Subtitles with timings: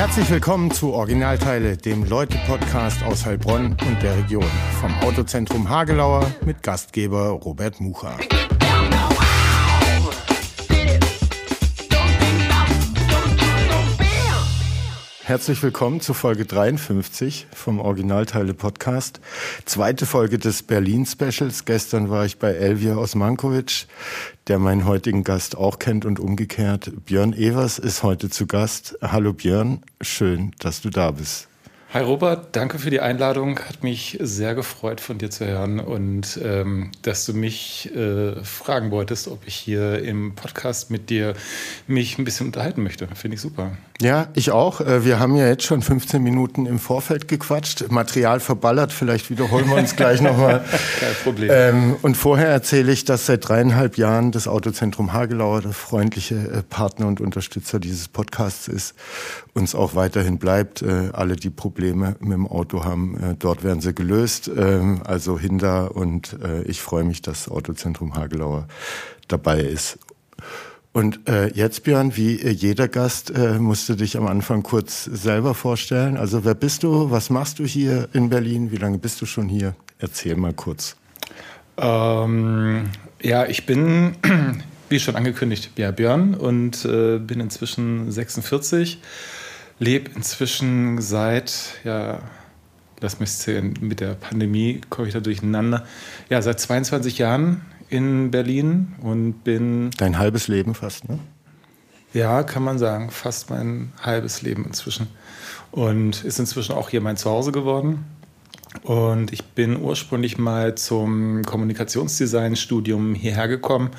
[0.00, 4.50] Herzlich willkommen zu Originalteile, dem Leute-Podcast aus Heilbronn und der Region.
[4.80, 8.16] Vom Autozentrum Hagelauer mit Gastgeber Robert Mucha.
[15.30, 19.20] Herzlich willkommen zu Folge 53 vom Originalteile Podcast.
[19.64, 21.64] Zweite Folge des Berlin Specials.
[21.64, 23.86] Gestern war ich bei Elvia Osmankovic,
[24.48, 26.90] der meinen heutigen Gast auch kennt und umgekehrt.
[27.06, 28.98] Björn Evers ist heute zu Gast.
[29.02, 31.49] Hallo Björn, schön, dass du da bist.
[31.92, 33.58] Hi Robert, danke für die Einladung.
[33.58, 38.92] Hat mich sehr gefreut, von dir zu hören und ähm, dass du mich äh, fragen
[38.92, 41.34] wolltest, ob ich hier im Podcast mit dir
[41.88, 43.08] mich ein bisschen unterhalten möchte.
[43.16, 43.72] Finde ich super.
[44.00, 44.80] Ja, ich auch.
[44.80, 47.90] Äh, wir haben ja jetzt schon 15 Minuten im Vorfeld gequatscht.
[47.90, 50.64] Material verballert, vielleicht wiederholen wir uns gleich nochmal.
[51.00, 51.50] Kein Problem.
[51.52, 56.62] Ähm, und vorher erzähle ich, dass seit dreieinhalb Jahren das Autozentrum Hagelauer der freundliche äh,
[56.62, 58.94] Partner und Unterstützer dieses Podcasts ist,
[59.54, 60.82] uns auch weiterhin bleibt.
[60.82, 64.50] Äh, alle, die Probleme Probleme mit dem Auto haben, äh, dort werden sie gelöst.
[64.54, 68.68] Ähm, also Hinder und äh, ich freue mich, dass Autozentrum Hagelauer
[69.28, 69.98] dabei ist.
[70.92, 76.18] Und äh, jetzt, Björn, wie jeder Gast, musst du dich am Anfang kurz selber vorstellen.
[76.18, 77.10] Also wer bist du?
[77.10, 78.72] Was machst du hier in Berlin?
[78.72, 79.74] Wie lange bist du schon hier?
[79.98, 80.96] Erzähl mal kurz.
[81.78, 82.90] Ähm,
[83.22, 84.16] ja, ich bin,
[84.90, 89.00] wie schon angekündigt, ja, Björn und äh, bin inzwischen 46
[89.80, 92.20] lebe inzwischen seit, ja,
[93.00, 95.84] lass mich zählen, mit der Pandemie komme ich da durcheinander.
[96.28, 99.90] Ja, seit 22 Jahren in Berlin und bin.
[99.96, 101.18] Dein halbes Leben fast, ne?
[102.12, 105.08] Ja, kann man sagen, fast mein halbes Leben inzwischen.
[105.70, 108.04] Und ist inzwischen auch hier mein Zuhause geworden.
[108.82, 113.90] Und ich bin ursprünglich mal zum Kommunikationsdesign-Studium hierher gekommen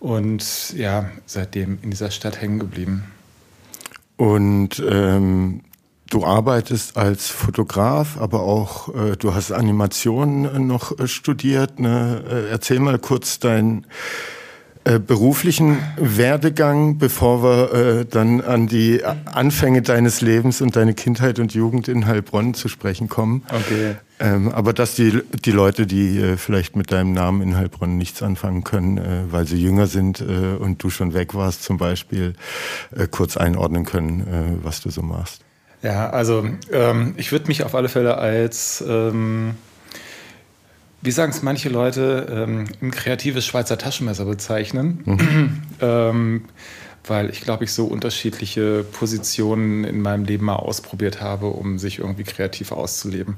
[0.00, 3.04] und ja, seitdem in dieser Stadt hängen geblieben.
[4.18, 5.62] Und ähm,
[6.10, 11.78] du arbeitest als Fotograf, aber auch äh, du hast Animationen noch äh, studiert.
[11.78, 12.24] Ne?
[12.28, 13.86] Äh, erzähl mal kurz deinen
[14.84, 21.38] äh, beruflichen Werdegang, bevor wir äh, dann an die Anfänge deines Lebens und deine Kindheit
[21.38, 23.44] und Jugend in Heilbronn zu sprechen kommen.
[23.48, 23.96] Okay.
[24.20, 28.22] Ähm, aber dass die, die Leute, die äh, vielleicht mit deinem Namen in Heilbronn nichts
[28.22, 32.34] anfangen können, äh, weil sie jünger sind äh, und du schon weg warst zum Beispiel,
[32.96, 35.42] äh, kurz einordnen können, äh, was du so machst.
[35.82, 39.54] Ja, also ähm, ich würde mich auf alle Fälle als, ähm,
[41.00, 45.02] wie sagen es manche Leute, ähm, ein kreatives Schweizer Taschenmesser bezeichnen.
[45.04, 45.62] Mhm.
[45.80, 46.42] Ähm,
[47.06, 52.00] weil ich glaube, ich so unterschiedliche Positionen in meinem Leben mal ausprobiert habe, um sich
[52.00, 53.36] irgendwie kreativ auszuleben.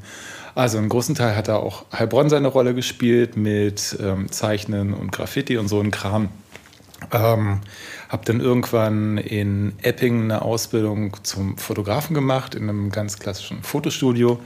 [0.55, 5.13] Also einen großen Teil hat da auch Heilbronn seine Rolle gespielt mit ähm, Zeichnen und
[5.13, 6.31] Graffiti und so ein Kram.
[7.13, 7.61] Ähm,
[8.09, 14.41] habe dann irgendwann in Epping eine Ausbildung zum Fotografen gemacht, in einem ganz klassischen Fotostudio.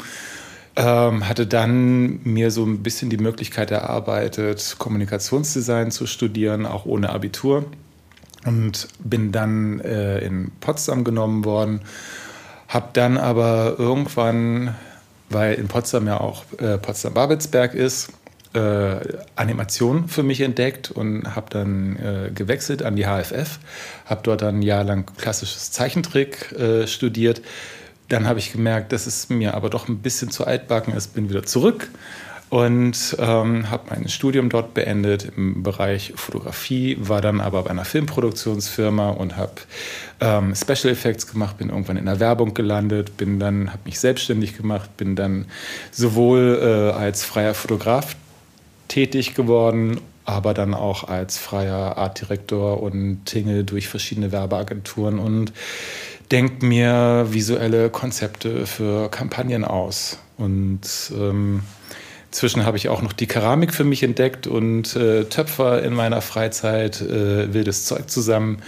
[0.76, 7.10] Ähm, hatte dann mir so ein bisschen die Möglichkeit erarbeitet, Kommunikationsdesign zu studieren, auch ohne
[7.10, 7.64] Abitur.
[8.44, 11.80] Und bin dann äh, in Potsdam genommen worden,
[12.68, 14.74] habe dann aber irgendwann
[15.34, 18.10] weil in Potsdam ja auch äh, Potsdam-Babelsberg ist,
[18.54, 18.96] äh,
[19.34, 23.58] Animation für mich entdeckt und habe dann äh, gewechselt an die HFF,
[24.06, 27.42] habe dort dann ein Jahr lang klassisches Zeichentrick äh, studiert.
[28.08, 31.30] Dann habe ich gemerkt, dass es mir aber doch ein bisschen zu altbacken ist, bin
[31.30, 31.90] wieder zurück
[32.54, 37.84] und ähm, habe mein Studium dort beendet im Bereich Fotografie, war dann aber bei einer
[37.84, 39.54] Filmproduktionsfirma und habe
[40.20, 44.56] ähm, Special Effects gemacht, bin irgendwann in der Werbung gelandet, bin dann, habe mich selbstständig
[44.56, 45.46] gemacht, bin dann
[45.90, 48.14] sowohl äh, als freier Fotograf
[48.86, 55.52] tätig geworden, aber dann auch als freier Artdirektor und tingle durch verschiedene Werbeagenturen und
[56.30, 60.18] denke mir visuelle Konzepte für Kampagnen aus.
[60.36, 61.62] Und ähm,
[62.34, 66.20] Inzwischen habe ich auch noch die Keramik für mich entdeckt und äh, Töpfer in meiner
[66.20, 68.60] Freizeit, äh, wildes Zeug zusammen.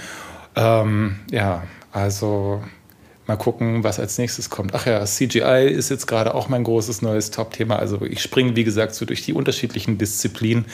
[0.54, 2.62] Ähm, ja, also
[3.26, 4.74] mal gucken, was als nächstes kommt.
[4.74, 7.76] Ach ja, CGI ist jetzt gerade auch mein großes neues Top-Thema.
[7.76, 10.66] Also ich springe, wie gesagt, so durch die unterschiedlichen Disziplinen.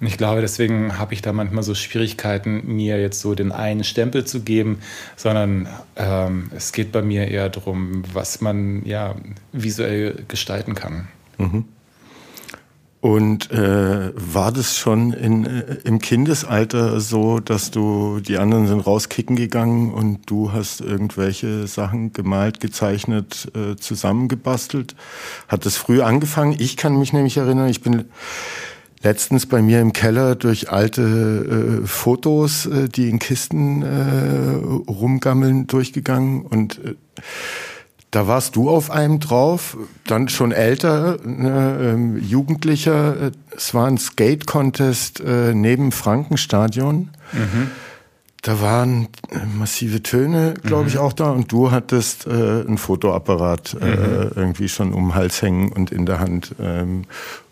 [0.00, 3.84] Und ich glaube, deswegen habe ich da manchmal so Schwierigkeiten, mir jetzt so den einen
[3.84, 4.80] Stempel zu geben,
[5.16, 9.14] sondern ähm, es geht bei mir eher darum, was man ja
[9.52, 11.08] visuell gestalten kann.
[11.38, 11.64] Mhm.
[13.02, 18.78] Und äh, war das schon in, äh, im Kindesalter so, dass du, die anderen sind
[18.78, 24.94] rauskicken gegangen und du hast irgendwelche Sachen gemalt, gezeichnet, äh, zusammengebastelt?
[25.48, 26.54] Hat das früh angefangen?
[26.60, 28.04] Ich kann mich nämlich erinnern, ich bin
[29.02, 35.66] letztens bei mir im Keller durch alte äh, Fotos, äh, die in Kisten äh, rumgammeln,
[35.66, 36.94] durchgegangen und äh,
[38.12, 39.76] da warst du auf einem drauf,
[40.06, 43.32] dann schon älter, ne, ähm, Jugendlicher.
[43.56, 47.08] Es war ein Skate-Contest äh, neben Frankenstadion.
[47.32, 47.70] Mhm.
[48.42, 51.00] Da waren äh, massive Töne, glaube ich, mhm.
[51.00, 51.30] auch da.
[51.30, 54.30] Und du hattest äh, ein Fotoapparat äh, mhm.
[54.36, 56.54] irgendwie schon um den Hals hängen und in der Hand.
[56.60, 57.04] Ähm,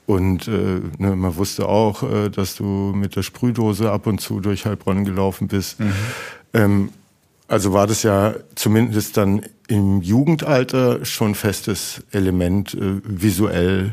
[0.05, 4.41] und äh, ne, man wusste auch, äh, dass du mit der Sprühdose ab und zu
[4.41, 5.81] durch Heilbronn gelaufen bist.
[5.81, 5.93] Mhm.
[6.53, 6.89] Ähm,
[7.49, 13.93] also war das ja zumindest dann im Jugendalter schon festes Element, äh, visuell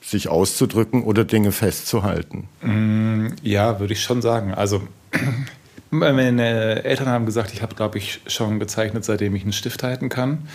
[0.00, 2.48] sich auszudrücken oder Dinge festzuhalten.
[2.62, 4.54] Mm, ja, würde ich schon sagen.
[4.54, 4.82] Also
[5.90, 10.08] meine Eltern haben gesagt, ich habe, glaube ich, schon gezeichnet, seitdem ich einen Stift halten
[10.08, 10.46] kann.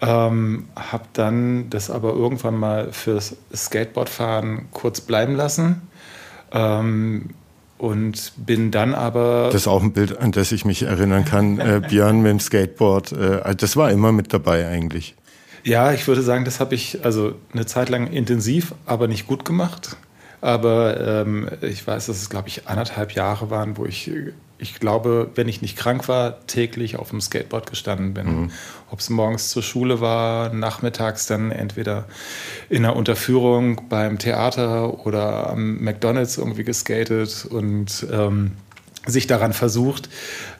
[0.00, 5.82] Ähm, habe dann das aber irgendwann mal fürs Skateboardfahren kurz bleiben lassen.
[6.50, 7.30] Ähm,
[7.82, 9.48] und bin dann aber.
[9.50, 11.58] Das ist auch ein Bild, an das ich mich erinnern kann.
[11.58, 15.16] äh, Björn mit dem Skateboard, äh, das war immer mit dabei eigentlich.
[15.64, 19.44] Ja, ich würde sagen, das habe ich also eine Zeit lang intensiv, aber nicht gut
[19.44, 19.96] gemacht.
[20.42, 24.10] Aber ähm, ich weiß, dass es, glaube ich, anderthalb Jahre waren, wo ich
[24.62, 28.42] ich glaube, wenn ich nicht krank war, täglich auf dem Skateboard gestanden bin.
[28.42, 28.50] Mhm.
[28.92, 32.04] Ob es morgens zur Schule war, nachmittags dann entweder
[32.70, 38.52] in einer Unterführung beim Theater oder am McDonalds irgendwie geskatet und ähm,
[39.04, 40.08] sich daran versucht,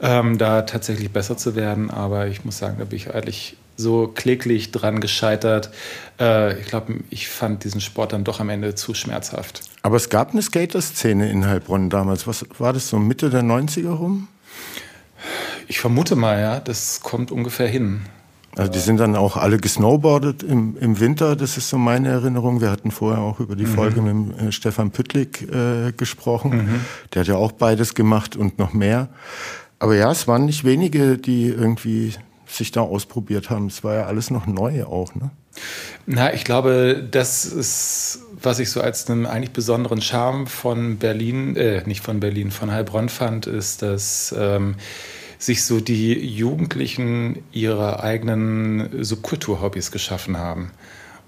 [0.00, 1.88] ähm, da tatsächlich besser zu werden.
[1.88, 5.70] Aber ich muss sagen, da bin ich eigentlich so kläglich dran gescheitert.
[6.18, 9.62] Äh, ich glaube, ich fand diesen Sport dann doch am Ende zu schmerzhaft.
[9.82, 12.26] Aber es gab eine Skater-Szene in Heilbronn damals.
[12.26, 14.28] Was war das so Mitte der 90er rum?
[15.66, 18.02] Ich vermute mal, ja, das kommt ungefähr hin.
[18.54, 22.60] Also die sind dann auch alle gesnowboardet im, im Winter, das ist so meine Erinnerung.
[22.60, 23.74] Wir hatten vorher auch über die mhm.
[23.74, 26.50] Folge mit äh, Stefan Püttlik äh, gesprochen.
[26.50, 26.80] Mhm.
[27.14, 29.08] Der hat ja auch beides gemacht und noch mehr.
[29.78, 32.12] Aber ja, es waren nicht wenige, die irgendwie
[32.46, 33.66] sich da ausprobiert haben.
[33.66, 35.30] Es war ja alles noch neu auch, ne?
[36.06, 41.56] Na, ich glaube, das ist, was ich so als einen eigentlich besonderen Charme von Berlin,
[41.56, 44.76] äh, nicht von Berlin, von Heilbronn fand, ist, dass ähm,
[45.38, 50.70] sich so die Jugendlichen ihre eigenen Subkulturhobbys geschaffen haben.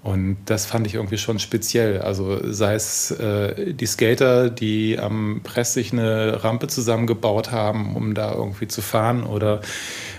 [0.05, 1.99] Und das fand ich irgendwie schon speziell.
[1.99, 8.13] Also sei es äh, die Skater, die am Press sich eine Rampe zusammengebaut haben, um
[8.13, 9.61] da irgendwie zu fahren, oder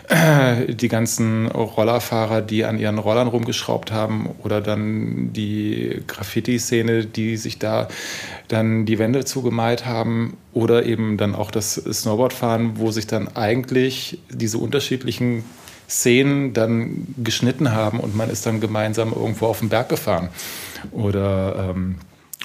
[0.68, 7.58] die ganzen Rollerfahrer, die an ihren Rollern rumgeschraubt haben, oder dann die Graffiti-Szene, die sich
[7.58, 7.88] da
[8.48, 14.20] dann die Wände zugemalt haben, oder eben dann auch das Snowboardfahren, wo sich dann eigentlich
[14.30, 15.44] diese unterschiedlichen
[15.88, 20.28] Szenen dann geschnitten haben und man ist dann gemeinsam irgendwo auf den Berg gefahren.
[20.92, 21.96] Oder ähm,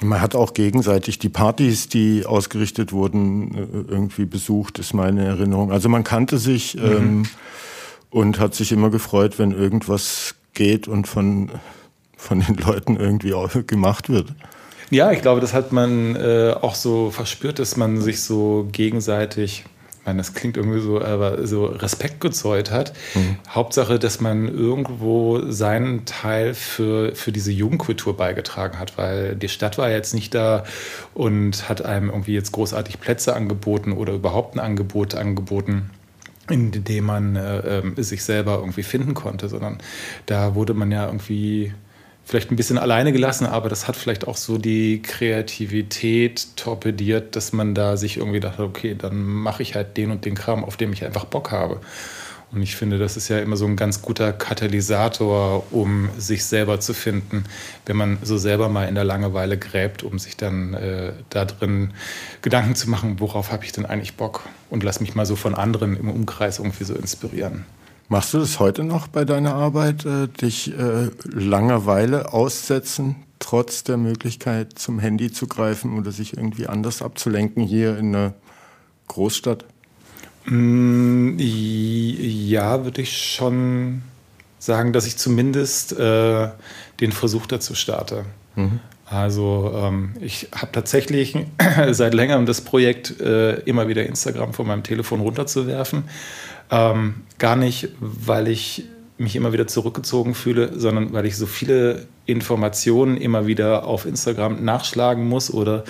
[0.02, 5.72] man hat auch gegenseitig die Partys, die ausgerichtet wurden, äh, irgendwie besucht, ist meine Erinnerung.
[5.72, 6.82] Also man kannte sich mhm.
[6.82, 7.22] ähm,
[8.10, 11.50] und hat sich immer gefreut, wenn irgendwas geht und von,
[12.16, 14.34] von den Leuten irgendwie auch gemacht wird.
[14.90, 19.64] Ja, ich glaube, das hat man äh, auch so verspürt, dass man sich so gegenseitig
[20.02, 22.92] ich meine, das klingt irgendwie so, aber so Respekt gezollt hat.
[23.14, 23.36] Mhm.
[23.48, 29.78] Hauptsache, dass man irgendwo seinen Teil für, für diese Jugendkultur beigetragen hat, weil die Stadt
[29.78, 30.64] war jetzt nicht da
[31.14, 35.90] und hat einem irgendwie jetzt großartig Plätze angeboten oder überhaupt ein Angebot angeboten
[36.50, 39.78] in dem man äh, äh, sich selber irgendwie finden konnte, sondern
[40.26, 41.72] da wurde man ja irgendwie
[42.24, 47.52] vielleicht ein bisschen alleine gelassen, aber das hat vielleicht auch so die Kreativität torpediert, dass
[47.52, 50.76] man da sich irgendwie dachte, okay, dann mache ich halt den und den Kram, auf
[50.76, 51.80] dem ich einfach Bock habe.
[52.52, 56.80] Und ich finde, das ist ja immer so ein ganz guter Katalysator, um sich selber
[56.80, 57.44] zu finden,
[57.86, 61.94] wenn man so selber mal in der Langeweile gräbt, um sich dann äh, da drin
[62.42, 64.42] Gedanken zu machen, worauf habe ich denn eigentlich Bock?
[64.68, 67.64] Und lass mich mal so von anderen im Umkreis irgendwie so inspirieren.
[68.08, 73.96] Machst du das heute noch bei deiner Arbeit, äh, dich äh, Langeweile aussetzen, trotz der
[73.96, 78.34] Möglichkeit zum Handy zu greifen oder sich irgendwie anders abzulenken hier in einer
[79.08, 79.64] Großstadt?
[80.44, 84.02] Mm, ja, würde ich schon
[84.58, 86.48] sagen, dass ich zumindest äh,
[87.00, 88.24] den Versuch dazu starte.
[88.56, 88.80] Mhm.
[89.06, 91.36] Also ähm, ich habe tatsächlich
[91.90, 96.04] seit längerem das Projekt, äh, immer wieder Instagram von meinem Telefon runterzuwerfen.
[96.72, 98.84] Ähm, gar nicht, weil ich
[99.18, 104.64] mich immer wieder zurückgezogen fühle, sondern weil ich so viele Informationen immer wieder auf Instagram
[104.64, 105.84] nachschlagen muss oder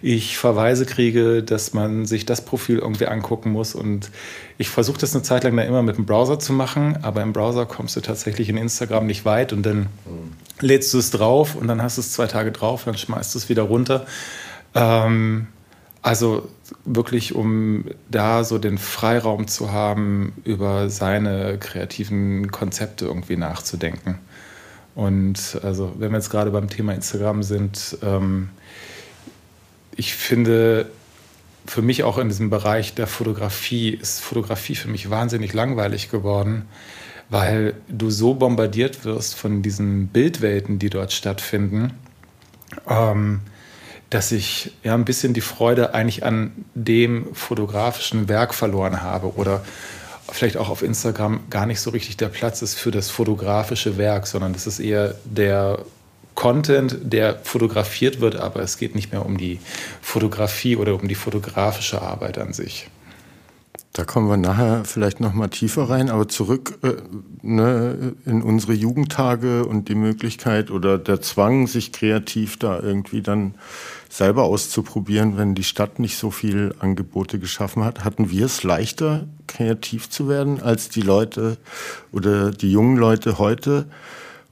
[0.00, 3.74] ich Verweise kriege, dass man sich das Profil irgendwie angucken muss.
[3.74, 4.10] Und
[4.58, 7.32] ich versuche das eine Zeit lang dann immer mit dem Browser zu machen, aber im
[7.32, 9.86] Browser kommst du tatsächlich in Instagram nicht weit und dann
[10.60, 13.38] lädst du es drauf und dann hast du es zwei Tage drauf, dann schmeißt du
[13.38, 14.06] es wieder runter.
[14.74, 15.46] Ähm,
[16.02, 16.48] also
[16.84, 24.18] wirklich, um da so den Freiraum zu haben, über seine kreativen Konzepte irgendwie nachzudenken.
[24.94, 28.50] Und also, wenn wir jetzt gerade beim Thema Instagram sind, ähm,
[29.96, 30.90] ich finde,
[31.66, 36.66] für mich auch in diesem Bereich der Fotografie ist Fotografie für mich wahnsinnig langweilig geworden,
[37.30, 41.94] weil du so bombardiert wirst von diesen Bildwelten, die dort stattfinden,
[42.88, 43.40] ähm,
[44.12, 49.64] dass ich ja ein bisschen die Freude eigentlich an dem fotografischen Werk verloren habe oder
[50.30, 54.26] vielleicht auch auf Instagram gar nicht so richtig der Platz ist für das fotografische Werk,
[54.26, 55.78] sondern das ist eher der
[56.34, 59.60] Content, der fotografiert wird, aber es geht nicht mehr um die
[60.02, 62.88] Fotografie oder um die fotografische Arbeit an sich.
[63.94, 66.94] Da kommen wir nachher vielleicht noch mal tiefer rein, aber zurück äh,
[67.42, 73.54] ne, in unsere Jugendtage und die Möglichkeit oder der Zwang, sich kreativ da irgendwie dann
[74.12, 78.04] selber auszuprobieren, wenn die Stadt nicht so viel Angebote geschaffen hat.
[78.04, 81.56] Hatten wir es leichter, kreativ zu werden, als die Leute
[82.12, 83.86] oder die jungen Leute heute?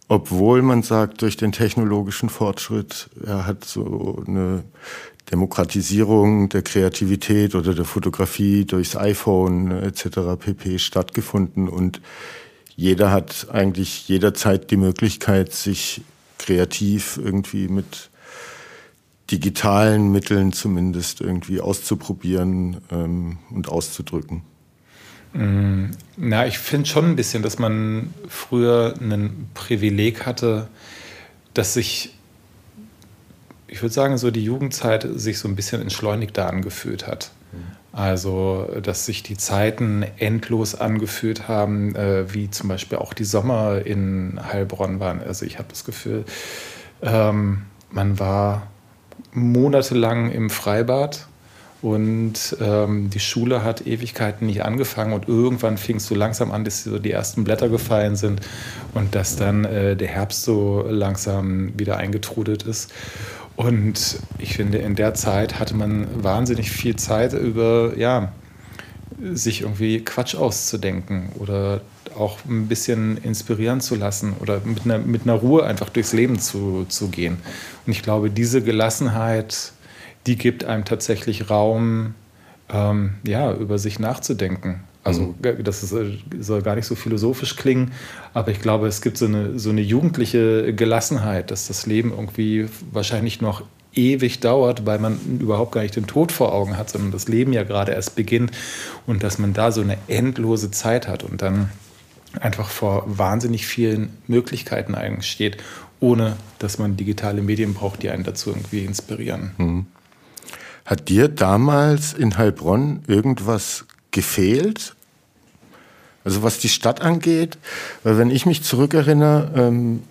[0.08, 4.64] Obwohl man sagt, durch den technologischen Fortschritt, er hat so eine
[5.30, 10.38] Demokratisierung der Kreativität oder der Fotografie durchs iPhone etc.
[10.38, 10.78] pp.
[10.78, 12.00] stattgefunden und
[12.76, 16.00] jeder hat eigentlich jederzeit die Möglichkeit, sich
[16.38, 18.09] kreativ irgendwie mit
[19.30, 24.42] digitalen Mitteln zumindest irgendwie auszuprobieren ähm, und auszudrücken.
[25.32, 30.68] Mm, na, ich finde schon ein bisschen, dass man früher ein Privileg hatte,
[31.54, 32.14] dass sich
[33.72, 37.30] ich würde sagen, so die Jugendzeit sich so ein bisschen entschleunigter angefühlt hat.
[37.92, 43.84] Also, dass sich die Zeiten endlos angefühlt haben, äh, wie zum Beispiel auch die Sommer
[43.84, 45.20] in Heilbronn waren.
[45.20, 46.24] Also, ich habe das Gefühl,
[47.02, 48.68] ähm, man war
[49.32, 51.26] monatelang im Freibad
[51.82, 56.64] und ähm, die Schule hat Ewigkeiten nicht angefangen und irgendwann fing es so langsam an,
[56.64, 58.40] dass so die ersten Blätter gefallen sind
[58.92, 62.92] und dass dann äh, der Herbst so langsam wieder eingetrudelt ist.
[63.56, 68.32] Und ich finde, in der Zeit hatte man wahnsinnig viel Zeit über, ja,
[69.32, 71.80] sich irgendwie Quatsch auszudenken oder
[72.16, 76.38] auch ein bisschen inspirieren zu lassen oder mit einer, mit einer Ruhe einfach durchs Leben
[76.38, 77.38] zu, zu gehen.
[77.86, 79.72] Und ich glaube, diese Gelassenheit,
[80.26, 82.14] die gibt einem tatsächlich Raum,
[82.72, 84.84] ähm, ja, über sich nachzudenken.
[85.02, 85.64] Also mhm.
[85.64, 87.92] das ist, äh, soll gar nicht so philosophisch klingen,
[88.34, 92.68] aber ich glaube, es gibt so eine, so eine jugendliche Gelassenheit, dass das Leben irgendwie
[92.92, 93.62] wahrscheinlich noch
[93.94, 97.52] ewig dauert, weil man überhaupt gar nicht den Tod vor Augen hat, sondern das Leben
[97.52, 98.52] ja gerade erst beginnt
[99.06, 101.70] und dass man da so eine endlose Zeit hat und dann
[102.38, 105.58] einfach vor wahnsinnig vielen Möglichkeiten eigentlich steht,
[105.98, 109.52] ohne dass man digitale Medien braucht, die einen dazu irgendwie inspirieren.
[109.58, 109.86] Mhm.
[110.84, 114.94] Hat dir damals in Heilbronn irgendwas gefehlt.
[116.24, 117.58] Also was die Stadt angeht,
[118.02, 120.02] weil wenn ich mich zurückerinnere, ähm,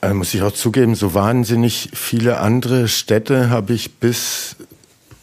[0.00, 4.56] äh, muss ich auch zugeben, so wahnsinnig viele andere Städte habe ich bis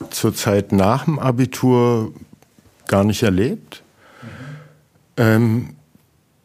[0.10, 2.14] zur Zeit nach dem Abitur
[2.88, 3.84] gar nicht erlebt.
[5.18, 5.76] Ähm,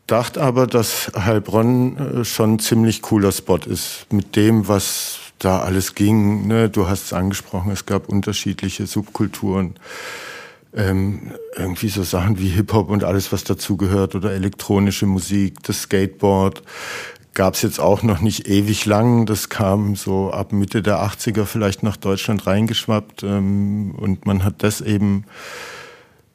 [0.06, 5.60] dachte aber, dass Heilbronn äh, schon ein ziemlich cooler Spot ist mit dem, was da
[5.60, 6.46] alles ging.
[6.46, 6.68] Ne?
[6.68, 9.74] Du hast es angesprochen, es gab unterschiedliche Subkulturen
[10.74, 16.62] ähm, irgendwie so Sachen wie Hip-Hop und alles, was dazugehört oder elektronische Musik, das Skateboard
[17.36, 19.26] gab es jetzt auch noch nicht ewig lang.
[19.26, 24.62] Das kam so ab Mitte der 80er vielleicht nach Deutschland reingeschwappt ähm, und man hat
[24.62, 25.24] das eben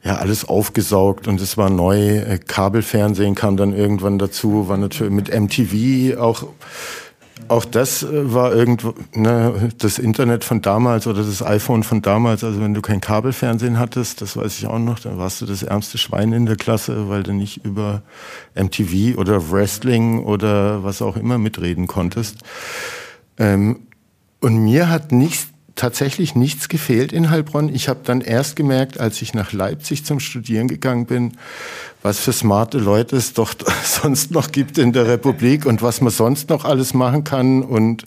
[0.04, 2.18] ja alles aufgesaugt und es war neu.
[2.18, 6.46] Äh, Kabelfernsehen kam dann irgendwann dazu, war natürlich mit MTV auch
[7.48, 12.44] auch das äh, war irgendwo ne, das Internet von damals oder das iPhone von damals.
[12.44, 15.64] Also wenn du kein Kabelfernsehen hattest, das weiß ich auch noch, dann warst du das
[15.64, 18.04] ärmste Schwein in der Klasse, weil du nicht über
[18.56, 22.38] MTV oder Wrestling oder was auch immer mitreden konntest.
[23.38, 23.88] Ähm,
[24.40, 27.74] und mir hat nichts tatsächlich nichts gefehlt in Heilbronn.
[27.74, 31.38] Ich habe dann erst gemerkt, als ich nach Leipzig zum Studieren gegangen bin,
[32.02, 36.12] was für smarte Leute es doch sonst noch gibt in der Republik und was man
[36.12, 37.64] sonst noch alles machen kann.
[37.64, 38.06] Und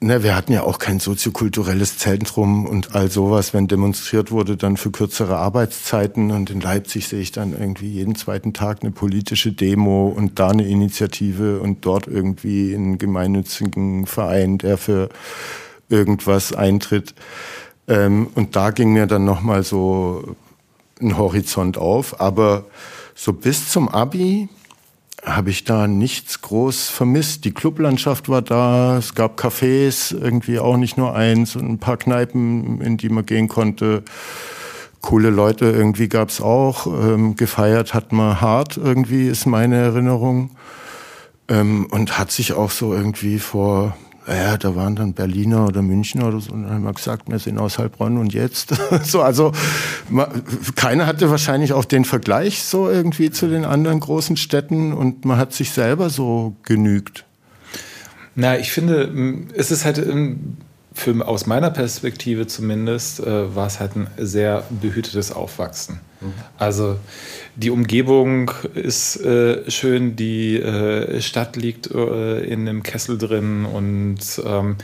[0.00, 4.76] ne, wir hatten ja auch kein soziokulturelles Zentrum und all sowas, wenn demonstriert wurde, dann
[4.76, 6.30] für kürzere Arbeitszeiten.
[6.30, 10.50] Und in Leipzig sehe ich dann irgendwie jeden zweiten Tag eine politische Demo und da
[10.50, 15.08] eine Initiative und dort irgendwie einen gemeinnützigen Verein, der für
[15.88, 17.14] irgendwas eintritt.
[17.86, 20.36] Ähm, und da ging mir dann nochmal so
[21.00, 22.20] ein Horizont auf.
[22.20, 22.64] Aber
[23.14, 24.48] so bis zum Abi
[25.24, 27.44] habe ich da nichts groß vermisst.
[27.44, 31.96] Die Clublandschaft war da, es gab Cafés, irgendwie auch nicht nur eins und ein paar
[31.96, 34.04] Kneipen, in die man gehen konnte.
[35.00, 36.86] Coole Leute irgendwie gab's auch.
[36.86, 40.50] Ähm, gefeiert hat man hart irgendwie, ist meine Erinnerung.
[41.48, 43.96] Ähm, und hat sich auch so irgendwie vor
[44.36, 47.38] ja, da waren dann Berliner oder Münchner oder so, und dann haben wir gesagt, wir
[47.38, 48.74] sind aus Heilbronn und jetzt.
[49.04, 49.52] so, also
[50.76, 55.38] keiner hatte wahrscheinlich auch den Vergleich so irgendwie zu den anderen großen Städten und man
[55.38, 57.24] hat sich selber so genügt.
[58.34, 59.98] Na, ich finde, es ist halt
[60.98, 66.00] für, aus meiner Perspektive zumindest, äh, war es halt ein sehr behütetes Aufwachsen.
[66.20, 66.32] Mhm.
[66.58, 66.98] Also
[67.54, 74.18] die Umgebung ist äh, schön, die äh, Stadt liegt äh, in einem Kessel drin und
[74.44, 74.76] ähm,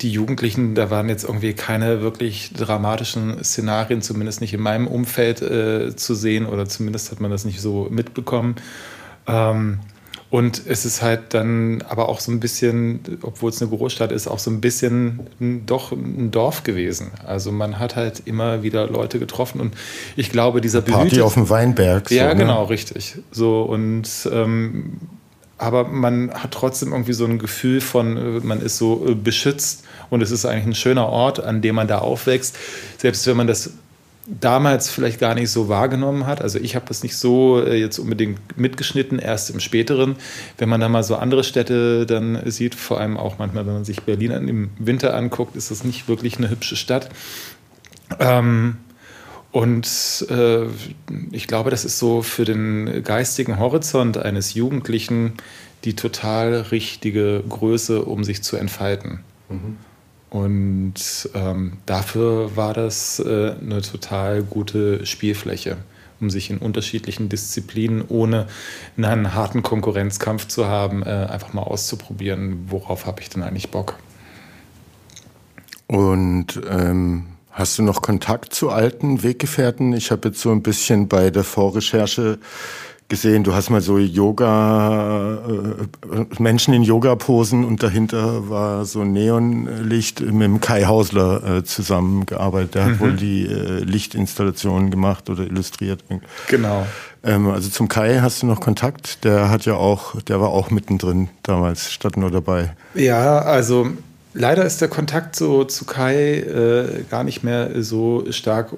[0.00, 5.42] die Jugendlichen, da waren jetzt irgendwie keine wirklich dramatischen Szenarien, zumindest nicht in meinem Umfeld
[5.42, 8.56] äh, zu sehen oder zumindest hat man das nicht so mitbekommen.
[9.26, 9.80] Ähm,
[10.30, 14.28] und es ist halt dann aber auch so ein bisschen, obwohl es eine Großstadt ist,
[14.28, 15.20] auch so ein bisschen
[15.64, 17.12] doch ein Dorf gewesen.
[17.26, 19.74] Also man hat halt immer wieder Leute getroffen und
[20.16, 22.10] ich glaube, dieser Party Behütet, auf dem Weinberg.
[22.10, 22.36] So, ja, ne?
[22.36, 23.16] genau, richtig.
[23.30, 24.98] So und ähm,
[25.56, 29.84] aber man hat trotzdem irgendwie so ein Gefühl von, äh, man ist so äh, beschützt
[30.10, 32.56] und es ist eigentlich ein schöner Ort, an dem man da aufwächst.
[32.98, 33.70] Selbst wenn man das
[34.28, 36.42] damals vielleicht gar nicht so wahrgenommen hat.
[36.42, 40.16] Also ich habe das nicht so äh, jetzt unbedingt mitgeschnitten, erst im späteren.
[40.58, 43.84] Wenn man da mal so andere Städte dann sieht, vor allem auch manchmal, wenn man
[43.84, 47.08] sich Berlin im Winter anguckt, ist das nicht wirklich eine hübsche Stadt.
[48.20, 48.76] Ähm,
[49.50, 50.66] und äh,
[51.32, 55.34] ich glaube, das ist so für den geistigen Horizont eines Jugendlichen
[55.84, 59.20] die total richtige Größe, um sich zu entfalten.
[59.48, 59.78] Mhm.
[60.30, 60.94] Und
[61.34, 65.78] ähm, dafür war das äh, eine total gute Spielfläche,
[66.20, 68.46] um sich in unterschiedlichen Disziplinen, ohne
[68.96, 73.98] einen harten Konkurrenzkampf zu haben, äh, einfach mal auszuprobieren, worauf habe ich denn eigentlich Bock.
[75.86, 79.94] Und ähm, hast du noch Kontakt zu alten Weggefährten?
[79.94, 82.38] Ich habe jetzt so ein bisschen bei der Vorrecherche
[83.08, 85.38] gesehen, du hast mal so Yoga,
[86.08, 92.74] äh, Menschen in Yoga-Posen und dahinter war so Neonlicht mit dem Kai Hausler äh, zusammengearbeitet.
[92.74, 92.90] Der mhm.
[92.90, 96.04] hat wohl die äh, Lichtinstallationen gemacht oder illustriert.
[96.48, 96.86] Genau.
[97.24, 99.24] Ähm, also zum Kai hast du noch Kontakt?
[99.24, 102.74] Der hat ja auch, der war auch mittendrin damals, statt nur dabei.
[102.94, 103.88] Ja, also
[104.34, 108.76] leider ist der Kontakt so zu Kai äh, gar nicht mehr so stark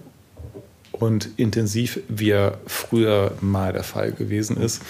[1.01, 4.83] und intensiv, wie er früher mal der Fall gewesen ist.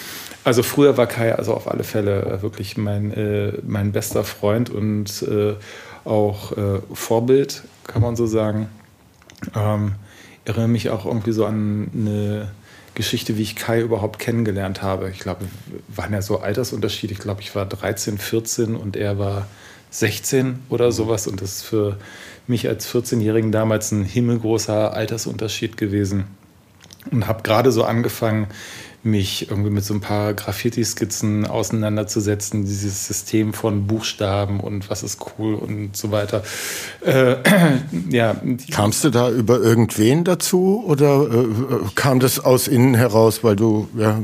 [0.44, 4.70] Also früher war Kai also auf alle Fälle äh, wirklich mein, äh, mein bester Freund
[4.70, 5.54] und äh,
[6.04, 8.68] auch äh, Vorbild, kann man so sagen.
[9.54, 9.92] Ähm,
[10.44, 12.50] erinnere mich auch irgendwie so an eine
[12.94, 15.10] Geschichte, wie ich Kai überhaupt kennengelernt habe.
[15.10, 15.44] Ich glaube,
[15.88, 17.12] waren ja so Altersunterschiede.
[17.12, 19.46] Ich glaube, ich war 13, 14 und er war
[19.90, 21.26] 16 oder sowas.
[21.26, 21.98] Und das ist für
[22.50, 26.24] mich als 14-Jährigen damals ein himmelgroßer Altersunterschied gewesen.
[27.10, 28.48] Und habe gerade so angefangen,
[29.02, 35.18] mich irgendwie mit so ein paar Graffiti-Skizzen auseinanderzusetzen, dieses System von Buchstaben und was ist
[35.38, 36.42] cool und so weiter.
[37.00, 37.36] Äh,
[38.10, 38.36] ja.
[38.70, 41.46] Kamst du da über irgendwen dazu oder äh,
[41.94, 44.22] kam das aus innen heraus, weil du ja,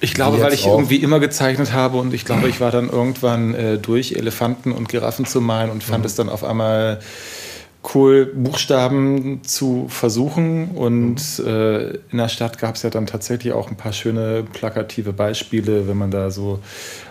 [0.00, 0.78] ich glaube, weil ich auch.
[0.78, 4.88] irgendwie immer gezeichnet habe und ich glaube, ich war dann irgendwann äh, durch, Elefanten und
[4.88, 6.06] Giraffen zu malen und fand mhm.
[6.06, 7.00] es dann auf einmal
[7.94, 10.70] cool, Buchstaben zu versuchen.
[10.70, 15.12] Und äh, in der Stadt gab es ja dann tatsächlich auch ein paar schöne plakative
[15.12, 16.60] Beispiele, wenn man da so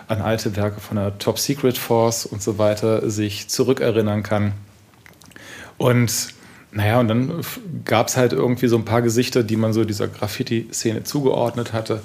[0.08, 4.52] an alte Werke von der Top Secret Force und so weiter sich zurückerinnern kann.
[5.78, 6.34] Und
[6.72, 7.40] naja, und dann
[7.84, 12.02] gab es halt irgendwie so ein paar Gesichter, die man so dieser Graffiti-Szene zugeordnet hatte.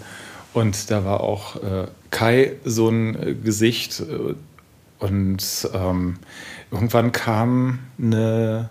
[0.53, 4.01] Und da war auch äh, Kai so ein äh, Gesicht.
[4.01, 4.35] Äh,
[4.99, 6.17] und ähm,
[6.71, 8.69] irgendwann kam eine,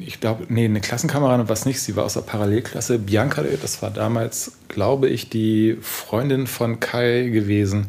[0.00, 2.98] ich glaube, nee, eine Klassenkameradin war es nicht, sie war aus der Parallelklasse.
[2.98, 7.88] Bianca, das war damals, glaube ich, die Freundin von Kai gewesen.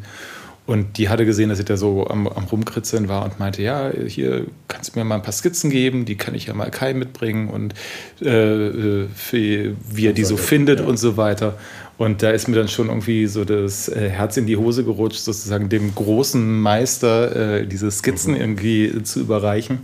[0.66, 3.90] Und die hatte gesehen, dass ich da so am, am Rumkritzeln war und meinte, ja,
[4.06, 6.94] hier kannst du mir mal ein paar Skizzen geben, die kann ich ja mal Kai
[6.94, 7.74] mitbringen und
[8.22, 10.86] äh, äh für, wie er die so findet ja.
[10.86, 11.58] und so weiter.
[12.00, 15.18] Und da ist mir dann schon irgendwie so das äh, Herz in die Hose gerutscht,
[15.18, 18.40] sozusagen dem großen Meister äh, diese Skizzen mhm.
[18.40, 19.80] irgendwie zu überreichen.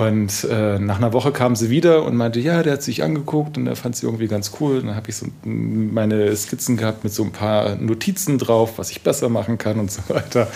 [0.00, 3.58] Und äh, nach einer Woche kam sie wieder und meinte, ja, der hat sich angeguckt
[3.58, 4.78] und er fand sie irgendwie ganz cool.
[4.78, 8.90] Und dann habe ich so meine Skizzen gehabt mit so ein paar Notizen drauf, was
[8.90, 10.48] ich besser machen kann und so weiter.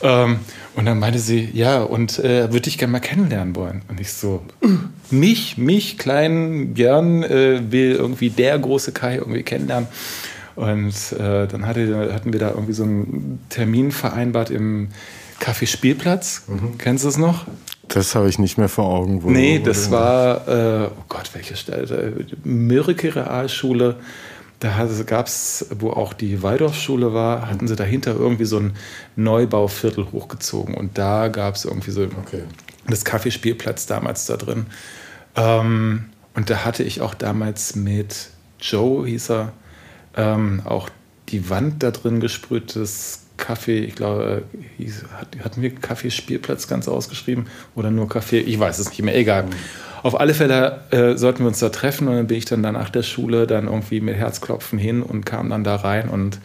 [0.00, 0.38] Ähm,
[0.74, 3.82] und dann meinte sie, ja, und äh, würde ich gerne mal kennenlernen wollen.
[3.88, 4.42] Und ich so,
[5.10, 9.88] mich, mich, kleinen Björn, äh, will irgendwie der große Kai irgendwie kennenlernen.
[10.56, 14.88] Und äh, dann hatte, hatten wir da irgendwie so einen Termin vereinbart im
[15.42, 16.44] Café Spielplatz.
[16.46, 16.78] Mhm.
[16.78, 17.44] Kennst du es noch?
[17.88, 19.22] Das habe ich nicht mehr vor Augen.
[19.22, 22.26] Wo, nee, das war, äh, oh Gott, welche Stelle?
[22.44, 23.96] Mirke Realschule.
[24.60, 28.72] Da gab es, wo auch die Waldorfschule war, hatten sie dahinter irgendwie so ein
[29.14, 30.74] Neubauviertel hochgezogen.
[30.74, 32.42] Und da gab es irgendwie so okay.
[32.88, 34.66] das Kaffeespielplatz damals da drin.
[35.36, 39.52] Ähm, und da hatte ich auch damals mit Joe, hieß er,
[40.16, 40.88] ähm, auch
[41.28, 44.42] die Wand da drin gesprüht, das Kaffee, ich glaube,
[44.76, 45.04] hieß,
[45.42, 48.40] hatten wir Kaffeespielplatz ganz ausgeschrieben oder nur Kaffee?
[48.40, 49.44] Ich weiß es nicht mehr, egal.
[49.44, 49.50] Mhm.
[50.02, 52.90] Auf alle Fälle äh, sollten wir uns da treffen und dann bin ich dann nach
[52.90, 56.40] der Schule dann irgendwie mit Herzklopfen hin und kam dann da rein und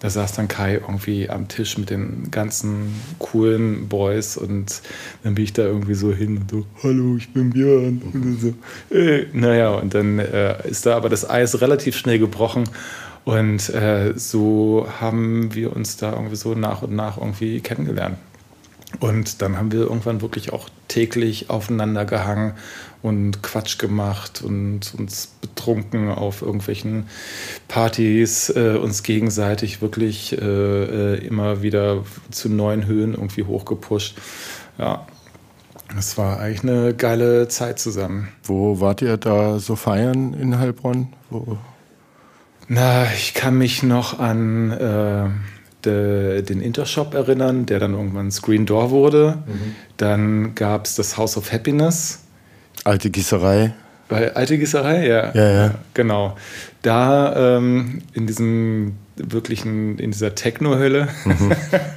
[0.00, 4.80] da saß dann Kai irgendwie am Tisch mit den ganzen coolen Boys und
[5.24, 8.00] dann bin ich da irgendwie so hin und so, hallo, ich bin Björn.
[8.14, 12.64] Und so, äh, naja, und dann äh, ist da aber das Eis relativ schnell gebrochen
[13.26, 18.18] und äh, so haben wir uns da irgendwie so nach und nach irgendwie kennengelernt.
[19.00, 22.54] Und dann haben wir irgendwann wirklich auch täglich aufeinander gehangen
[23.02, 27.08] und Quatsch gemacht und uns betrunken auf irgendwelchen
[27.66, 34.16] Partys, äh, uns gegenseitig wirklich äh, äh immer wieder zu neuen Höhen irgendwie hochgepusht.
[34.78, 35.04] Ja,
[35.98, 38.28] es war eigentlich eine geile Zeit zusammen.
[38.44, 41.08] Wo wart ihr da so feiern in Heilbronn?
[41.28, 41.58] Wo?
[42.68, 45.28] Na, ich kann mich noch an äh,
[45.84, 49.38] de, den Intershop erinnern, der dann irgendwann Screen Door wurde.
[49.46, 49.76] Mhm.
[49.96, 52.24] Dann gab es das House of Happiness.
[52.84, 53.74] Alte Gießerei.
[54.08, 55.32] Bei Alte Gießerei, ja.
[55.34, 55.74] Ja, ja.
[55.94, 56.36] Genau.
[56.82, 61.52] Da ähm, in diesem wirklichen, in dieser Techno-Hölle, mhm.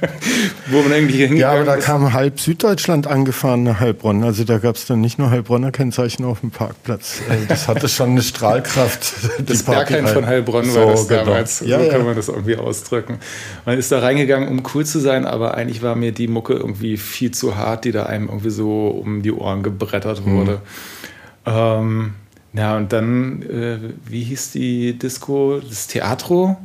[0.70, 1.84] wo man eigentlich hingegangen Ja, aber da ist.
[1.84, 4.24] kam halb Süddeutschland angefahren nach Heilbronn.
[4.24, 7.20] Also da gab es dann nicht nur Heilbronner Kennzeichen auf dem Parkplatz.
[7.28, 9.14] Äh, das hatte schon eine Strahlkraft.
[9.46, 11.24] Das Bergheim von Heilbronn so, war das genau.
[11.24, 11.60] damals.
[11.60, 11.92] Ja, so ja.
[11.92, 13.18] kann man das irgendwie ausdrücken.
[13.66, 16.96] Man ist da reingegangen, um cool zu sein, aber eigentlich war mir die Mucke irgendwie
[16.96, 20.52] viel zu hart, die da einem irgendwie so um die Ohren gebrettert wurde.
[20.52, 21.52] Mhm.
[21.52, 22.12] Ähm,
[22.52, 25.60] ja, und dann, äh, wie hieß die Disco?
[25.60, 26.56] Das Theatro?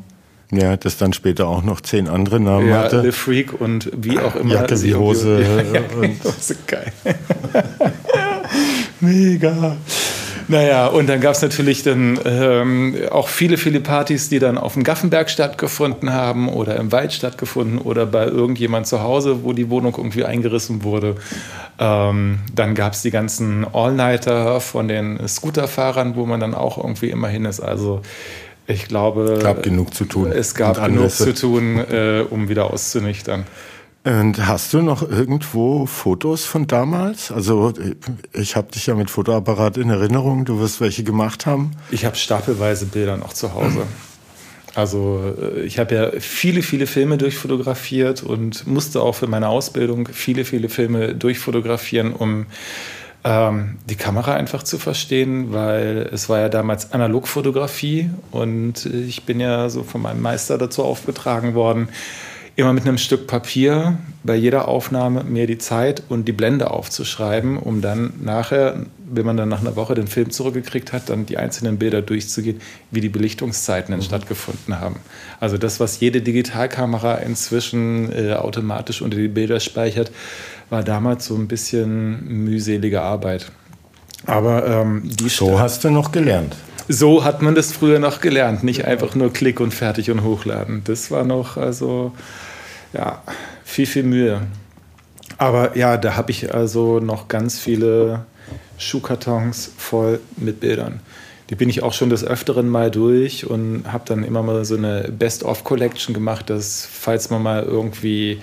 [0.52, 3.02] Ja, das dann später auch noch zehn andere Namen ja, hatte.
[3.02, 4.54] The Freak und wie auch immer.
[4.54, 5.36] Jacke wie Hose.
[5.46, 6.92] Ja, ja, und Hose, geil.
[9.00, 9.76] Mega.
[10.48, 14.74] Naja, und dann gab es natürlich dann ähm, auch viele, viele Partys, die dann auf
[14.74, 19.72] dem Gaffenberg stattgefunden haben oder im Wald stattgefunden oder bei irgendjemand zu Hause, wo die
[19.72, 21.16] Wohnung irgendwie eingerissen wurde.
[21.80, 27.10] Ähm, dann gab es die ganzen All-Nighter von den Scooterfahrern, wo man dann auch irgendwie
[27.10, 27.60] immer hin ist.
[27.60, 28.02] Also
[28.68, 30.32] ich glaube, es gab genug zu tun.
[30.32, 33.46] Es gab genug zu tun, äh, um wieder auszunüchtern.
[34.04, 37.32] Und hast du noch irgendwo Fotos von damals?
[37.32, 37.74] Also
[38.34, 40.46] ich habe dich ja mit Fotoapparat in Erinnerung.
[40.46, 41.72] Du wirst welche gemacht haben.
[41.90, 43.82] Ich habe stapelweise Bilder noch zu Hause.
[44.76, 50.08] Also äh, ich habe ja viele, viele Filme durchfotografiert und musste auch für meine Ausbildung
[50.12, 52.46] viele, viele Filme durchfotografieren, um
[53.26, 59.40] ähm, die Kamera einfach zu verstehen, weil es war ja damals Analogfotografie und ich bin
[59.40, 61.90] ja so von meinem Meister dazu aufgetragen worden,
[62.56, 67.58] immer mit einem Stück Papier bei jeder Aufnahme mir die Zeit und die Blende aufzuschreiben,
[67.58, 71.38] um dann nachher, wenn man dann nach einer Woche den Film zurückgekriegt hat, dann die
[71.38, 72.62] einzelnen Bilder durchzugehen,
[72.92, 74.06] wie die Belichtungszeiten denn mhm.
[74.06, 74.98] stattgefunden haben.
[75.40, 80.12] Also das, was jede Digitalkamera inzwischen äh, automatisch unter die Bilder speichert,
[80.70, 83.52] war damals so ein bisschen mühselige Arbeit.
[84.26, 86.56] Aber ähm, die So hast du noch gelernt.
[86.88, 90.82] So hat man das früher noch gelernt, nicht einfach nur Klick und fertig und hochladen.
[90.84, 92.14] Das war noch also
[92.94, 93.22] ja
[93.64, 94.42] viel viel Mühe.
[95.38, 98.26] Aber ja, da habe ich also noch ganz viele
[98.78, 101.00] Schuhkartons voll mit Bildern.
[101.50, 104.76] Die bin ich auch schon des Öfteren mal durch und habe dann immer mal so
[104.76, 108.42] eine Best-of-Collection gemacht, dass falls man mal irgendwie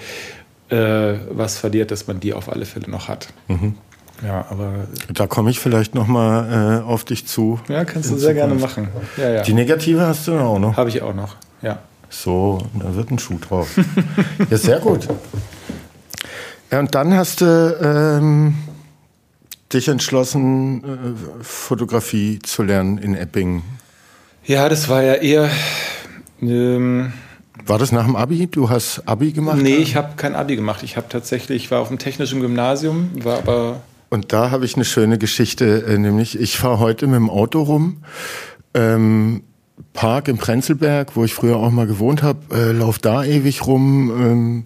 [0.72, 3.28] äh, was verliert, dass man die auf alle Fälle noch hat.
[3.48, 3.76] Mhm.
[4.24, 7.60] Ja, aber da komme ich vielleicht noch mal äh, auf dich zu.
[7.68, 8.88] Ja, kannst du sehr gerne machen.
[9.16, 9.42] Ja, ja.
[9.42, 10.76] Die negative hast du auch noch.
[10.76, 11.36] Habe ich auch noch.
[11.60, 11.80] Ja.
[12.08, 13.68] So, da wird ein Schuh drauf.
[14.50, 15.08] ja, sehr gut.
[16.70, 18.54] Ja, und dann hast du ähm,
[19.72, 23.62] dich entschlossen, äh, Fotografie zu lernen in Epping.
[24.44, 25.50] Ja, das war ja eher.
[26.40, 27.12] Ähm,
[27.66, 28.46] war das nach dem Abi?
[28.46, 29.58] Du hast Abi gemacht?
[29.60, 30.82] Nee, ich habe kein Abi gemacht.
[30.82, 33.80] Ich habe tatsächlich, ich war auf dem technischen Gymnasium, war aber.
[34.10, 37.62] Und da habe ich eine schöne Geschichte, äh, nämlich ich fahre heute mit dem Auto
[37.62, 37.98] rum.
[38.74, 39.42] Ähm,
[39.94, 44.10] Park im Prenzlberg, wo ich früher auch mal gewohnt habe, äh, lauf da ewig rum
[44.10, 44.64] ähm,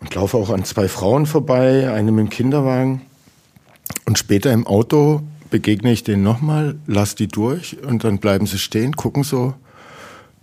[0.00, 3.02] und laufe auch an zwei Frauen vorbei, eine mit dem Kinderwagen.
[4.06, 8.58] Und später im Auto begegne ich denen nochmal, lass die durch und dann bleiben sie
[8.58, 9.54] stehen, gucken so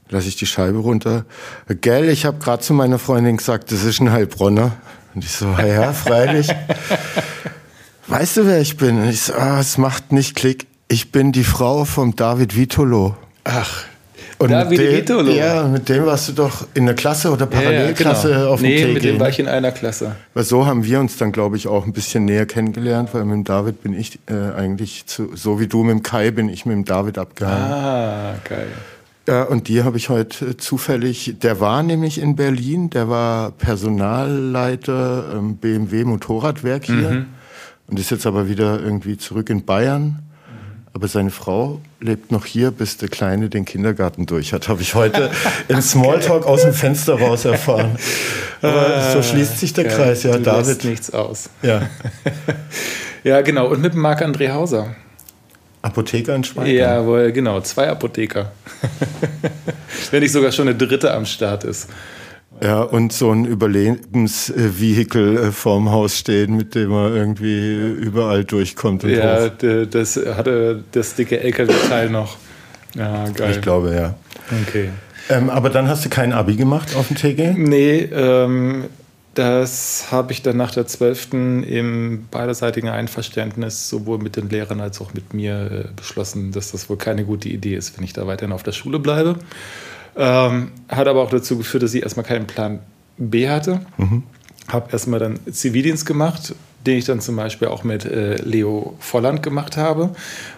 [0.10, 1.26] lasse ich die Scheibe runter.
[1.82, 4.74] Gell, ich habe gerade zu meiner Freundin gesagt, das ist ein Heilbronner.
[5.16, 6.48] Und ich so, ja, freilich.
[8.08, 9.00] weißt du, wer ich bin?
[9.02, 10.68] Und ich so, ah, es macht nicht Klick.
[10.88, 13.18] Ich bin die Frau vom David Vitolo.
[13.44, 13.84] Ach,
[14.38, 15.32] Und David mit dem, Vitolo.
[15.32, 18.50] Ja, mit dem warst du doch in der Klasse oder Parallelklasse genau.
[18.54, 18.94] auf dem Nee, TG.
[18.94, 20.16] mit dem war ich in einer Klasse.
[20.34, 23.34] Weil so haben wir uns dann, glaube ich, auch ein bisschen näher kennengelernt, weil mit
[23.34, 26.66] dem David bin ich äh, eigentlich, zu, so wie du mit dem Kai, bin ich
[26.66, 27.72] mit dem David abgehangen.
[27.72, 28.68] Ah, geil.
[29.28, 33.52] Ja, und die habe ich heute äh, zufällig, der war nämlich in Berlin, der war
[33.52, 37.26] Personalleiter BMW Motorradwerk hier
[37.88, 40.24] und ist jetzt aber wieder irgendwie zurück in Bayern.
[40.94, 44.96] Aber seine Frau lebt noch hier, bis der Kleine den Kindergarten durch hat, habe ich
[44.96, 45.30] heute
[45.68, 47.98] im Smalltalk aus dem Fenster raus erfahren.
[48.62, 49.86] Aber so schließt sich der.
[49.86, 50.84] Kreis, ja, du David.
[50.86, 51.50] nichts aus.
[51.62, 51.82] Ja.
[53.24, 53.68] Ja, genau.
[53.68, 54.96] Und mit Marc-André Hauser.
[55.82, 56.70] Apotheker in Schweiz.
[56.70, 57.62] Jawohl, genau.
[57.62, 58.52] Zwei Apotheker.
[60.12, 61.88] Wenn nicht sogar schon eine dritte am Start ist.
[62.62, 69.04] Ja, und so ein Überlebensvehikel äh, vorm Haus stehen, mit dem er irgendwie überall durchkommt
[69.04, 69.52] und Ja, hoch.
[69.92, 72.38] das hatte das dicke LKW-Teil noch.
[72.96, 73.52] Ja, geil.
[73.52, 74.16] Ich glaube, ja.
[74.68, 74.90] Okay.
[75.30, 77.54] Ähm, aber dann hast du kein Abi gemacht auf dem TG?
[77.58, 78.86] Nee, ähm,
[79.38, 81.34] das habe ich dann nach der 12.
[81.34, 86.90] im beiderseitigen Einverständnis sowohl mit den Lehrern als auch mit mir äh, beschlossen, dass das
[86.90, 89.36] wohl keine gute Idee ist, wenn ich da weiterhin auf der Schule bleibe.
[90.16, 92.80] Ähm, hat aber auch dazu geführt, dass ich erstmal keinen Plan
[93.18, 93.82] B hatte.
[94.68, 96.56] Habe erstmal dann Zivildienst gemacht,
[96.88, 100.12] den ich dann zum Beispiel auch mit äh, Leo Volland gemacht habe,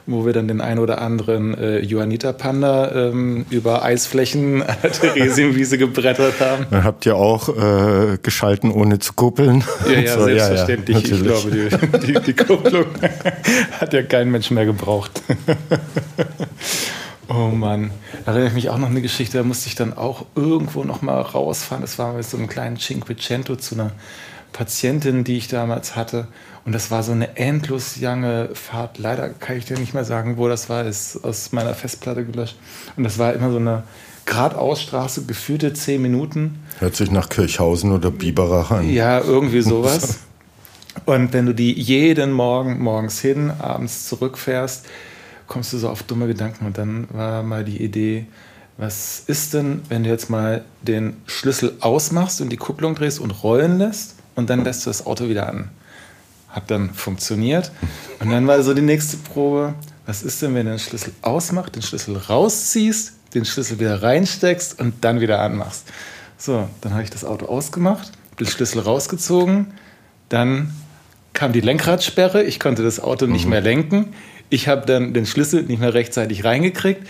[0.05, 4.91] wo wir dann den ein oder anderen äh, Johanniter Panda ähm, über Eisflächen an der
[4.91, 6.67] Theresienwiese gebrettert haben.
[6.69, 9.63] Dann habt ihr auch äh, geschalten, ohne zu kuppeln.
[9.87, 10.97] Ja, ja, So, selbstverständlich.
[10.97, 11.69] ich natürlich.
[11.69, 12.85] glaube, die, die, die Kupplung
[13.79, 15.23] hat ja kein Mensch mehr gebraucht.
[17.27, 17.91] oh Mann.
[18.25, 21.01] Da erinnere ich mich auch noch eine Geschichte, da musste ich dann auch irgendwo noch
[21.01, 21.81] mal rausfahren.
[21.81, 23.91] Das war mit so einem kleinen Cinquecento zu einer
[24.53, 26.27] Patientin, die ich damals hatte.
[26.65, 28.97] Und das war so eine endlos lange Fahrt.
[28.97, 30.85] Leider kann ich dir nicht mehr sagen, wo das war.
[30.85, 32.57] Ist aus meiner Festplatte gelöscht.
[32.95, 33.83] Und das war immer so eine
[34.25, 36.59] geradeausstraße, geführte zehn Minuten.
[36.79, 38.89] Hört sich nach Kirchhausen oder Biberach an.
[38.91, 40.19] Ja, irgendwie sowas.
[41.05, 44.85] Und wenn du die jeden Morgen morgens hin, abends zurückfährst,
[45.47, 46.65] kommst du so auf dumme Gedanken.
[46.65, 48.27] Und dann war mal die Idee,
[48.77, 53.31] was ist denn, wenn du jetzt mal den Schlüssel ausmachst und die Kupplung drehst und
[53.43, 55.69] rollen lässt und dann lässt du das Auto wieder an.
[56.49, 57.71] Hat dann funktioniert.
[58.19, 59.75] Und dann war so die nächste Probe,
[60.07, 64.79] was ist denn, wenn du den Schlüssel ausmachst, den Schlüssel rausziehst, den Schlüssel wieder reinsteckst
[64.79, 65.83] und dann wieder anmachst.
[66.37, 69.67] So, dann habe ich das Auto ausgemacht, den Schlüssel rausgezogen,
[70.29, 70.73] dann
[71.33, 74.13] kam die Lenkradsperre, ich konnte das Auto nicht mehr lenken.
[74.49, 77.05] Ich habe dann den Schlüssel nicht mehr rechtzeitig reingekriegt.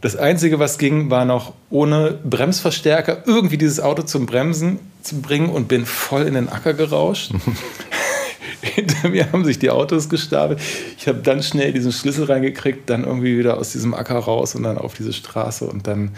[0.00, 5.48] Das Einzige, was ging, war noch ohne Bremsverstärker irgendwie dieses Auto zum Bremsen zu bringen
[5.48, 7.32] und bin voll in den Acker gerauscht.
[8.60, 10.60] Hinter mir haben sich die Autos gestapelt.
[10.96, 14.64] Ich habe dann schnell diesen Schlüssel reingekriegt, dann irgendwie wieder aus diesem Acker raus und
[14.64, 16.10] dann auf diese Straße und dann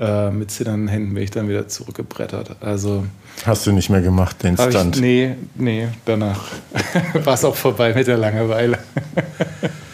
[0.00, 2.56] äh, mit zitternden Händen bin ich dann wieder zurückgebrettert.
[2.60, 3.04] Also
[3.44, 4.96] Hast du nicht mehr gemacht, den Stunt?
[4.96, 6.44] ich, nee, nee, danach
[7.24, 8.78] war es auch vorbei mit der Langeweile.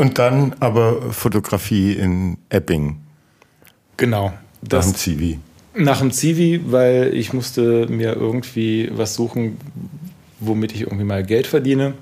[0.00, 2.96] Und dann aber Fotografie in Epping,
[3.98, 4.28] Genau.
[4.28, 4.32] nach
[4.62, 5.38] dem Das, Zivi.
[5.74, 9.58] nach dem Zivi, weil ich musste mir irgendwie was suchen,
[10.40, 11.92] womit ich irgendwie mal Geld verdiene.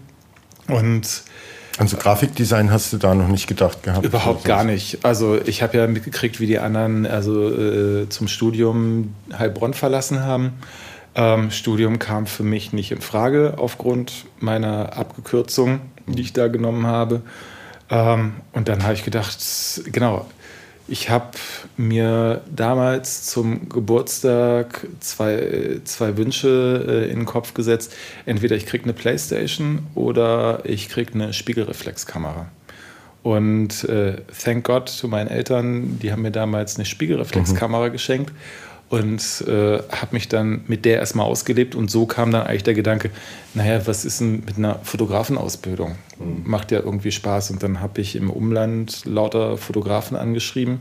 [0.68, 1.24] Und
[1.78, 4.04] Also Grafikdesign hast du da noch nicht gedacht gehabt?
[4.06, 5.04] Überhaupt gar nicht.
[5.04, 10.52] Also ich habe ja mitgekriegt, wie die anderen also äh, zum Studium Heilbronn verlassen haben.
[11.16, 16.86] Ähm, Studium kam für mich nicht in Frage aufgrund meiner Abkürzung, die ich da genommen
[16.86, 17.22] habe.
[17.90, 19.38] Ähm, und dann habe ich gedacht,
[19.86, 20.26] genau,
[20.88, 21.32] ich habe
[21.76, 27.94] mir damals zum Geburtstag zwei, zwei Wünsche äh, in den Kopf gesetzt.
[28.24, 32.46] Entweder ich kriege eine Playstation oder ich kriege eine Spiegelreflexkamera.
[33.22, 38.32] Und äh, thank God zu meinen Eltern, die haben mir damals eine Spiegelreflexkamera geschenkt
[38.88, 41.74] und äh, habe mich dann mit der erstmal ausgelebt.
[41.74, 43.10] Und so kam dann eigentlich der Gedanke,
[43.54, 45.96] naja, was ist denn mit einer Fotografenausbildung?
[46.44, 47.50] Macht ja irgendwie Spaß.
[47.50, 50.80] Und dann habe ich im Umland lauter Fotografen angeschrieben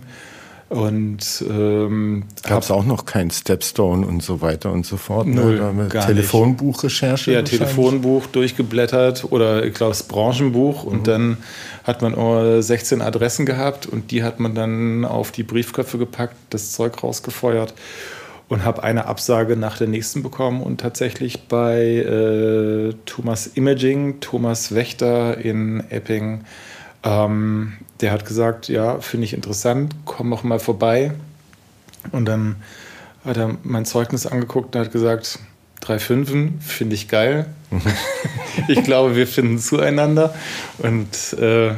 [0.70, 5.26] und ähm, Gab es auch noch kein Stepstone und so weiter und so fort?
[5.26, 6.08] Null, mit gar nicht.
[6.08, 7.32] Telefonbuchrecherche?
[7.32, 7.42] ja?
[7.42, 11.38] Telefonbuch durchgeblättert oder ich glaube das Branchenbuch und dann
[11.88, 16.36] hat man äh, 16 Adressen gehabt und die hat man dann auf die Briefköpfe gepackt,
[16.50, 17.74] das Zeug rausgefeuert
[18.50, 24.76] und habe eine Absage nach der nächsten bekommen und tatsächlich bei äh, Thomas Imaging, Thomas
[24.76, 26.42] Wächter in Epping,
[27.04, 31.14] ähm, der hat gesagt, ja, finde ich interessant, komm auch mal vorbei.
[32.12, 32.58] Und dann
[33.26, 35.40] hat er mein Zeugnis angeguckt und hat gesagt,
[35.80, 37.46] drei Fünfen finde ich geil.
[38.68, 40.34] Ich glaube, wir finden zueinander.
[40.80, 41.72] Und äh,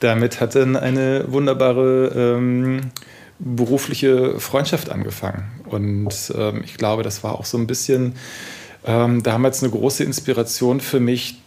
[0.00, 2.90] damit hat dann eine wunderbare ähm,
[3.38, 5.44] berufliche Freundschaft angefangen.
[5.66, 8.14] Und ähm, ich glaube, das war auch so ein bisschen
[8.84, 11.40] ähm, damals eine große Inspiration für mich,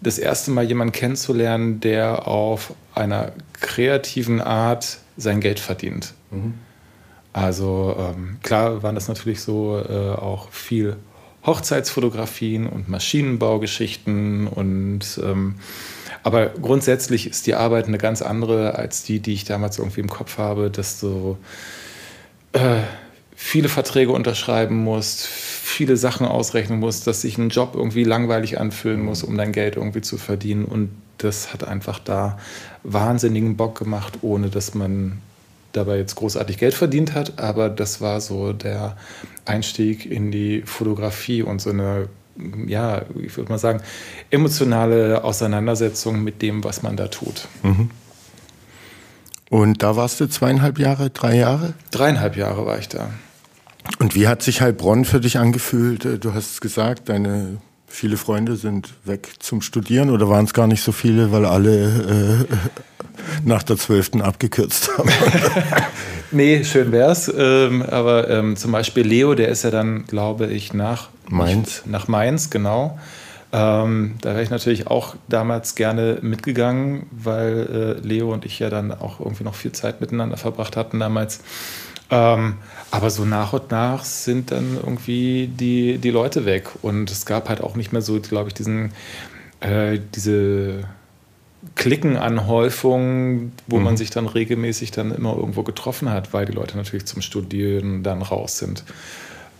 [0.00, 6.14] das erste Mal jemanden kennenzulernen, der auf einer kreativen Art sein Geld verdient.
[6.30, 6.54] Mhm.
[7.32, 10.96] Also ähm, klar waren das natürlich so äh, auch viel
[11.44, 15.56] Hochzeitsfotografien und Maschinenbaugeschichten und ähm,
[16.22, 20.08] aber grundsätzlich ist die Arbeit eine ganz andere als die, die ich damals irgendwie im
[20.08, 21.36] Kopf habe, dass du
[22.52, 22.82] äh,
[23.34, 29.02] viele Verträge unterschreiben musst, viele Sachen ausrechnen musst, dass sich ein Job irgendwie langweilig anfühlen
[29.02, 30.64] muss, um dein Geld irgendwie zu verdienen.
[30.64, 32.38] Und das hat einfach da
[32.84, 35.18] wahnsinnigen Bock gemacht, ohne dass man
[35.72, 37.38] dabei jetzt großartig Geld verdient hat.
[37.38, 38.96] Aber das war so der
[39.44, 42.08] Einstieg in die Fotografie und so eine,
[42.66, 43.82] ja, ich würde mal sagen,
[44.30, 47.48] emotionale Auseinandersetzung mit dem, was man da tut.
[47.62, 47.90] Mhm.
[49.50, 51.74] Und da warst du zweieinhalb Jahre, drei Jahre?
[51.90, 53.10] Dreieinhalb Jahre war ich da.
[53.98, 56.24] Und wie hat sich Heilbronn für dich angefühlt?
[56.24, 57.58] Du hast gesagt, deine
[57.92, 62.46] viele Freunde sind weg zum Studieren oder waren es gar nicht so viele, weil alle
[62.48, 62.54] äh,
[63.44, 64.22] nach der 12.
[64.22, 65.10] abgekürzt haben?
[66.30, 67.32] nee, schön wär's.
[67.34, 71.82] Ähm, aber ähm, zum Beispiel Leo, der ist ja dann, glaube ich, nach Mainz.
[71.86, 72.98] Nach Mainz, genau.
[73.52, 78.70] Ähm, da wäre ich natürlich auch damals gerne mitgegangen, weil äh, Leo und ich ja
[78.70, 81.40] dann auch irgendwie noch viel Zeit miteinander verbracht hatten damals.
[82.10, 82.54] Ähm,
[82.92, 86.68] aber so nach und nach sind dann irgendwie die, die Leute weg.
[86.82, 88.92] Und es gab halt auch nicht mehr so, glaube ich, diesen,
[89.60, 90.84] äh, diese
[91.74, 93.84] Klickenanhäufung, wo mhm.
[93.84, 98.02] man sich dann regelmäßig dann immer irgendwo getroffen hat, weil die Leute natürlich zum Studieren
[98.02, 98.84] dann raus sind.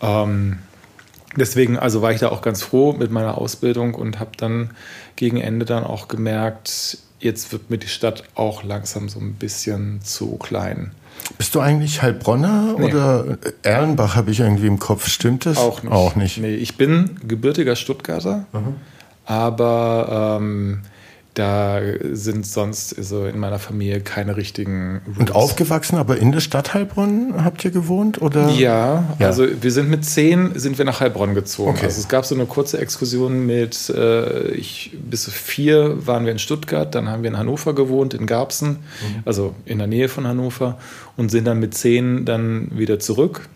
[0.03, 0.59] Ähm,
[1.35, 4.73] deswegen, also war ich da auch ganz froh mit meiner Ausbildung und habe dann
[5.17, 10.01] gegen Ende dann auch gemerkt, jetzt wird mir die Stadt auch langsam so ein bisschen
[10.03, 10.93] zu klein.
[11.39, 12.85] Bist du eigentlich Heilbronner nee.
[12.87, 15.09] oder Erlenbach habe ich irgendwie im Kopf?
[15.09, 15.57] Stimmt das?
[15.57, 15.93] Auch nicht.
[15.93, 16.39] Auch nicht.
[16.39, 18.77] Nee, ich bin gebürtiger Stuttgarter, mhm.
[19.25, 20.83] aber ähm,
[21.35, 21.81] da
[22.13, 25.19] sind sonst also in meiner Familie keine richtigen Roots.
[25.19, 28.21] Und aufgewachsen, aber in der Stadt Heilbronn habt ihr gewohnt?
[28.21, 28.51] Oder?
[28.51, 31.71] Ja, ja, also wir sind mit zehn sind wir nach Heilbronn gezogen.
[31.71, 31.87] Okay.
[31.87, 36.39] Also es gab so eine kurze Exkursion mit, äh, ich, bis vier waren wir in
[36.39, 39.23] Stuttgart, dann haben wir in Hannover gewohnt, in Garbsen, mhm.
[39.25, 40.79] also in der Nähe von Hannover
[41.17, 43.49] und sind dann mit zehn dann wieder zurück.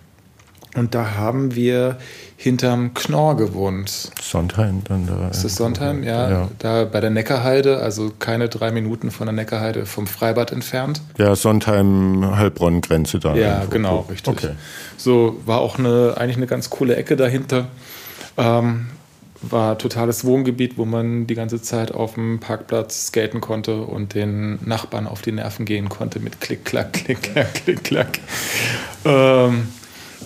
[0.76, 1.98] Und da haben wir
[2.37, 4.11] hinterm Knorr gewohnt.
[4.20, 5.29] Sondheim dann da.
[5.29, 6.03] Ist das Sondheim?
[6.03, 10.53] Ja, ja, Da bei der Neckarheide, also keine drei Minuten von der Neckarheide vom Freibad
[10.53, 11.01] entfernt.
[11.18, 13.35] Ja, Sondheim-Heilbronn-Grenze da.
[13.35, 13.70] Ja, irgendwo.
[13.70, 14.33] genau, richtig.
[14.33, 14.51] Okay.
[14.96, 17.68] So war auch eine, eigentlich eine ganz coole Ecke dahinter.
[18.37, 18.87] Ähm,
[19.42, 24.59] war totales Wohngebiet, wo man die ganze Zeit auf dem Parkplatz skaten konnte und den
[24.64, 28.18] Nachbarn auf die Nerven gehen konnte mit Klick, Klack, Klick, Klack, Klick, Klack.
[29.05, 29.68] Ähm,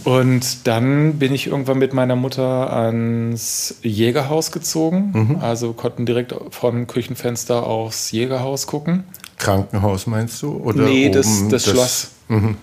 [0.04, 5.10] und dann bin ich irgendwann mit meiner Mutter ans Jägerhaus gezogen.
[5.12, 5.36] Mhm.
[5.40, 9.04] Also konnten direkt vom Küchenfenster aufs Jägerhaus gucken.
[9.38, 10.56] Krankenhaus meinst du?
[10.56, 12.08] Oder nee, das, das, das Schloss.
[12.28, 12.56] Mhm.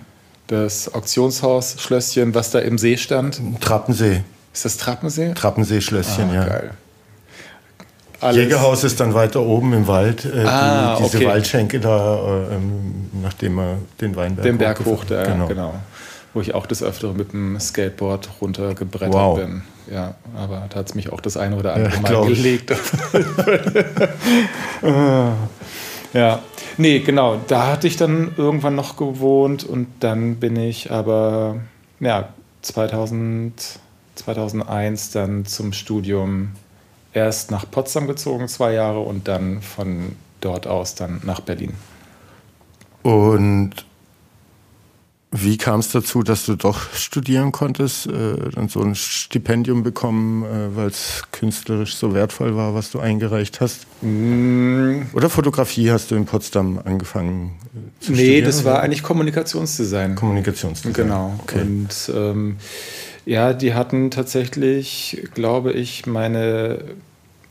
[0.48, 3.42] Das Auktionshaus, Schlösschen, was da im See stand.
[3.60, 4.24] Trappensee.
[4.54, 5.34] Ist das Trappensee?
[5.34, 6.46] Trappensee-Schlösschen, ah, ja.
[6.46, 6.72] Geil.
[8.22, 8.38] Alles.
[8.38, 11.28] Jägerhaus ist dann weiter oben im Wald, äh, ah, die, diese okay.
[11.28, 12.58] Waldschenke da, äh,
[13.22, 15.48] nachdem er den Weinberg Den Berg hoch, da, genau.
[15.48, 15.74] genau
[16.34, 19.38] wo ich auch des Öfteren mit dem Skateboard runtergebrettert wow.
[19.38, 19.63] bin.
[19.92, 22.74] Ja, aber da hat es mich auch das eine oder andere ja, Mal gelegt.
[26.13, 26.40] ja,
[26.78, 27.40] nee, genau.
[27.48, 31.62] Da hatte ich dann irgendwann noch gewohnt und dann bin ich aber,
[32.00, 32.30] ja,
[32.63, 33.80] 2000,
[34.16, 36.52] 2001 dann zum Studium
[37.13, 41.74] erst nach Potsdam gezogen, zwei Jahre, und dann von dort aus dann nach Berlin.
[43.04, 43.72] Und
[45.32, 50.44] wie kam es dazu, dass du doch studieren konntest, äh, dann so ein Stipendium bekommen,
[50.44, 53.88] äh, weil es künstlerisch so wertvoll war, was du eingereicht hast?
[54.02, 55.02] Mm.
[55.13, 58.36] Oder Fotografie hast du in Potsdam angefangen äh, zu nee, studieren?
[58.36, 60.15] Nee, das war eigentlich Kommunikationsdesign.
[60.15, 60.94] Kommunikationsdesign.
[60.94, 61.38] Genau.
[61.44, 61.62] Okay.
[61.62, 62.56] Und ähm,
[63.25, 66.80] ja, die hatten tatsächlich, glaube ich, meine,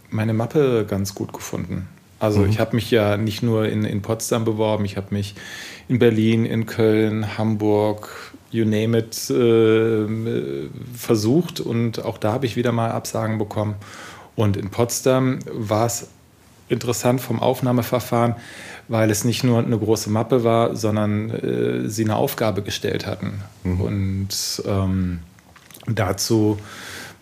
[0.08, 1.88] meine Mappe ganz gut gefunden.
[2.18, 2.50] Also mhm.
[2.50, 5.34] ich habe mich ja nicht nur in, in Potsdam beworben, ich habe mich
[5.88, 12.56] in Berlin, in Köln, Hamburg, you name it, äh, versucht und auch da habe ich
[12.56, 13.74] wieder mal Absagen bekommen.
[14.34, 16.08] Und in Potsdam war es
[16.68, 18.34] interessant vom Aufnahmeverfahren,
[18.88, 23.42] weil es nicht nur eine große Mappe war, sondern äh, sie eine Aufgabe gestellt hatten.
[23.62, 23.80] Mhm.
[23.80, 25.20] Und ähm,
[25.86, 26.58] dazu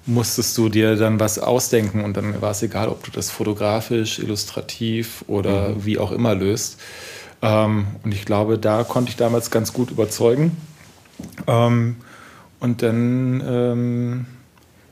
[0.06, 4.18] musstest du dir dann was ausdenken und dann war es egal, ob du das fotografisch,
[4.18, 5.84] illustrativ oder mhm.
[5.84, 6.78] wie auch immer löst.
[7.42, 10.56] Ähm, und ich glaube, da konnte ich damals ganz gut überzeugen.
[11.46, 11.96] Ähm,
[12.60, 14.26] und dann ähm,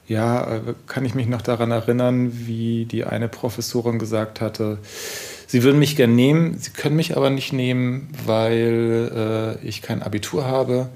[0.06, 4.78] ja, kann ich mich noch daran erinnern, wie die eine Professorin gesagt hatte,
[5.46, 10.02] sie würden mich gern nehmen, sie können mich aber nicht nehmen, weil äh, ich kein
[10.02, 10.88] Abitur habe.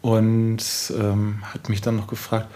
[0.00, 0.62] Und
[0.96, 2.46] ähm, hat mich dann noch gefragt,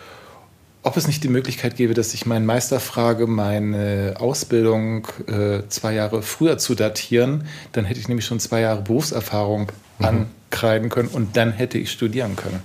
[0.82, 5.94] ob es nicht die Möglichkeit gäbe, dass ich meinen Meister frage, meine Ausbildung äh, zwei
[5.94, 7.46] Jahre früher zu datieren.
[7.72, 10.04] Dann hätte ich nämlich schon zwei Jahre Berufserfahrung mhm.
[10.50, 12.60] ankreiden können und dann hätte ich studieren können.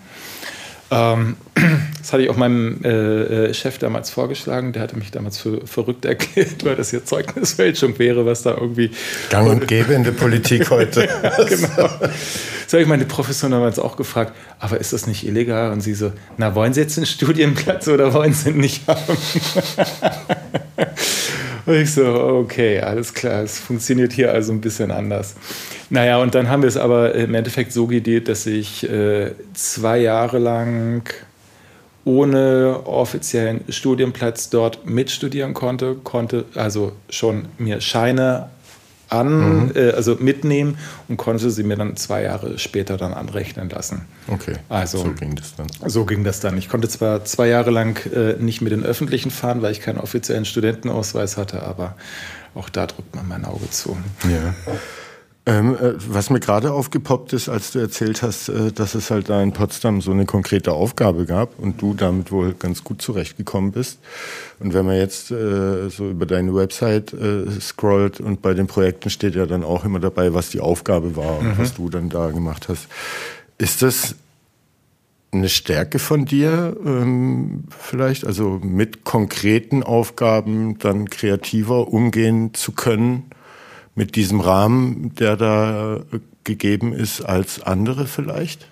[0.90, 1.36] Ähm,
[2.00, 4.74] das hatte ich auch meinem äh, äh, Chef damals vorgeschlagen.
[4.74, 8.92] Der hatte mich damals für verrückt erklärt, weil das hier Zeugnisfälschung wäre, was da irgendwie.
[9.30, 11.06] Gang und gäbe in der Politik heute.
[11.24, 11.90] ja, genau.
[12.00, 14.34] Das habe ich meine Professorin damals auch gefragt.
[14.60, 15.72] Aber ist das nicht illegal?
[15.72, 19.18] Und sie so: Na, wollen Sie jetzt einen Studienplatz oder wollen Sie ihn nicht haben?
[21.68, 23.44] Und ich so: Okay, alles klar.
[23.44, 25.36] Es funktioniert hier also ein bisschen anders.
[25.90, 30.00] Naja, und dann haben wir es aber im Endeffekt so gedealt, dass ich äh, zwei
[30.00, 31.04] Jahre lang
[32.04, 38.50] ohne offiziellen Studienplatz dort mitstudieren konnte, konnte also schon mir Scheine
[39.10, 39.72] an, mhm.
[39.76, 40.78] äh, also mitnehmen
[41.08, 44.06] und konnte sie mir dann zwei Jahre später dann anrechnen lassen.
[44.28, 44.56] Okay.
[44.70, 45.68] Also so ging das dann.
[45.86, 46.58] So ging das dann.
[46.58, 50.00] Ich konnte zwar zwei Jahre lang äh, nicht mit den Öffentlichen fahren, weil ich keinen
[50.00, 51.96] offiziellen Studentenausweis hatte, aber
[52.56, 53.98] auch da drückt man mein Auge zu.
[54.24, 54.56] Ja.
[55.48, 59.30] Ähm, äh, was mir gerade aufgepoppt ist, als du erzählt hast, äh, dass es halt
[59.30, 63.72] da in Potsdam so eine konkrete Aufgabe gab und du damit wohl ganz gut zurechtgekommen
[63.72, 64.00] bist.
[64.60, 69.10] Und wenn man jetzt äh, so über deine Website äh, scrollt und bei den Projekten
[69.10, 71.58] steht ja dann auch immer dabei, was die Aufgabe war und mhm.
[71.58, 72.90] was du dann da gemacht hast.
[73.58, 74.16] Ist das
[75.32, 83.32] eine Stärke von dir ähm, vielleicht, also mit konkreten Aufgaben dann kreativer umgehen zu können?
[83.98, 86.02] Mit diesem Rahmen, der da
[86.44, 88.68] gegeben ist, als andere vielleicht?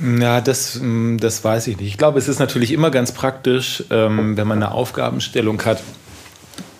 [0.00, 1.88] Ja, das, mm, das weiß ich nicht.
[1.88, 5.82] Ich glaube, es ist natürlich immer ganz praktisch, ähm, wenn man eine Aufgabenstellung hat,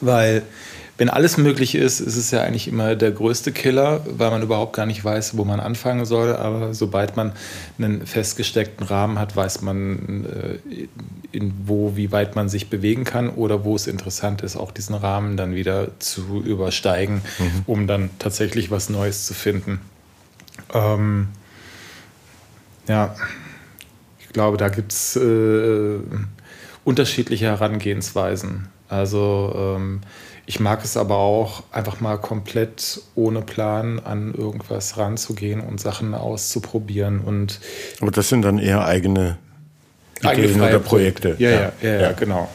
[0.01, 0.43] weil
[0.99, 4.75] wenn alles möglich ist, ist es ja eigentlich immer der größte Killer, weil man überhaupt
[4.75, 6.35] gar nicht weiß, wo man anfangen soll.
[6.35, 7.33] Aber sobald man
[7.79, 10.89] einen festgesteckten Rahmen hat, weiß man, äh,
[11.31, 14.97] in wo, wie weit man sich bewegen kann oder wo es interessant ist, auch diesen
[14.97, 17.63] Rahmen dann wieder zu übersteigen, mhm.
[17.67, 19.81] um dann tatsächlich was Neues zu finden.
[20.75, 21.29] Ähm,
[22.89, 23.15] ja,
[24.19, 26.01] ich glaube, da gibt es äh,
[26.85, 28.67] unterschiedliche Herangehensweisen.
[28.89, 30.01] Also ähm,
[30.49, 36.15] ich mag es aber auch, einfach mal komplett ohne Plan an irgendwas ranzugehen und Sachen
[36.15, 37.21] auszuprobieren.
[37.21, 37.61] Und
[38.01, 39.37] aber das sind dann eher eigene
[40.23, 41.37] Ideen oder Projekte.
[41.39, 42.49] Ja ja, ja, ja, ja, genau.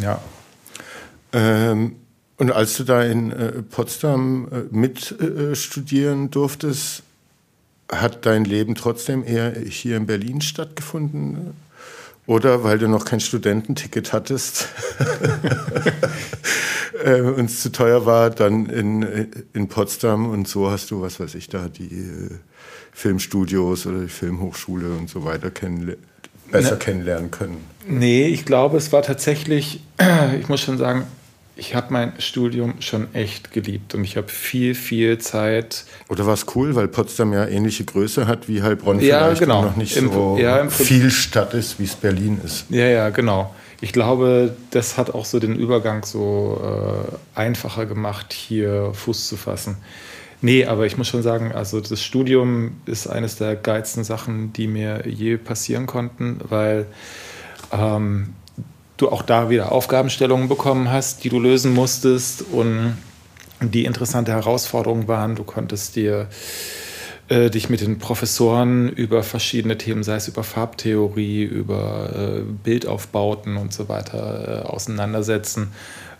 [0.00, 0.18] Ja.
[1.34, 1.96] Ähm,
[2.38, 7.02] und als du da in äh, Potsdam äh, mit äh, studieren durftest,
[7.92, 11.52] hat dein Leben trotzdem eher hier in Berlin stattgefunden?
[12.26, 14.68] Oder weil du noch kein Studententicket hattest
[17.04, 21.20] äh, und es zu teuer war, dann in, in Potsdam und so hast du, was
[21.20, 22.30] weiß ich, da die äh,
[22.92, 25.98] Filmstudios oder die Filmhochschule und so weiter kennenle
[26.50, 27.64] besser ne, kennenlernen können.
[27.86, 29.80] Nee, ich glaube, es war tatsächlich,
[30.40, 31.06] ich muss schon sagen,
[31.56, 35.84] ich habe mein Studium schon echt geliebt und ich habe viel, viel Zeit.
[36.08, 39.62] Oder war es cool, weil Potsdam ja ähnliche Größe hat wie Heilbronn ja, vielleicht genau.
[39.62, 42.66] noch nicht Im, so ja, viel Stadt ist, wie es Berlin ist.
[42.70, 43.54] Ja, ja, genau.
[43.84, 49.36] Ich glaube, das hat auch so den Übergang so äh, einfacher gemacht, hier Fuß zu
[49.36, 49.76] fassen.
[50.40, 54.68] Nee, aber ich muss schon sagen, also das Studium ist eines der geilsten Sachen, die
[54.68, 56.86] mir je passieren konnten, weil
[57.72, 58.32] ähm,
[58.96, 62.96] du auch da wieder Aufgabenstellungen bekommen hast, die du lösen musstest und
[63.60, 65.34] die interessante Herausforderungen waren.
[65.34, 66.28] Du konntest dir
[67.28, 73.56] äh, dich mit den Professoren über verschiedene Themen, sei es über Farbtheorie, über äh, Bildaufbauten
[73.56, 75.68] und so weiter, äh, auseinandersetzen.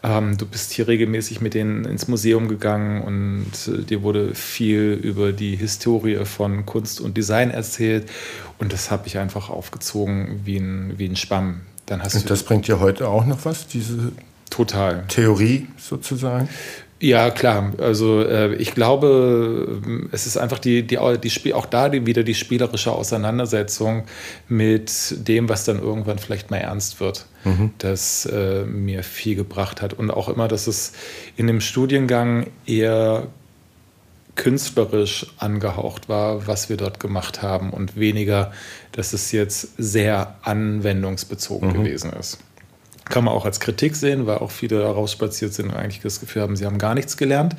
[0.03, 4.99] Ähm, du bist hier regelmäßig mit denen ins Museum gegangen und äh, dir wurde viel
[5.03, 8.11] über die Historie von Kunst und Design erzählt.
[8.59, 11.63] Und das habe ich einfach aufgezogen wie ein, wie ein Schwamm.
[11.87, 14.13] Dann hast und das bringt dir heute auch noch was, diese
[14.51, 15.05] Total.
[15.09, 16.49] Theorie sozusagen?
[17.01, 17.73] Ja, klar.
[17.79, 19.83] Also äh, ich glaube,
[20.13, 24.05] es ist einfach die, die, die Spiel, auch da die, wieder die spielerische Auseinandersetzung
[24.49, 27.73] mit dem, was dann irgendwann vielleicht mal ernst wird, mhm.
[27.79, 29.93] das äh, mir viel gebracht hat.
[29.93, 30.93] Und auch immer, dass es
[31.37, 33.27] in dem Studiengang eher
[34.37, 38.53] künstlerisch angehaucht war, was wir dort gemacht haben und weniger,
[38.93, 41.75] dass es jetzt sehr anwendungsbezogen mhm.
[41.75, 42.39] gewesen ist.
[43.05, 46.43] Kann man auch als Kritik sehen, weil auch viele rausspaziert sind und eigentlich das Gefühl
[46.43, 47.55] haben, sie haben gar nichts gelernt.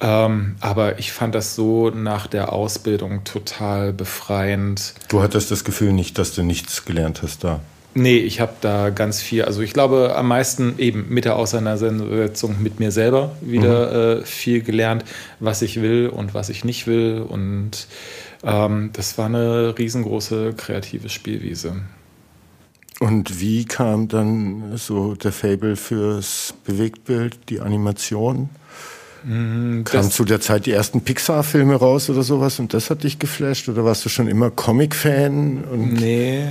[0.00, 4.94] Ähm, aber ich fand das so nach der Ausbildung total befreiend.
[5.08, 7.60] Du hattest das Gefühl nicht, dass du nichts gelernt hast da?
[7.96, 12.60] Nee, ich habe da ganz viel, also ich glaube am meisten eben mit der Auseinandersetzung
[12.60, 14.22] mit mir selber wieder mhm.
[14.22, 15.04] äh, viel gelernt,
[15.38, 17.24] was ich will und was ich nicht will.
[17.26, 17.86] Und
[18.42, 21.76] ähm, das war eine riesengroße kreative Spielwiese.
[23.04, 28.48] Und wie kam dann so der Fable fürs Bewegtbild, die Animation?
[29.24, 33.18] Mhm, Kamen zu der Zeit die ersten Pixar-Filme raus oder sowas und das hat dich
[33.18, 33.68] geflasht?
[33.68, 35.92] Oder warst du schon immer Comic-Fan?
[35.92, 36.46] Nee.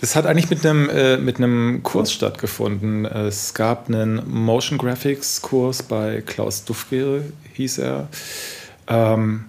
[0.00, 3.04] Das hat eigentlich mit einem, äh, mit einem Kurs stattgefunden.
[3.04, 7.22] Es gab einen Motion Graphics Kurs bei Klaus Dufke,
[7.52, 8.08] hieß er.
[8.88, 9.44] Ähm,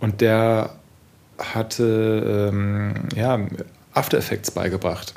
[0.00, 0.70] und der
[1.38, 3.38] hatte ähm, ja,
[3.92, 5.12] After Effects beigebracht.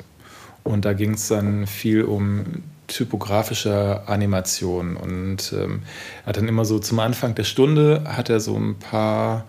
[0.66, 2.44] Und da ging es dann viel um
[2.86, 4.96] typografische Animation.
[4.96, 5.82] Und ähm,
[6.22, 9.44] er hat dann immer so zum Anfang der Stunde hat er so ein paar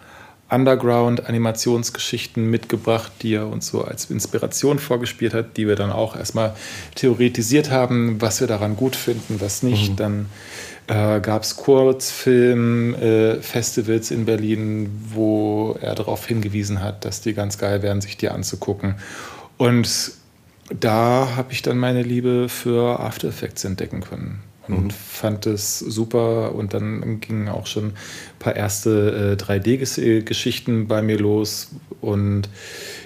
[0.49, 6.55] Underground-Animationsgeschichten mitgebracht, die er uns so als Inspiration vorgespielt hat, die wir dann auch erstmal
[6.95, 9.91] theoretisiert haben, was wir daran gut finden, was nicht.
[9.91, 9.95] Mhm.
[9.97, 10.27] Dann
[10.87, 17.57] äh, gab es Kurzfilm-Festivals äh, in Berlin, wo er darauf hingewiesen hat, dass die ganz
[17.57, 18.95] geil wären, sich die anzugucken.
[19.57, 20.13] Und
[20.69, 24.91] da habe ich dann meine Liebe für After Effects entdecken können und mhm.
[24.91, 26.53] fand es super.
[26.55, 27.93] Und dann gingen auch schon ein
[28.39, 31.69] paar erste äh, 3D-Geschichten bei mir los.
[32.01, 32.49] Und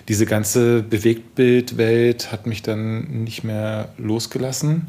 [0.08, 4.88] diese ganze Bewegtbildwelt hat mich dann nicht mehr losgelassen.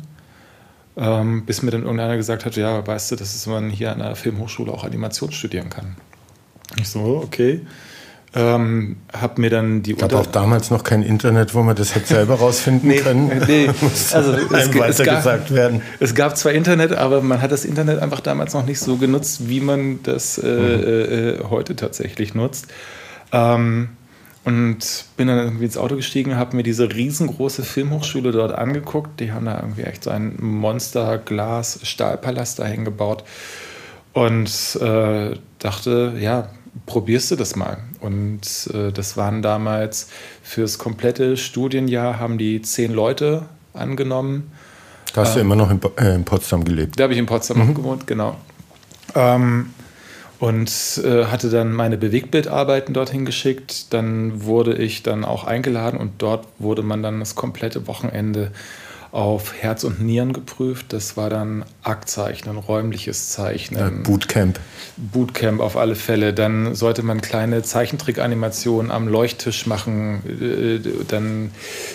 [0.97, 4.14] Ähm, bis mir dann irgendeiner gesagt hat, ja, weißt du, dass man hier an der
[4.14, 5.97] Filmhochschule auch Animation studieren kann.
[6.79, 7.62] Ich so, okay.
[8.35, 12.07] Ähm, hab mir dann die gab auch damals noch kein Internet, wo man das hätte
[12.07, 13.28] selber rausfinden nee, können.
[13.47, 13.68] Nee,
[14.12, 15.83] also es, es, gab, werden.
[16.01, 19.51] es gab zwar Internet, aber man hat das Internet einfach damals noch nicht so genutzt,
[19.51, 21.43] wie man das äh, mhm.
[21.43, 22.68] äh, heute tatsächlich nutzt.
[23.33, 23.91] Ähm,
[24.45, 29.20] und bin dann irgendwie ins Auto gestiegen, habe mir diese riesengroße Filmhochschule dort angeguckt.
[29.20, 33.22] Die haben da irgendwie echt so einen Monster-Glas-Stahlpalast dahin gebaut.
[34.14, 36.49] Und äh, dachte, ja,
[36.87, 37.79] probierst du das mal.
[38.01, 40.09] Und äh, das waren damals
[40.43, 44.51] fürs komplette Studienjahr haben die zehn Leute angenommen.
[45.14, 46.99] Da hast ähm, du immer noch in, äh, in, Potsdam gelebt.
[46.99, 47.75] Da habe ich in Potsdam mhm.
[47.75, 48.37] gewohnt, genau.
[49.14, 49.70] Ähm,
[50.39, 53.93] und äh, hatte dann meine Bewegtbildarbeiten dorthin geschickt.
[53.93, 58.51] Dann wurde ich dann auch eingeladen und dort wurde man dann das komplette Wochenende
[59.13, 60.87] auf Herz und Nieren geprüft.
[60.95, 64.03] Das war dann Aktzeichnen, räumliches Zeichnen.
[64.03, 64.59] Bootcamp.
[64.97, 66.33] Bootcamp auf alle Fälle.
[66.33, 70.23] Dann sollte man kleine Zeichentrickanimationen am Leuchttisch machen.
[70.41, 71.51] Äh, dann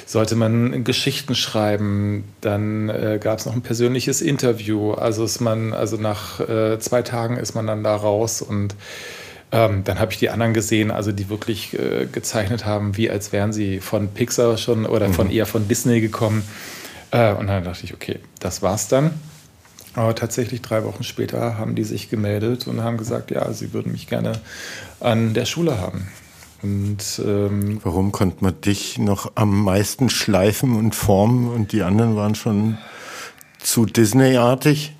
[0.05, 2.23] sollte man Geschichten schreiben.
[2.41, 4.91] Dann äh, gab es noch ein persönliches Interview.
[4.91, 8.75] Also ist man, also nach äh, zwei Tagen ist man dann da raus und
[9.51, 13.31] ähm, dann habe ich die anderen gesehen, also die wirklich äh, gezeichnet haben, wie als
[13.31, 15.13] wären sie von Pixar schon oder mhm.
[15.13, 16.43] von eher von Disney gekommen.
[17.11, 19.13] Äh, und dann dachte ich, okay, das war's dann.
[19.93, 23.91] Aber tatsächlich drei Wochen später haben die sich gemeldet und haben gesagt, ja, sie würden
[23.91, 24.33] mich gerne
[24.99, 26.07] an der Schule haben.
[26.61, 32.15] Und, ähm, Warum konnte man dich noch am meisten schleifen und formen und die anderen
[32.15, 32.77] waren schon
[33.59, 34.93] zu Disney-artig?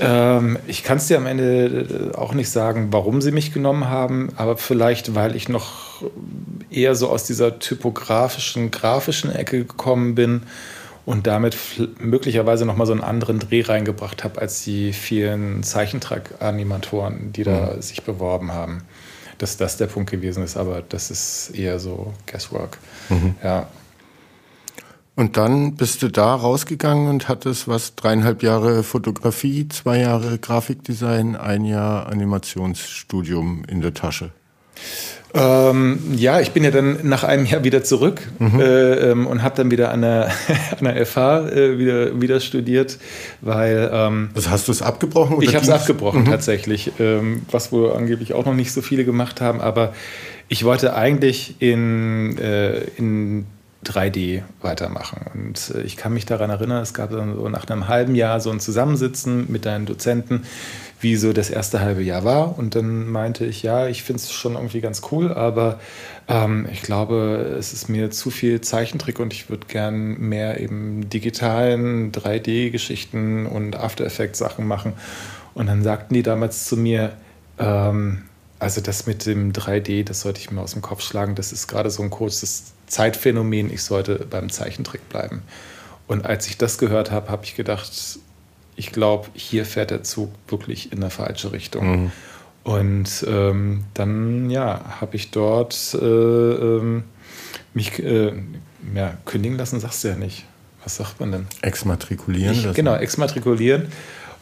[0.00, 4.30] Ähm, ich kann es dir am Ende auch nicht sagen, warum sie mich genommen haben,
[4.36, 6.02] aber vielleicht, weil ich noch
[6.70, 10.42] eher so aus dieser typografischen, grafischen Ecke gekommen bin
[11.04, 11.56] und damit
[11.98, 17.82] möglicherweise nochmal so einen anderen Dreh reingebracht habe als die vielen Zeichentrack-Animatoren, die da mhm.
[17.82, 18.82] sich beworben haben.
[19.38, 22.78] Dass das der Punkt gewesen ist, aber das ist eher so Guesswork.
[23.08, 23.34] Mhm.
[23.42, 23.66] Ja.
[25.16, 31.36] Und dann bist du da rausgegangen und hattest was dreieinhalb Jahre Fotografie, zwei Jahre Grafikdesign,
[31.36, 34.30] ein Jahr Animationsstudium in der Tasche.
[35.34, 38.60] Ähm, ja, ich bin ja dann nach einem Jahr wieder zurück mhm.
[38.60, 40.30] äh, ähm, und habe dann wieder an der,
[40.78, 42.98] an der FH äh, wieder, wieder studiert,
[43.40, 43.90] weil.
[43.92, 45.40] Ähm, also hast du es abgebrochen?
[45.40, 46.26] ich habe es abgebrochen mhm.
[46.26, 49.94] tatsächlich, ähm, was wohl angeblich auch noch nicht so viele gemacht haben, aber
[50.48, 53.46] ich wollte eigentlich in, äh, in
[53.86, 55.26] 3D weitermachen.
[55.32, 58.40] Und äh, ich kann mich daran erinnern, es gab dann so nach einem halben Jahr
[58.40, 60.44] so ein Zusammensitzen mit deinen Dozenten
[61.02, 62.58] wie so das erste halbe Jahr war.
[62.58, 65.80] Und dann meinte ich, ja, ich finde es schon irgendwie ganz cool, aber
[66.28, 71.08] ähm, ich glaube, es ist mir zu viel Zeichentrick und ich würde gern mehr eben
[71.10, 74.92] digitalen 3D-Geschichten und After Effects Sachen machen.
[75.54, 77.12] Und dann sagten die damals zu mir,
[77.58, 78.22] ähm,
[78.58, 81.34] also das mit dem 3D, das sollte ich mir aus dem Kopf schlagen.
[81.34, 83.72] Das ist gerade so ein kurzes Zeitphänomen.
[83.72, 85.42] Ich sollte beim Zeichentrick bleiben.
[86.06, 88.20] Und als ich das gehört habe, habe ich gedacht,
[88.76, 92.02] ich glaube, hier fährt der Zug wirklich in eine falsche Richtung.
[92.02, 92.12] Mhm.
[92.64, 97.04] Und ähm, dann ja, habe ich dort äh, ähm,
[97.74, 98.32] mich äh,
[98.94, 100.44] ja, kündigen lassen, sagst du ja nicht.
[100.84, 101.46] Was sagt man denn?
[101.62, 103.88] Exmatrikulieren ich, Genau, exmatrikulieren.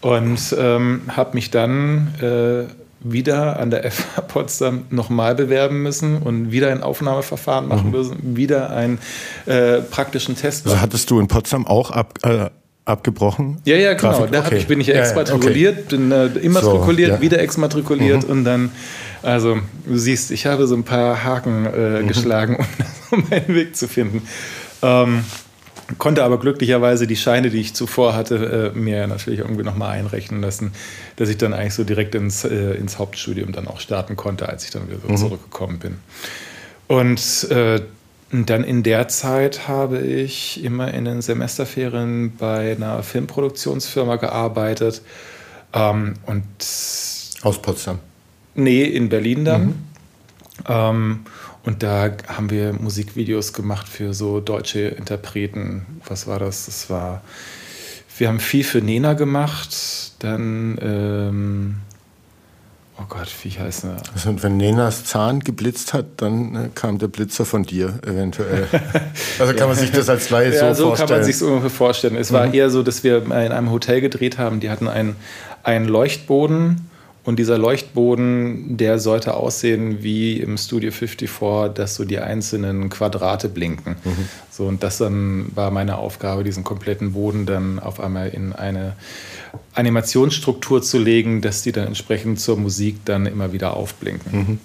[0.00, 2.64] Und ähm, habe mich dann äh,
[3.00, 7.90] wieder an der FH Potsdam nochmal bewerben müssen und wieder ein Aufnahmeverfahren machen mhm.
[7.90, 8.98] müssen, wieder einen
[9.46, 10.66] äh, praktischen Test.
[10.66, 12.50] Also hattest du in Potsdam auch ab, äh,
[12.84, 13.58] abgebrochen?
[13.64, 14.12] Ja, ja, genau.
[14.12, 14.32] Grafik?
[14.32, 14.56] Da okay.
[14.56, 15.96] ich, bin ich ja exmatrikuliert, okay.
[15.96, 17.20] bin äh, immatrikuliert, so, ja.
[17.20, 18.30] wieder exmatrikuliert mhm.
[18.30, 18.70] und dann,
[19.22, 22.08] also du siehst, ich habe so ein paar Haken äh, mhm.
[22.08, 22.66] geschlagen,
[23.10, 24.22] um meinen Weg zu finden.
[24.82, 25.24] Ähm,
[25.98, 30.40] konnte aber glücklicherweise die Scheine, die ich zuvor hatte, äh, mir natürlich irgendwie nochmal einrechnen
[30.40, 30.72] lassen,
[31.16, 34.64] dass ich dann eigentlich so direkt ins, äh, ins Hauptstudium dann auch starten konnte, als
[34.64, 35.16] ich dann wieder so mhm.
[35.16, 35.96] zurückgekommen bin.
[36.86, 37.48] Und
[38.32, 45.02] äh, dann in der Zeit habe ich immer in den Semesterferien bei einer Filmproduktionsfirma gearbeitet.
[45.72, 46.44] Ähm, und
[47.42, 47.98] Aus Potsdam?
[48.54, 49.66] Nee, in Berlin dann.
[49.66, 49.74] Mhm.
[50.68, 51.20] Ähm,
[51.62, 55.86] und da haben wir Musikvideos gemacht für so deutsche Interpreten.
[56.06, 56.66] Was war das?
[56.66, 57.22] Das war.
[58.16, 60.14] Wir haben viel für Nena gemacht.
[60.20, 60.78] Dann.
[60.82, 61.76] Ähm,
[63.00, 63.96] oh Gott, wie heißt er?
[64.12, 68.66] Also, wenn Nenas Zahn geblitzt hat, dann äh, kam der Blitzer von dir eventuell.
[69.38, 70.96] Also kann man sich das als Laie ja, so, so vorstellen?
[70.96, 72.16] so kann man sich es ungefähr vorstellen.
[72.16, 72.34] Es mhm.
[72.34, 74.60] war eher so, dass wir in einem Hotel gedreht haben.
[74.60, 75.16] Die hatten einen,
[75.62, 76.89] einen Leuchtboden
[77.30, 83.48] und dieser Leuchtboden, der sollte aussehen wie im Studio 54, dass so die einzelnen Quadrate
[83.48, 83.94] blinken.
[84.02, 84.28] Mhm.
[84.50, 88.96] So, und das dann war meine Aufgabe, diesen kompletten Boden dann auf einmal in eine
[89.74, 94.32] Animationsstruktur zu legen, dass die dann entsprechend zur Musik dann immer wieder aufblinken.
[94.32, 94.58] Mhm.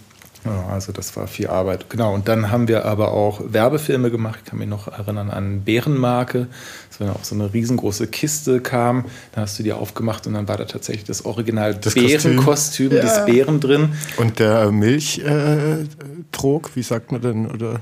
[0.45, 1.89] Ja, also das war viel Arbeit.
[1.89, 4.39] Genau, und dann haben wir aber auch Werbefilme gemacht.
[4.43, 6.47] Ich kann mich noch erinnern an Bärenmarke.
[6.89, 9.05] Das war auch so eine riesengroße Kiste kam.
[9.33, 13.01] Da hast du die aufgemacht und dann war da tatsächlich das Original das Bärenkostüm ja.
[13.01, 13.93] des Bären drin.
[14.17, 17.49] Und der Milchtrog, äh, wie sagt man denn?
[17.49, 17.79] Oder?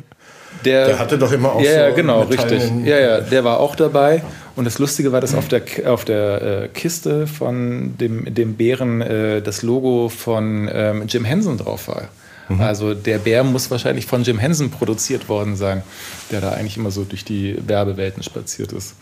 [0.63, 2.61] Der, der, hatte doch immer auch ja, so genau, richtig.
[2.85, 4.23] Ja, ja, der war auch dabei.
[4.55, 9.01] Und das Lustige war, dass auf der, auf der äh, Kiste von dem, dem Bären
[9.01, 12.07] äh, das Logo von ähm, Jim Henson drauf war.
[12.49, 12.61] Mhm.
[12.61, 15.83] Also der Bär muss wahrscheinlich von Jim Henson produziert worden sein,
[16.31, 18.95] der da eigentlich immer so durch die Werbewelten spaziert ist.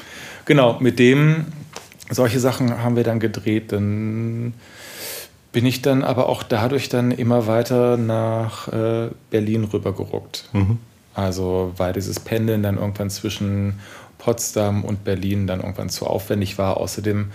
[0.45, 1.45] Genau, mit dem,
[2.09, 3.71] solche Sachen haben wir dann gedreht.
[3.71, 4.53] Dann
[5.51, 10.49] bin ich dann aber auch dadurch dann immer weiter nach äh, Berlin rübergeruckt.
[10.53, 10.79] Mhm.
[11.13, 13.79] Also weil dieses Pendeln dann irgendwann zwischen
[14.17, 16.77] Potsdam und Berlin dann irgendwann zu aufwendig war.
[16.77, 17.31] Außerdem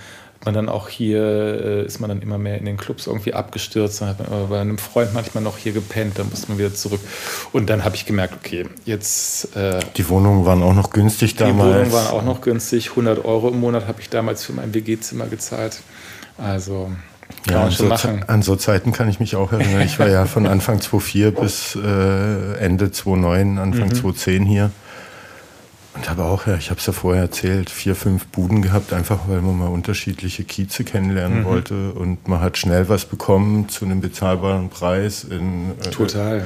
[0.46, 4.00] man dann auch hier, äh, ist man dann immer mehr in den Clubs irgendwie abgestürzt,
[4.00, 7.00] dann hat man bei einem Freund manchmal noch hier gepennt, dann musste man wieder zurück.
[7.52, 9.54] Und dann habe ich gemerkt, okay, jetzt...
[9.56, 11.56] Äh, die Wohnungen waren auch noch günstig damals.
[11.56, 14.72] Die Wohnungen waren auch noch günstig, 100 Euro im Monat habe ich damals für mein
[14.72, 15.82] WG-Zimmer gezahlt.
[16.38, 16.90] Also...
[17.50, 19.82] Ja, schon so an so Zeiten kann ich mich auch erinnern.
[19.82, 23.94] Ich war ja von Anfang 2004 bis äh, Ende 2009, Anfang mhm.
[23.94, 24.70] 2010 hier.
[25.96, 29.28] Und habe auch, ja, ich habe es ja vorher erzählt, vier, fünf Buden gehabt, einfach
[29.28, 31.44] weil man mal unterschiedliche Kieze kennenlernen mhm.
[31.44, 31.92] wollte.
[31.92, 35.24] Und man hat schnell was bekommen zu einem bezahlbaren Preis.
[35.24, 36.44] In, äh, Total.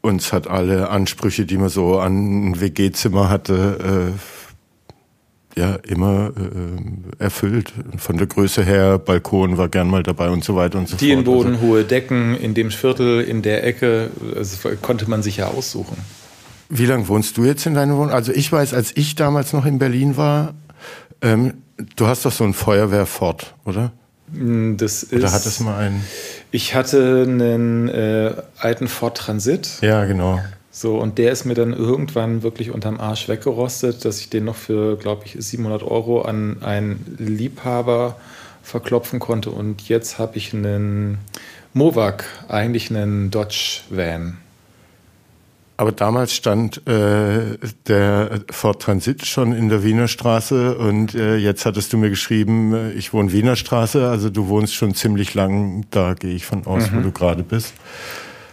[0.00, 4.12] Und es hat alle Ansprüche, die man so an ein WG-Zimmer hatte,
[5.56, 7.72] äh, ja, immer äh, erfüllt.
[7.98, 11.52] Von der Größe her, Balkon war gern mal dabei und so weiter und so Dielenboden,
[11.52, 11.60] fort.
[11.60, 15.48] Dielenboden, also, hohe Decken, in dem Viertel, in der Ecke, das konnte man sich ja
[15.48, 15.96] aussuchen.
[16.76, 18.10] Wie lange wohnst du jetzt in deiner Wohnung?
[18.10, 20.54] Also ich weiß, als ich damals noch in Berlin war,
[21.22, 21.54] ähm,
[21.94, 23.92] du hast doch so ein Feuerwehrfort, oder?
[24.32, 26.04] Mm, das ist, oder hattest du mal einen?
[26.50, 29.68] Ich hatte einen äh, alten Ford Transit.
[29.82, 30.40] Ja, genau.
[30.72, 34.56] So, und der ist mir dann irgendwann wirklich unterm Arsch weggerostet, dass ich den noch
[34.56, 38.16] für, glaube ich, 700 Euro an einen Liebhaber
[38.64, 39.50] verklopfen konnte.
[39.50, 41.18] Und jetzt habe ich einen
[41.72, 44.38] Mowak, eigentlich einen Dodge Van.
[45.76, 47.58] Aber damals stand äh,
[47.88, 52.72] der Ford Transit schon in der Wiener Straße und äh, jetzt hattest du mir geschrieben,
[52.74, 56.64] äh, ich wohne Wiener Straße, also du wohnst schon ziemlich lang da, gehe ich von
[56.66, 56.98] aus, mhm.
[56.98, 57.74] wo du gerade bist.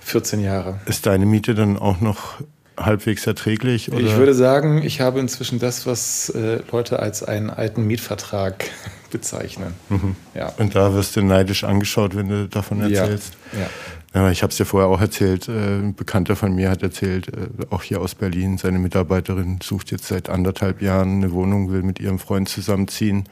[0.01, 0.79] 14 Jahre.
[0.87, 2.41] Ist deine Miete dann auch noch
[2.75, 3.91] halbwegs erträglich?
[3.91, 4.01] Oder?
[4.01, 8.65] Ich würde sagen, ich habe inzwischen das, was äh, Leute als einen alten Mietvertrag
[9.11, 9.73] bezeichnen.
[9.89, 10.15] Mhm.
[10.33, 10.53] Ja.
[10.57, 13.33] Und da wirst du neidisch angeschaut, wenn du davon erzählst.
[13.53, 13.59] Ja.
[13.59, 13.69] ja.
[14.13, 15.47] Ja, ich habe es ja vorher auch erzählt.
[15.47, 19.91] Äh, ein Bekannter von mir hat erzählt, äh, auch hier aus Berlin, seine Mitarbeiterin sucht
[19.91, 23.23] jetzt seit anderthalb Jahren eine Wohnung, will mit ihrem Freund zusammenziehen,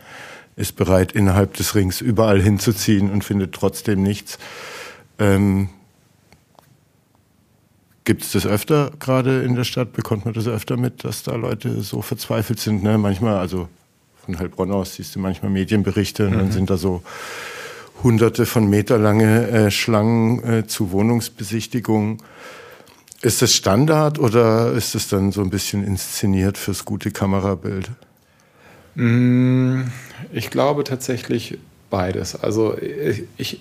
[0.56, 4.40] ist bereit, innerhalb des Rings überall hinzuziehen und findet trotzdem nichts.
[5.18, 5.70] Ähm,
[8.06, 9.94] Gibt es das öfter gerade in der Stadt?
[9.94, 12.82] Bekommt man das öfter mit, dass da Leute so verzweifelt sind?
[12.82, 12.98] Ne?
[12.98, 13.68] Manchmal, also
[14.26, 16.52] von Heilbronn aus siehst du manchmal Medienberichte und dann mhm.
[16.52, 17.04] sind da so
[18.04, 22.18] hunderte von Meter lange äh, Schlangen äh, zu Wohnungsbesichtigungen.
[23.22, 27.90] Ist das Standard oder ist es dann so ein bisschen inszeniert fürs gute Kamerabild?
[28.96, 29.84] Mm,
[30.32, 31.58] ich glaube tatsächlich
[31.90, 32.36] beides.
[32.36, 32.78] Also
[33.38, 33.60] ich,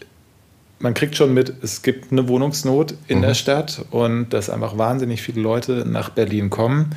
[0.78, 3.22] man kriegt schon mit, es gibt eine Wohnungsnot in mhm.
[3.22, 6.94] der Stadt und dass einfach wahnsinnig viele Leute nach Berlin kommen.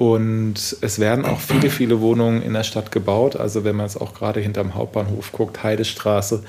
[0.00, 3.36] Und es werden auch viele, viele Wohnungen in der Stadt gebaut.
[3.36, 6.42] Also wenn man es auch gerade hinterm Hauptbahnhof guckt, Heidestraße,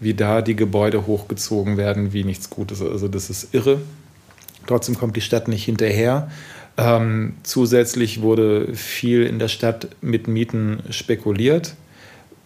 [0.00, 2.82] wie da die Gebäude hochgezogen werden, wie nichts Gutes.
[2.82, 3.80] Also das ist irre.
[4.66, 6.32] Trotzdem kommt die Stadt nicht hinterher.
[6.76, 11.76] Ähm, zusätzlich wurde viel in der Stadt mit Mieten spekuliert.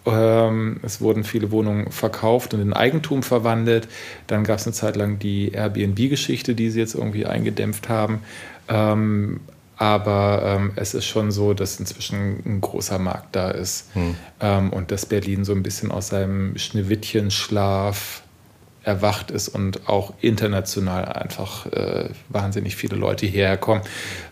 [0.05, 3.87] Ähm, es wurden viele Wohnungen verkauft und in Eigentum verwandelt.
[4.27, 8.19] Dann gab es eine Zeit lang die Airbnb-Geschichte, die sie jetzt irgendwie eingedämpft haben.
[8.69, 9.39] Ähm,
[9.81, 14.15] aber ähm, es ist schon so, dass inzwischen ein großer Markt da ist hm.
[14.39, 18.21] ähm, und dass Berlin so ein bisschen aus seinem Schneewittchenschlaf
[18.83, 23.81] erwacht ist und auch international einfach äh, wahnsinnig viele Leute hierher kommen.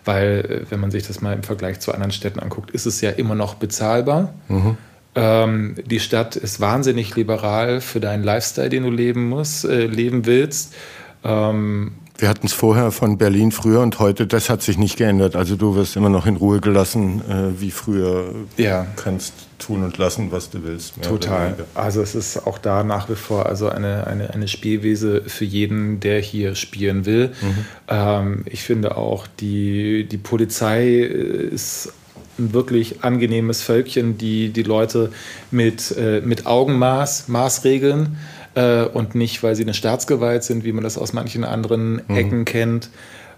[0.06, 3.02] Weil, äh, wenn man sich das mal im Vergleich zu anderen Städten anguckt, ist es
[3.02, 4.36] ja immer noch bezahlbar.
[4.50, 4.78] Mhm.
[5.16, 10.28] Ähm, die Stadt ist wahnsinnig liberal für deinen Lifestyle, den du leben musst, äh, leben
[10.28, 10.76] willst.
[11.24, 15.36] Ähm, wir hatten es vorher von Berlin früher und heute, das hat sich nicht geändert.
[15.36, 18.34] Also du wirst immer noch in Ruhe gelassen, äh, wie früher.
[18.58, 18.86] Ja.
[18.96, 21.02] kannst tun und lassen, was du willst.
[21.02, 21.56] Total.
[21.76, 26.00] Also es ist auch da nach wie vor also eine, eine, eine Spielwiese für jeden,
[26.00, 27.32] der hier spielen will.
[27.42, 27.66] Mhm.
[27.88, 31.92] Ähm, ich finde auch, die, die Polizei ist
[32.38, 35.12] ein wirklich angenehmes Völkchen, die die Leute
[35.52, 38.18] mit, äh, mit Augenmaß, Maßregeln
[38.60, 42.16] äh, und nicht, weil sie eine Staatsgewalt sind, wie man das aus manchen anderen mhm.
[42.16, 42.90] Ecken kennt.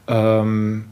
[0.08, 0.86] Ähm,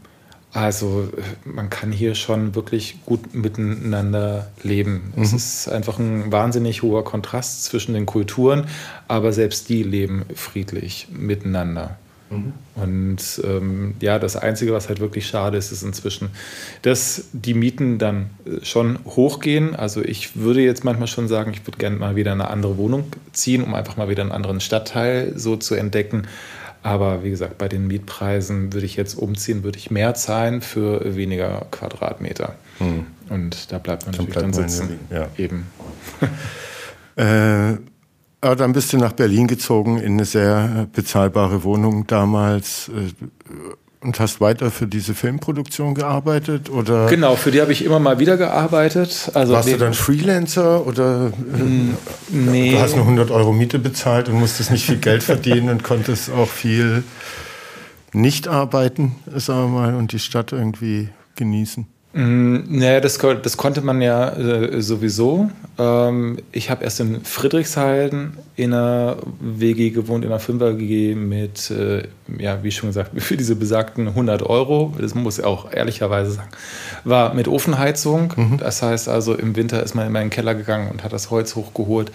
[0.51, 1.09] also
[1.45, 5.13] man kann hier schon wirklich gut miteinander leben.
[5.15, 5.23] Mhm.
[5.23, 8.67] Es ist einfach ein wahnsinnig hoher Kontrast zwischen den Kulturen,
[9.07, 11.97] aber selbst die leben friedlich miteinander.
[12.29, 12.53] Mhm.
[12.75, 16.29] Und ähm, ja, das Einzige, was halt wirklich schade ist, ist inzwischen,
[16.81, 19.75] dass die Mieten dann äh, schon hochgehen.
[19.75, 23.05] Also ich würde jetzt manchmal schon sagen, ich würde gerne mal wieder eine andere Wohnung
[23.33, 26.27] ziehen, um einfach mal wieder einen anderen Stadtteil so zu entdecken.
[26.81, 31.15] Aber wie gesagt, bei den Mietpreisen würde ich jetzt umziehen, würde ich mehr zahlen für
[31.15, 32.55] weniger Quadratmeter.
[32.79, 33.05] Mhm.
[33.29, 34.99] Und da bleibt man natürlich dann, dann sitzen.
[35.09, 35.27] Ja.
[35.37, 35.67] Eben.
[37.17, 37.77] äh,
[38.41, 43.25] aber dann bist du nach Berlin gezogen in eine sehr bezahlbare Wohnung damals äh,
[44.01, 47.07] und hast weiter für diese Filmproduktion gearbeitet oder?
[47.07, 49.29] Genau, für die habe ich immer mal wieder gearbeitet.
[49.33, 51.97] Also Warst du dann Freelancer oder mm,
[52.29, 52.71] nee.
[52.71, 56.31] du hast nur 100 Euro Miete bezahlt und musstest nicht viel Geld verdienen und konntest
[56.31, 57.03] auch viel
[58.13, 61.85] nicht arbeiten, sagen wir mal, und die Stadt irgendwie genießen?
[62.11, 65.51] Mm, naja, das, das konnte man ja äh, sowieso.
[65.77, 72.07] Ähm, ich habe erst in Friedrichshain in einer WG gewohnt, in einer Fünfer-WG mit, äh,
[72.39, 76.49] ja, wie schon gesagt, für diese besagten 100 Euro, das muss ich auch ehrlicherweise sagen,
[77.03, 78.33] war mit Ofenheizung.
[78.35, 78.57] Mhm.
[78.57, 81.55] Das heißt also, im Winter ist man in meinen Keller gegangen und hat das Holz
[81.55, 82.11] hochgeholt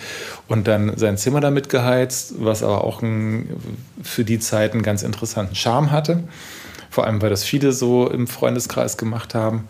[0.49, 3.49] und dann sein Zimmer damit geheizt, was aber auch ein,
[4.03, 6.25] für die Zeit einen ganz interessanten Charme hatte.
[6.91, 9.69] Vor allem, weil das viele so im Freundeskreis gemacht haben.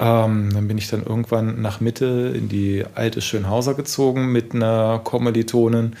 [0.00, 5.00] Ähm, dann bin ich dann irgendwann nach Mitte in die alte Schönhauser gezogen mit einer
[5.04, 5.94] Kommilitonin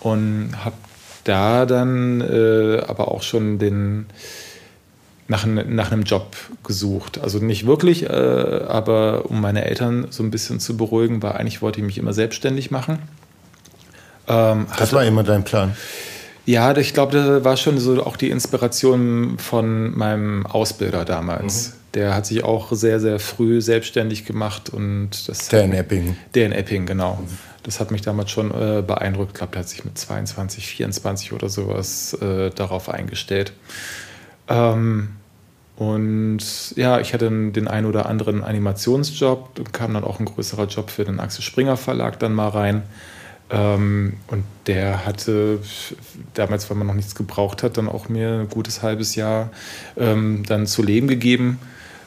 [0.00, 0.76] und habe
[1.24, 4.06] da dann äh, aber auch schon den
[5.26, 7.18] nach, nach einem Job gesucht.
[7.22, 8.08] Also nicht wirklich, äh,
[8.68, 12.12] aber um meine Eltern so ein bisschen zu beruhigen, weil eigentlich wollte ich mich immer
[12.12, 12.98] selbstständig machen.
[14.28, 15.74] Ähm, das hatte, war immer dein Plan.
[16.46, 21.68] Ja, ich glaube, das war schon so auch die Inspiration von meinem Ausbilder damals.
[21.68, 21.79] Mhm.
[21.94, 25.48] Der hat sich auch sehr, sehr früh selbstständig gemacht und das.
[25.48, 26.16] Der in Epping.
[26.34, 27.18] Der in Epping, genau.
[27.62, 29.32] Das hat mich damals schon äh, beeindruckt.
[29.32, 33.52] Ich glaube, der hat sich mit 22, 24 oder sowas äh, darauf eingestellt.
[34.48, 35.10] Ähm,
[35.76, 40.90] und ja, ich hatte den einen oder anderen Animationsjob, kam dann auch ein größerer Job
[40.90, 42.82] für den Axel Springer Verlag dann mal rein.
[43.50, 45.60] Ähm, und der hatte
[46.34, 49.50] damals, weil man noch nichts gebraucht hat, dann auch mir ein gutes halbes Jahr
[49.96, 51.58] ähm, dann zu leben gegeben.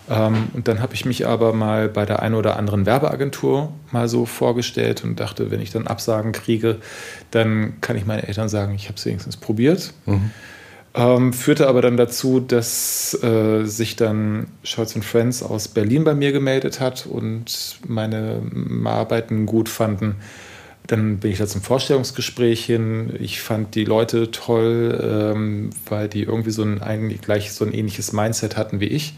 [0.09, 4.07] Ähm, und dann habe ich mich aber mal bei der einen oder anderen Werbeagentur mal
[4.07, 6.77] so vorgestellt und dachte, wenn ich dann Absagen kriege,
[7.31, 9.93] dann kann ich meinen Eltern sagen, ich habe es wenigstens probiert.
[10.05, 10.31] Mhm.
[10.95, 16.31] Ähm, führte aber dann dazu, dass äh, sich dann Scholz Friends aus Berlin bei mir
[16.31, 18.43] gemeldet hat und meine
[18.85, 20.17] Arbeiten gut fanden.
[20.85, 23.13] Dann bin ich da zum Vorstellungsgespräch hin.
[23.19, 27.73] Ich fand die Leute toll, ähm, weil die irgendwie so ein, eigentlich gleich so ein
[27.73, 29.15] ähnliches Mindset hatten wie ich.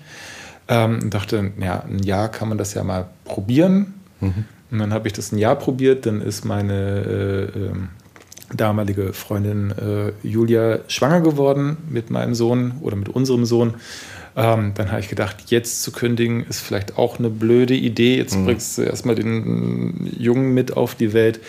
[0.68, 3.94] Ähm, und dachte, ja, ein Jahr kann man das ja mal probieren.
[4.20, 4.46] Mhm.
[4.72, 6.06] Und dann habe ich das ein Jahr probiert.
[6.06, 6.74] Dann ist meine
[7.54, 7.72] äh, äh,
[8.56, 13.76] damalige Freundin äh, Julia schwanger geworden mit meinem Sohn oder mit unserem Sohn.
[14.38, 18.18] Ähm, dann habe ich gedacht, jetzt zu kündigen ist vielleicht auch eine blöde Idee.
[18.18, 18.46] Jetzt mhm.
[18.46, 21.40] bringst du erstmal den Jungen mit auf die Welt.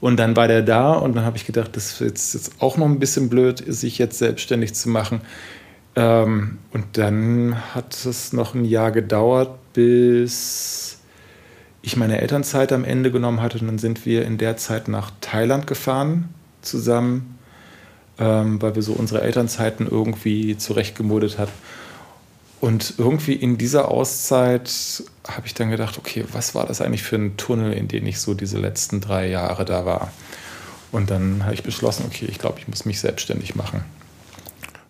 [0.00, 2.76] Und dann war der da und dann habe ich gedacht, das ist jetzt, jetzt auch
[2.76, 5.20] noch ein bisschen blöd, sich jetzt selbstständig zu machen.
[5.94, 10.98] Ähm, und dann hat es noch ein Jahr gedauert, bis
[11.82, 13.58] ich meine Elternzeit am Ende genommen hatte.
[13.58, 16.28] Und dann sind wir in der Zeit nach Thailand gefahren
[16.62, 17.38] zusammen,
[18.18, 21.52] ähm, weil wir so unsere Elternzeiten irgendwie zurechtgemodet hatten.
[22.60, 27.16] Und irgendwie in dieser Auszeit habe ich dann gedacht, okay, was war das eigentlich für
[27.16, 30.12] ein Tunnel, in dem ich so diese letzten drei Jahre da war?
[30.92, 33.82] Und dann habe ich beschlossen, okay, ich glaube, ich muss mich selbstständig machen.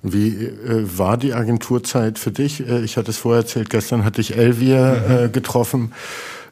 [0.03, 2.67] Wie äh, war die Agenturzeit für dich?
[2.67, 5.15] Äh, ich hatte es vorher erzählt, gestern hatte ich Elvier mhm.
[5.15, 5.93] äh, getroffen.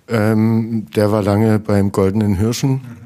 [0.09, 2.73] Ähm, der war lange beim Goldenen Hirschen.
[2.73, 3.01] Mhm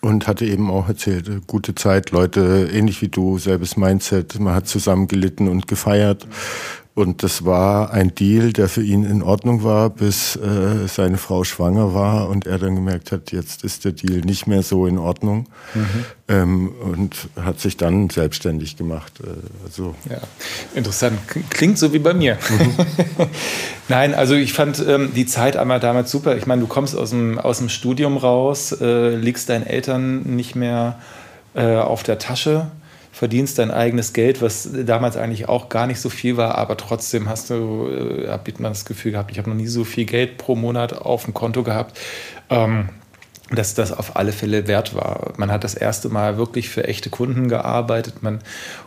[0.00, 4.54] und hatte eben auch erzählt, äh, gute Zeit, Leute, ähnlich wie du, selbes Mindset, man
[4.54, 6.26] hat zusammen gelitten und gefeiert.
[7.00, 11.44] Und das war ein Deal, der für ihn in Ordnung war, bis äh, seine Frau
[11.44, 14.98] schwanger war und er dann gemerkt hat, jetzt ist der Deal nicht mehr so in
[14.98, 16.04] Ordnung mhm.
[16.28, 19.14] ähm, und hat sich dann selbstständig gemacht.
[19.20, 19.28] Äh,
[19.64, 20.18] also ja,
[20.74, 21.18] interessant.
[21.48, 22.36] Klingt so wie bei mir.
[22.50, 23.26] Mhm.
[23.88, 26.36] Nein, also ich fand ähm, die Zeit einmal damals super.
[26.36, 30.54] Ich meine, du kommst aus dem, aus dem Studium raus, äh, liegst deinen Eltern nicht
[30.54, 30.98] mehr
[31.54, 32.70] äh, auf der Tasche
[33.20, 37.28] verdienst dein eigenes Geld, was damals eigentlich auch gar nicht so viel war, aber trotzdem
[37.28, 40.38] hast du, äh, hat man das Gefühl gehabt, ich habe noch nie so viel Geld
[40.38, 41.98] pro Monat auf dem Konto gehabt.
[42.48, 42.88] Ähm,
[43.50, 45.32] dass das auf alle Fälle wert war.
[45.36, 48.22] Man hat das erste Mal wirklich für echte Kunden gearbeitet.
[48.22, 48.38] Man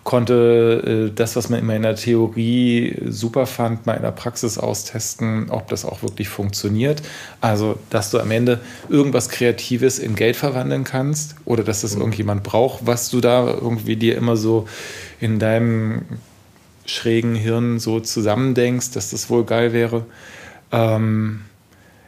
[0.04, 4.58] konnte äh, das, was man immer in der Theorie super fand, mal in der Praxis
[4.58, 7.02] austesten, ob das auch wirklich funktioniert.
[7.42, 12.02] Also, dass du am Ende irgendwas Kreatives in Geld verwandeln kannst oder dass das mhm.
[12.02, 14.68] irgendjemand braucht, was du da irgendwie dir immer so
[15.20, 16.04] in deinem
[16.86, 20.06] schrägen Hirn so zusammendenkst, dass das wohl geil wäre.
[20.72, 21.42] Ähm,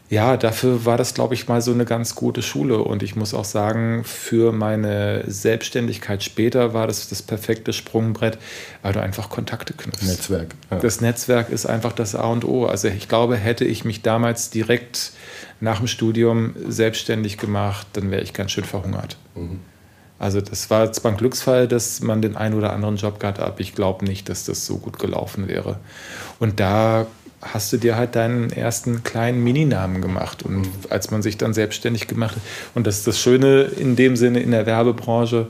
[0.10, 2.78] ja, dafür war das, glaube ich, mal so eine ganz gute Schule.
[2.78, 8.38] Und ich muss auch sagen, für meine Selbstständigkeit später war das das perfekte Sprungbrett,
[8.84, 10.03] weil du einfach Kontakte knüpfst.
[10.03, 10.53] Netzwerk.
[10.70, 10.78] Ja.
[10.78, 12.68] Das Netzwerk ist einfach das A und O.
[12.68, 15.12] Also ich glaube, hätte ich mich damals direkt
[15.60, 19.18] nach dem Studium selbstständig gemacht, dann wäre ich ganz schön verhungert.
[19.34, 19.60] Mhm.
[20.20, 23.47] Also das war zwar ein Glücksfall, dass man den einen oder anderen Job gehabt hat,
[23.47, 25.80] aber ich glaube nicht, dass das so gut gelaufen wäre.
[26.39, 27.08] Und da
[27.53, 30.43] hast du dir halt deinen ersten kleinen Mininamen gemacht.
[30.43, 32.43] Und als man sich dann selbstständig gemacht hat,
[32.73, 35.47] und das ist das Schöne in dem Sinne in der Werbebranche,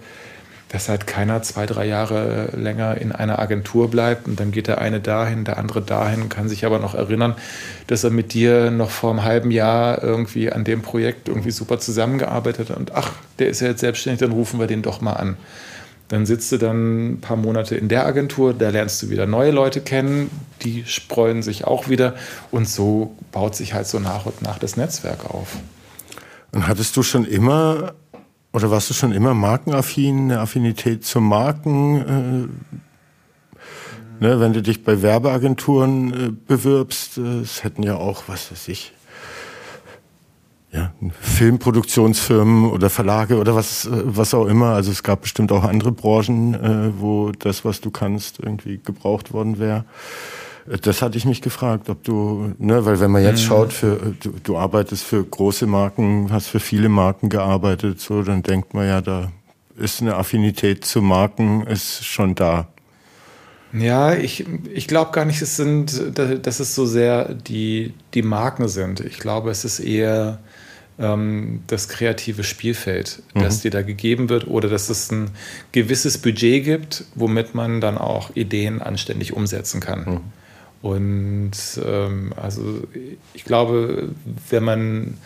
[0.69, 4.79] dass halt keiner zwei, drei Jahre länger in einer Agentur bleibt und dann geht der
[4.79, 7.35] eine dahin, der andere dahin, kann sich aber noch erinnern,
[7.87, 11.79] dass er mit dir noch vor einem halben Jahr irgendwie an dem Projekt irgendwie super
[11.79, 15.13] zusammengearbeitet hat und ach, der ist ja jetzt selbstständig, dann rufen wir den doch mal
[15.13, 15.37] an.
[16.07, 19.51] Dann sitzt du dann ein paar Monate in der Agentur, da lernst du wieder neue
[19.51, 20.29] Leute kennen,
[20.61, 22.13] die spreuen sich auch wieder
[22.51, 25.57] und so baut sich halt so nach und nach das Netzwerk auf.
[26.51, 27.95] Und hattest du schon immer
[28.55, 32.49] oder warst du schon immer markenaffin, eine Affinität zu Marken?
[34.21, 38.51] Äh, ne, wenn du dich bei Werbeagenturen äh, bewirbst, äh, es hätten ja auch, was
[38.51, 38.93] weiß ich,
[40.75, 44.73] ja, Filmproduktionsfirmen oder Verlage oder was, was auch immer.
[44.73, 49.31] Also es gab bestimmt auch andere Branchen, äh, wo das, was du kannst, irgendwie gebraucht
[49.31, 49.85] worden wäre.
[50.81, 53.47] Das hatte ich mich gefragt, ob du, ne, weil wenn man jetzt mhm.
[53.47, 58.43] schaut, für, du, du arbeitest für große Marken, hast für viele Marken gearbeitet, so, dann
[58.43, 59.31] denkt man ja, da
[59.77, 62.67] ist eine Affinität zu Marken, ist schon da.
[63.73, 68.67] Ja, ich, ich glaube gar nicht, es sind, dass es so sehr die, die Marken
[68.67, 69.01] sind.
[69.01, 70.39] Ich glaube, es ist eher
[70.99, 73.41] ähm, das kreative Spielfeld, mhm.
[73.41, 75.31] das dir da gegeben wird oder dass es ein
[75.71, 80.05] gewisses Budget gibt, womit man dann auch Ideen anständig umsetzen kann.
[80.05, 80.21] Mhm.
[80.81, 81.51] Und
[81.83, 82.83] ähm, also
[83.33, 84.09] ich glaube,
[84.49, 85.17] wenn man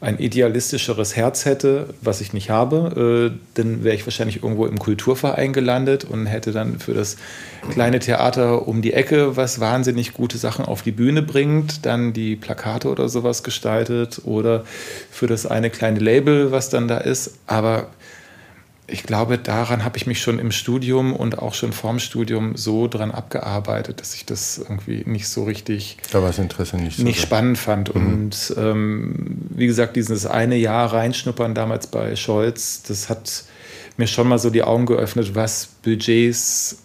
[0.00, 4.78] ein idealistischeres Herz hätte, was ich nicht habe, äh, dann wäre ich wahrscheinlich irgendwo im
[4.78, 7.16] Kulturverein gelandet und hätte dann für das
[7.70, 12.36] kleine Theater um die Ecke, was wahnsinnig gute Sachen auf die Bühne bringt, dann die
[12.36, 14.64] Plakate oder sowas gestaltet oder
[15.10, 17.38] für das eine kleine Label, was dann da ist.
[17.46, 17.88] Aber
[18.88, 22.86] ich glaube, daran habe ich mich schon im Studium und auch schon vorm Studium so
[22.86, 27.02] dran abgearbeitet, dass ich das irgendwie nicht so richtig da war das Interesse nicht, so
[27.02, 27.94] nicht spannend fand.
[27.94, 28.06] Mhm.
[28.06, 33.44] Und ähm, wie gesagt, dieses eine Jahr reinschnuppern damals bei Scholz, das hat
[33.96, 36.78] mir schon mal so die Augen geöffnet, was Budgets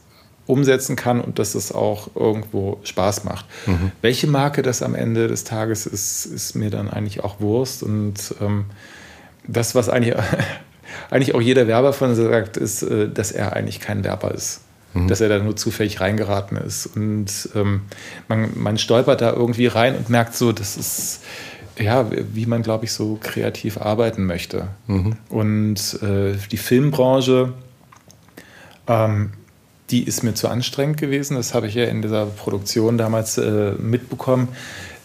[0.48, 3.46] umsetzen kann und dass es auch irgendwo Spaß macht.
[3.68, 3.92] Mhm.
[4.02, 7.84] Welche Marke das am Ende des Tages ist, ist mir dann eigentlich auch Wurst.
[7.84, 8.66] Und ähm,
[9.48, 10.16] das, was eigentlich
[11.10, 14.62] eigentlich auch jeder Werber von sagt, ist, äh, dass er eigentlich kein Werber ist.
[14.94, 15.08] Mhm.
[15.08, 16.86] Dass er da nur zufällig reingeraten ist.
[16.86, 17.82] Und ähm,
[18.28, 21.22] man, man stolpert da irgendwie rein und merkt so, das ist
[21.80, 24.68] ja, wie man, glaube ich, so kreativ arbeiten möchte.
[24.88, 25.16] Mhm.
[25.30, 27.54] Und äh, die Filmbranche,
[28.88, 29.32] ähm,
[29.90, 31.36] die ist mir zu anstrengend gewesen.
[31.36, 34.50] Das habe ich ja in dieser Produktion damals äh, mitbekommen,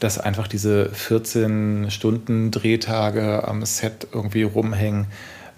[0.01, 5.07] dass einfach diese 14 Stunden Drehtage am Set irgendwie rumhängen.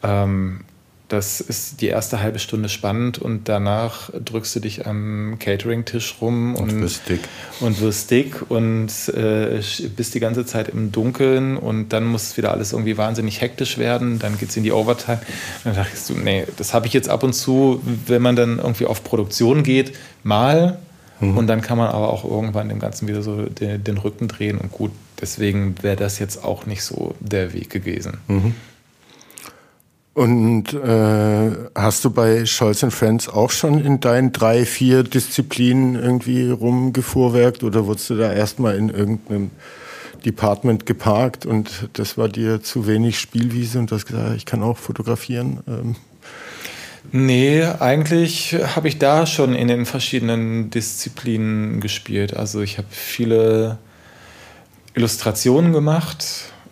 [0.03, 0.61] Ähm,
[1.09, 6.55] das ist die erste halbe Stunde spannend und danach drückst du dich am Catering-Tisch rum
[6.55, 7.20] und, und wirst dick.
[7.61, 9.62] Und wirst dick und äh,
[9.96, 14.18] bist die ganze Zeit im Dunkeln und dann muss wieder alles irgendwie wahnsinnig hektisch werden.
[14.18, 15.20] Dann geht es in die Overtime.
[15.64, 18.59] dann dachte ich so, nee, das habe ich jetzt ab und zu, wenn man dann
[18.59, 20.78] irgendwie auf Produktion geht, mal.
[21.20, 21.38] Mhm.
[21.38, 24.59] Und dann kann man aber auch irgendwann dem Ganzen wieder so den, den Rücken drehen
[24.59, 24.92] und gut.
[25.20, 28.18] Deswegen wäre das jetzt auch nicht so der Weg gewesen.
[28.28, 28.55] Mhm.
[30.18, 36.50] Und äh, hast du bei Scholz Friends auch schon in deinen drei, vier Disziplinen irgendwie
[36.50, 39.52] rumgefuhrwerkt oder wurdest du da erstmal in irgendeinem
[40.26, 44.64] Department geparkt und das war dir zu wenig Spielwiese und du hast gesagt, ich kann
[44.64, 45.60] auch fotografieren?
[45.68, 45.94] Ähm.
[47.12, 52.36] Nee, eigentlich habe ich da schon in den verschiedenen Disziplinen gespielt.
[52.36, 53.78] Also ich habe viele
[54.94, 56.24] Illustrationen gemacht,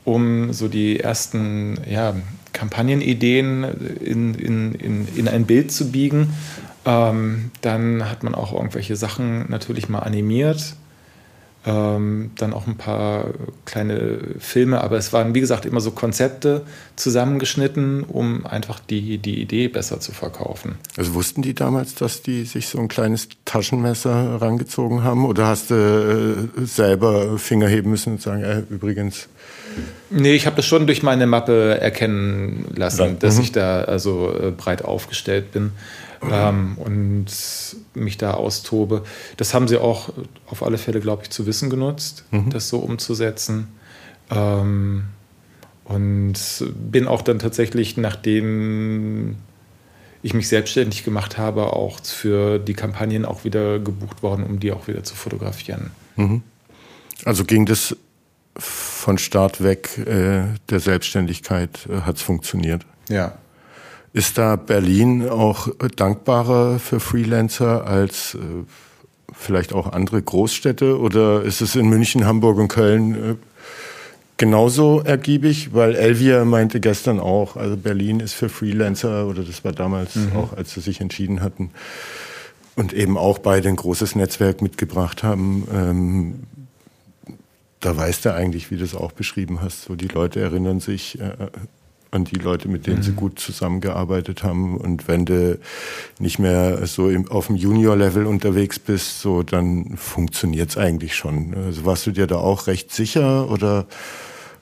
[0.04, 2.16] um so die ersten ja,
[2.56, 3.64] Kampagnenideen
[4.02, 6.32] in, in, in, in ein Bild zu biegen.
[6.86, 10.74] Ähm, dann hat man auch irgendwelche Sachen natürlich mal animiert.
[11.66, 13.24] Ähm, dann auch ein paar
[13.64, 19.42] kleine Filme, aber es waren, wie gesagt, immer so Konzepte zusammengeschnitten, um einfach die, die
[19.42, 20.76] Idee besser zu verkaufen.
[20.96, 25.26] Also wussten die damals, dass die sich so ein kleines Taschenmesser rangezogen haben?
[25.26, 29.28] Oder hast du äh, selber Finger heben müssen und sagen, äh, übrigens,
[30.10, 33.12] Nee, ich habe das schon durch meine Mappe erkennen lassen, ja.
[33.14, 33.42] dass mhm.
[33.42, 35.72] ich da also äh, breit aufgestellt bin
[36.22, 37.26] ähm, und
[37.94, 39.04] mich da austobe.
[39.36, 40.10] Das haben sie auch
[40.46, 42.50] auf alle Fälle, glaube ich, zu wissen genutzt, mhm.
[42.50, 43.68] das so umzusetzen.
[44.30, 45.04] Ähm,
[45.84, 46.34] und
[46.90, 49.36] bin auch dann tatsächlich, nachdem
[50.22, 54.72] ich mich selbstständig gemacht habe, auch für die Kampagnen auch wieder gebucht worden, um die
[54.72, 55.92] auch wieder zu fotografieren.
[56.16, 56.42] Mhm.
[57.24, 57.96] Also ging das
[58.58, 62.86] von Start weg äh, der Selbstständigkeit äh, hat es funktioniert.
[63.08, 63.34] Ja.
[64.12, 68.38] Ist da Berlin auch dankbarer für Freelancer als äh,
[69.32, 73.34] vielleicht auch andere Großstädte oder ist es in München, Hamburg und Köln äh,
[74.38, 75.74] genauso ergiebig?
[75.74, 80.36] Weil Elvia meinte gestern auch, also Berlin ist für Freelancer oder das war damals mhm.
[80.36, 81.70] auch, als sie sich entschieden hatten
[82.74, 85.66] und eben auch beide ein großes Netzwerk mitgebracht haben.
[85.72, 86.34] Ähm,
[87.86, 89.84] da weißt du eigentlich, wie du es auch beschrieben hast.
[89.84, 91.36] So die Leute erinnern sich äh,
[92.10, 93.02] an die Leute, mit denen mhm.
[93.04, 94.76] sie gut zusammengearbeitet haben.
[94.76, 95.60] Und wenn du
[96.18, 101.54] nicht mehr so im, auf dem Junior-Level unterwegs bist, so dann funktioniert es eigentlich schon.
[101.54, 103.86] Also warst du dir da auch recht sicher oder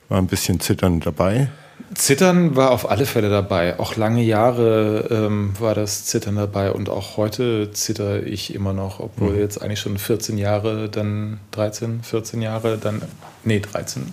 [0.07, 1.49] war ein bisschen Zittern dabei?
[1.93, 3.79] Zittern war auf alle Fälle dabei.
[3.79, 8.99] Auch lange Jahre ähm, war das Zittern dabei und auch heute zitter ich immer noch,
[8.99, 9.39] obwohl mhm.
[9.39, 13.01] jetzt eigentlich schon 14 Jahre, dann 13, 14 Jahre, dann,
[13.43, 14.11] nee, 13,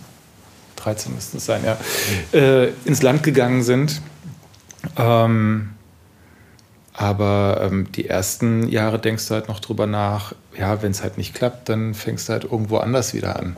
[0.77, 1.79] 13 müssten es sein, ja,
[2.33, 2.39] mhm.
[2.39, 4.03] äh, ins Land gegangen sind.
[4.99, 5.71] Ähm,
[6.95, 11.17] aber ähm, die ersten Jahre denkst du halt noch drüber nach, ja, wenn es halt
[11.17, 13.57] nicht klappt, dann fängst du halt irgendwo anders wieder an.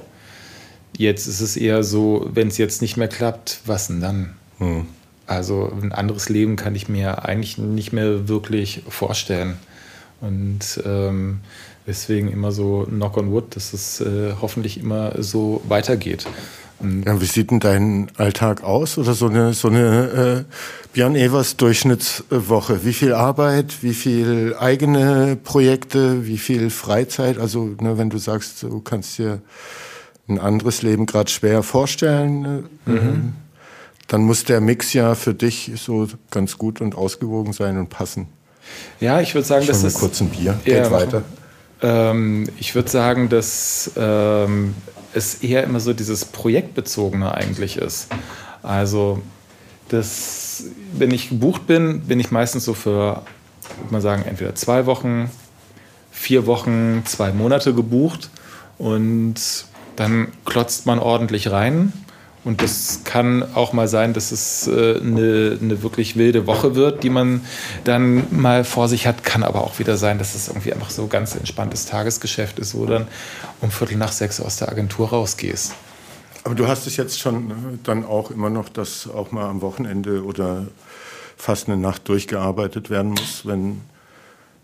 [0.97, 4.35] Jetzt ist es eher so, wenn es jetzt nicht mehr klappt, was denn dann?
[4.59, 4.87] Hm.
[5.27, 9.57] Also ein anderes Leben kann ich mir eigentlich nicht mehr wirklich vorstellen.
[10.21, 11.41] Und ähm,
[11.87, 16.27] deswegen immer so knock on wood, dass es äh, hoffentlich immer so weitergeht.
[16.81, 20.55] Ja, wie sieht denn dein Alltag aus oder so eine, so eine äh,
[20.93, 22.85] Björn Evers Durchschnittswoche?
[22.85, 27.39] Wie viel Arbeit, wie viel eigene Projekte, wie viel Freizeit?
[27.39, 29.41] Also ne, wenn du sagst, du kannst dir
[30.29, 33.33] ein anderes Leben gerade schwer vorstellen, äh, mhm.
[34.07, 38.29] dann muss der Mix ja für dich so ganz gut und ausgewogen sein und passen.
[39.01, 40.59] Ja, ich würde sagen, Schon das ist kurz ein Bier.
[40.65, 41.23] Geht weiter.
[41.83, 44.75] Ähm, ich würde sagen, dass ähm,
[45.13, 48.09] es eher immer so dieses Projektbezogene eigentlich ist.
[48.63, 49.21] Also,
[49.89, 53.23] das, wenn ich gebucht bin, bin ich meistens so für,
[53.79, 55.31] würde man sagen, entweder zwei Wochen,
[56.11, 58.31] vier Wochen, zwei Monate gebucht
[58.79, 59.35] und
[59.97, 61.93] dann klotzt man ordentlich rein.
[62.45, 67.03] Und das kann auch mal sein, dass es äh, eine, eine wirklich wilde Woche wird,
[67.03, 67.41] die man
[67.85, 69.25] dann mal vor sich hat.
[69.25, 72.85] Kann aber auch wieder sein, dass es irgendwie einfach so ganz entspanntes Tagesgeschäft ist, wo
[72.85, 73.07] dann
[73.63, 75.75] um Viertel nach sechs aus der Agentur rausgehst.
[76.45, 79.63] Aber du hast es jetzt schon äh, dann auch immer noch, dass auch mal am
[79.63, 80.67] Wochenende oder
[81.39, 83.81] fast eine Nacht durchgearbeitet werden muss, wenn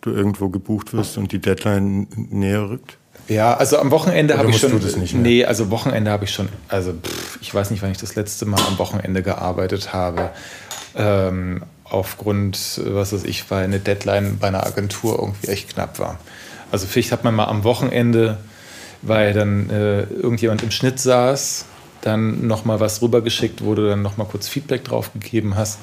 [0.03, 2.99] du irgendwo gebucht wirst und die Deadline näher rückt?
[3.31, 4.72] Ja, also am Wochenende habe ich schon.
[4.72, 5.22] Du das nicht mehr?
[5.22, 6.49] Nee, also Wochenende habe ich schon.
[6.68, 10.31] Also pff, ich weiß nicht, wann ich das letzte Mal am Wochenende gearbeitet habe.
[10.97, 16.18] Ähm, aufgrund, was weiß ich, weil eine Deadline bei einer Agentur irgendwie echt knapp war.
[16.72, 18.39] Also vielleicht hat man mal am Wochenende,
[19.03, 21.66] weil dann äh, irgendjemand im Schnitt saß,
[22.01, 25.78] dann noch mal was rübergeschickt, du dann noch mal kurz Feedback drauf gegeben hast.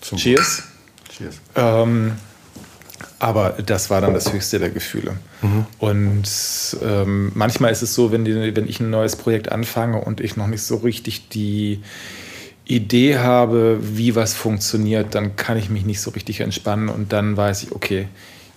[0.00, 0.64] Zum Cheers.
[1.16, 1.36] Cheers.
[1.54, 2.16] Ähm,
[3.24, 5.16] aber das war dann das höchste der Gefühle.
[5.40, 5.66] Mhm.
[5.78, 10.20] Und ähm, manchmal ist es so, wenn, die, wenn ich ein neues Projekt anfange und
[10.20, 11.80] ich noch nicht so richtig die
[12.66, 17.34] Idee habe, wie was funktioniert, dann kann ich mich nicht so richtig entspannen und dann
[17.34, 18.08] weiß ich, okay,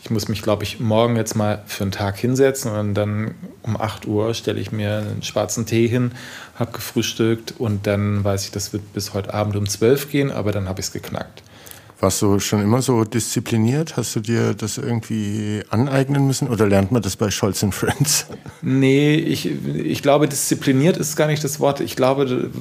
[0.04, 3.80] ich muss mich, glaube ich, morgen jetzt mal für einen Tag hinsetzen und dann um
[3.80, 6.12] 8 Uhr stelle ich mir einen schwarzen Tee hin,
[6.56, 10.52] habe gefrühstückt und dann weiß ich, das wird bis heute Abend um 12 gehen, aber
[10.52, 11.42] dann habe ich es geknackt.
[12.00, 13.98] Warst du schon immer so diszipliniert?
[13.98, 18.28] Hast du dir das irgendwie aneignen müssen oder lernt man das bei Scholz Friends?
[18.62, 21.80] Nee, ich, ich glaube, diszipliniert ist gar nicht das Wort.
[21.80, 22.52] Ich glaube,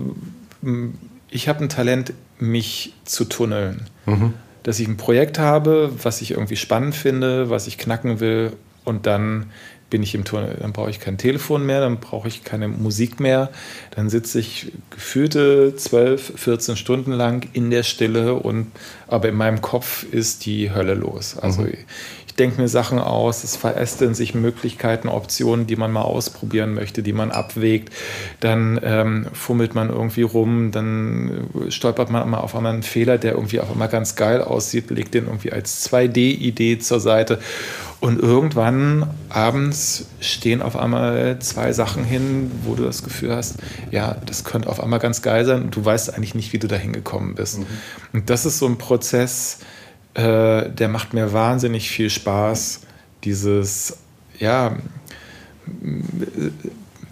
[1.30, 3.82] ich habe ein Talent, mich zu tunneln.
[4.07, 4.34] Mhm.
[4.62, 8.53] Dass ich ein Projekt habe, was ich irgendwie spannend finde, was ich knacken will
[8.84, 9.47] und dann
[9.91, 10.57] bin ich im Tunnel.
[10.61, 13.51] Dann brauche ich kein Telefon mehr, dann brauche ich keine Musik mehr.
[13.95, 18.72] Dann sitze ich gefühlte 12, 14 Stunden lang in der Stille und
[19.07, 21.39] aber in meinem Kopf ist die Hölle los.
[21.39, 21.74] Also mhm.
[22.26, 27.03] ich denke mir Sachen aus, es verästeln sich Möglichkeiten, Optionen, die man mal ausprobieren möchte,
[27.03, 27.93] die man abwägt.
[28.41, 33.32] Dann ähm, fummelt man irgendwie rum, dann stolpert man mal auf einmal einen Fehler, der
[33.32, 37.39] irgendwie auf einmal ganz geil aussieht, legt den irgendwie als 2D-Idee zur Seite
[38.01, 43.57] und irgendwann abends stehen auf einmal zwei Sachen hin, wo du das Gefühl hast,
[43.90, 46.68] ja, das könnte auf einmal ganz geil sein und du weißt eigentlich nicht, wie du
[46.68, 47.61] da hingekommen bist.
[47.61, 47.66] Mhm.
[48.12, 49.61] Und das ist so ein Prozess,
[50.14, 52.80] äh, der macht mir wahnsinnig viel Spaß.
[53.24, 53.99] Dieses,
[54.38, 54.76] ja,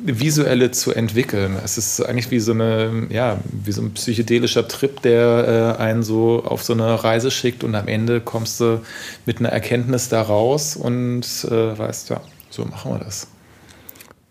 [0.05, 1.57] visuelle zu entwickeln.
[1.65, 6.03] Es ist eigentlich wie so eine, ja, wie so ein psychedelischer Trip, der äh, einen
[6.03, 8.81] so auf so eine Reise schickt und am Ende kommst du
[9.25, 13.29] mit einer Erkenntnis da raus und äh, weißt, ja, so machen wir das.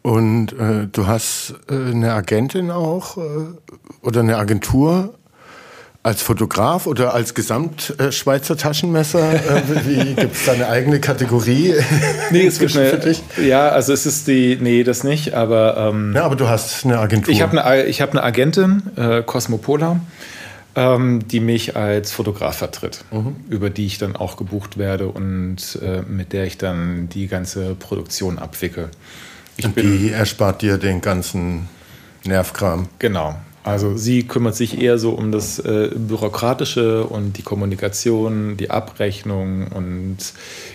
[0.04, 3.22] Und äh, du hast äh, eine Agentin auch äh,
[4.02, 5.16] oder eine Agentur
[6.04, 9.34] als Fotograf oder als Gesamtschweizer Taschenmesser?
[9.34, 11.74] Äh, wie gibt es da eine eigene Kategorie?
[12.32, 15.78] Nee, es gibt eine, Ja, also es ist die, nee, das nicht, aber.
[15.78, 17.32] Ähm, ja, aber du hast eine Agentur.
[17.34, 20.00] Ich habe eine, ich hab eine Agentin, äh, Cosmopola,
[20.76, 23.36] ähm, die mich als Fotograf vertritt, mhm.
[23.50, 27.76] über die ich dann auch gebucht werde und äh, mit der ich dann die ganze
[27.76, 28.90] Produktion abwickle.
[29.58, 31.70] Ich und die erspart dir den ganzen
[32.24, 32.88] Nervkram.
[33.00, 33.36] Genau.
[33.64, 39.68] Also sie kümmert sich eher so um das äh, Bürokratische und die Kommunikation, die Abrechnung
[39.68, 40.18] und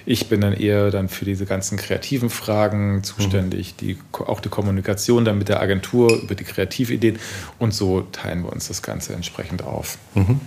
[0.07, 3.87] ich bin dann eher dann für diese ganzen kreativen Fragen zuständig, mhm.
[3.87, 7.19] die, auch die Kommunikation dann mit der Agentur über die Kreativideen
[7.59, 9.99] und so teilen wir uns das Ganze entsprechend auf.
[10.15, 10.41] Mhm.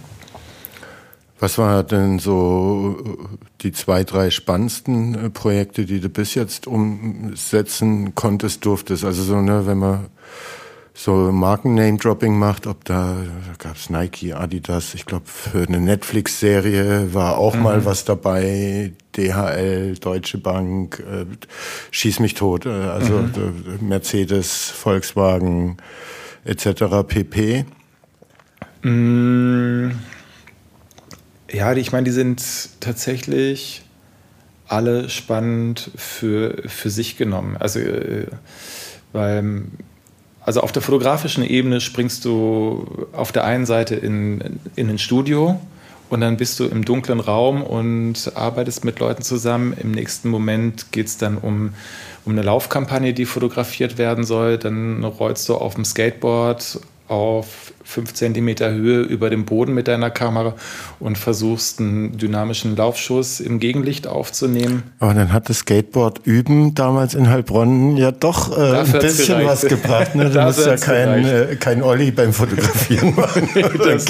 [1.40, 3.18] Was war denn so
[3.62, 9.04] die zwei, drei spannendsten äh, Projekte, die du bis jetzt umsetzen konntest, durftest?
[9.04, 10.08] Also so, ne, wenn man
[10.94, 17.14] so Marken-Name-Dropping macht, ob da, da gab es Nike, Adidas, ich glaube für eine Netflix-Serie
[17.14, 17.64] war auch mhm.
[17.64, 21.26] mal was dabei, DHL, Deutsche Bank, äh,
[21.92, 23.88] schieß mich tot, äh, also mhm.
[23.88, 25.78] Mercedes, Volkswagen
[26.44, 26.84] etc.
[27.08, 27.66] pp.
[28.84, 29.92] Mm,
[31.52, 32.42] ja, ich meine, die sind
[32.80, 33.84] tatsächlich
[34.68, 37.58] alle spannend für, für sich genommen.
[37.58, 38.28] Also, äh,
[39.12, 39.66] weil
[40.52, 45.62] also auf der fotografischen Ebene springst du auf der einen Seite in, in ein Studio
[46.10, 49.74] und dann bist du im dunklen Raum und arbeitest mit Leuten zusammen.
[49.82, 51.74] Im nächsten Moment geht es dann um,
[52.26, 54.58] um eine Laufkampagne, die fotografiert werden soll.
[54.58, 60.10] Dann rollst du auf dem Skateboard auf 5 cm Höhe über dem Boden mit deiner
[60.10, 60.56] Kamera
[61.00, 64.84] und versuchst einen dynamischen Laufschuss im Gegenlicht aufzunehmen.
[65.00, 69.48] Aber dann hat das Skateboard üben damals in Heilbronn ja doch äh, ein bisschen gereicht.
[69.50, 70.16] was gebracht.
[70.16, 70.30] Ne?
[70.30, 73.50] Du musst ja kein, äh, kein Olli beim Fotografieren machen.
[73.78, 74.06] das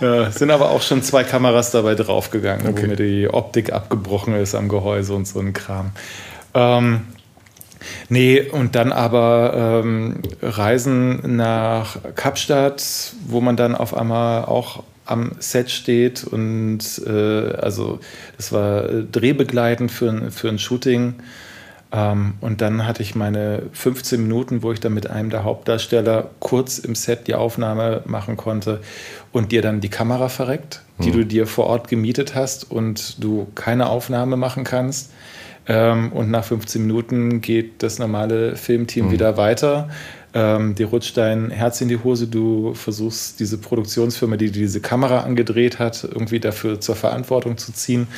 [0.00, 2.82] ja, sind aber auch schon zwei Kameras dabei draufgegangen, okay.
[2.82, 5.92] wo mir die Optik abgebrochen ist am Gehäuse und so ein Kram.
[6.52, 7.00] Ähm,
[8.08, 15.32] Nee, und dann aber ähm, Reisen nach Kapstadt, wo man dann auf einmal auch am
[15.38, 17.98] Set steht und äh, also
[18.36, 21.14] das war drehbegleitend für, für ein Shooting.
[21.90, 26.30] Ähm, und dann hatte ich meine 15 Minuten, wo ich dann mit einem der Hauptdarsteller
[26.38, 28.80] kurz im Set die Aufnahme machen konnte
[29.32, 31.12] und dir dann die Kamera verreckt, die mhm.
[31.14, 35.10] du dir vor Ort gemietet hast und du keine Aufnahme machen kannst.
[35.68, 39.10] Ähm, und nach 15 Minuten geht das normale Filmteam mhm.
[39.10, 39.88] wieder weiter.
[40.34, 42.26] Ähm, dir rutscht dein Herz in die Hose.
[42.26, 48.08] Du versuchst, diese Produktionsfirma, die diese Kamera angedreht hat, irgendwie dafür zur Verantwortung zu ziehen.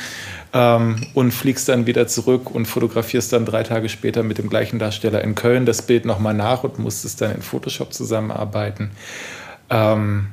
[0.53, 4.79] Ähm, und fliegst dann wieder zurück und fotografierst dann drei Tage später mit dem gleichen
[4.79, 8.91] Darsteller in Köln das Bild nochmal nach und musstest dann in Photoshop zusammenarbeiten.
[9.69, 10.27] Ähm,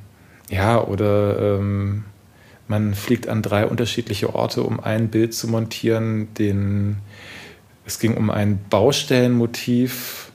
[0.51, 2.05] ja, oder ähm,
[2.69, 6.35] man fliegt an drei unterschiedliche Orte, um ein Bild zu montieren.
[6.35, 6.99] Den,
[7.89, 10.31] es ging um ein Baustellenmotiv,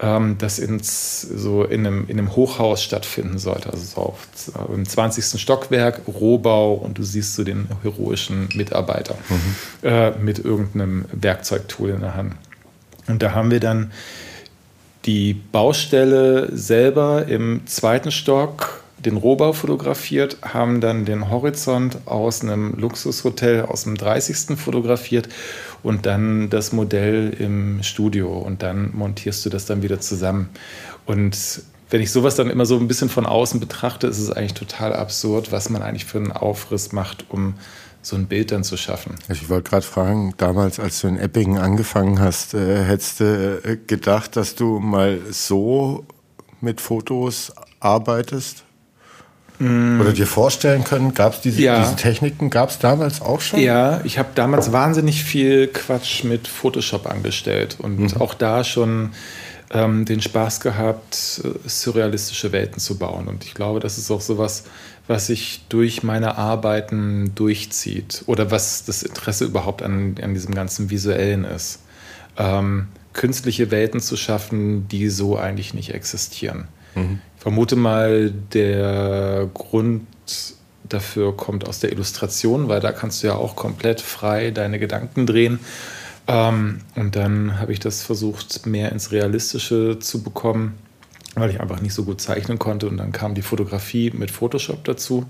[0.00, 3.70] ähm, das ins, so in, einem, in einem Hochhaus stattfinden sollte.
[3.70, 4.28] Also so auf,
[4.72, 5.40] im 20.
[5.40, 9.88] Stockwerk, Rohbau und du siehst so den heroischen Mitarbeiter mhm.
[9.88, 12.34] äh, mit irgendeinem Werkzeugtool in der Hand.
[13.06, 13.92] Und da haben wir dann
[15.06, 22.74] die Baustelle selber im zweiten Stock den Rohbau fotografiert, haben dann den Horizont aus einem
[22.78, 24.58] Luxushotel aus dem 30.
[24.58, 25.28] fotografiert
[25.84, 30.48] und dann das Modell im Studio und dann montierst du das dann wieder zusammen.
[31.06, 34.54] Und wenn ich sowas dann immer so ein bisschen von außen betrachte, ist es eigentlich
[34.54, 37.54] total absurd, was man eigentlich für einen Aufriss macht, um
[38.00, 39.14] so ein Bild dann zu schaffen.
[39.28, 43.76] Ich wollte gerade fragen, damals, als du in Eppingen angefangen hast, äh, hättest du äh,
[43.86, 46.04] gedacht, dass du mal so
[46.60, 48.64] mit Fotos arbeitest?
[49.64, 50.00] Mm.
[50.00, 51.80] Oder dir vorstellen können, gab es diese, ja.
[51.80, 53.60] diese Techniken, gab es damals auch schon?
[53.60, 58.20] Ja, ich habe damals wahnsinnig viel Quatsch mit Photoshop angestellt und mhm.
[58.20, 59.12] auch da schon
[59.70, 63.26] ähm, den Spaß gehabt, äh, surrealistische Welten zu bauen.
[63.26, 64.64] Und ich glaube, das ist auch sowas,
[65.06, 70.90] was sich durch meine Arbeiten durchzieht oder was das Interesse überhaupt an, an diesem ganzen
[70.90, 71.80] Visuellen ist.
[72.36, 76.68] Ähm, künstliche Welten zu schaffen, die so eigentlich nicht existieren.
[76.94, 80.06] Mhm vermute mal, der Grund
[80.88, 85.26] dafür kommt aus der Illustration, weil da kannst du ja auch komplett frei deine Gedanken
[85.26, 85.60] drehen.
[86.26, 90.78] Ähm, und dann habe ich das versucht, mehr ins Realistische zu bekommen,
[91.34, 92.88] weil ich einfach nicht so gut zeichnen konnte.
[92.88, 95.26] Und dann kam die Fotografie mit Photoshop dazu.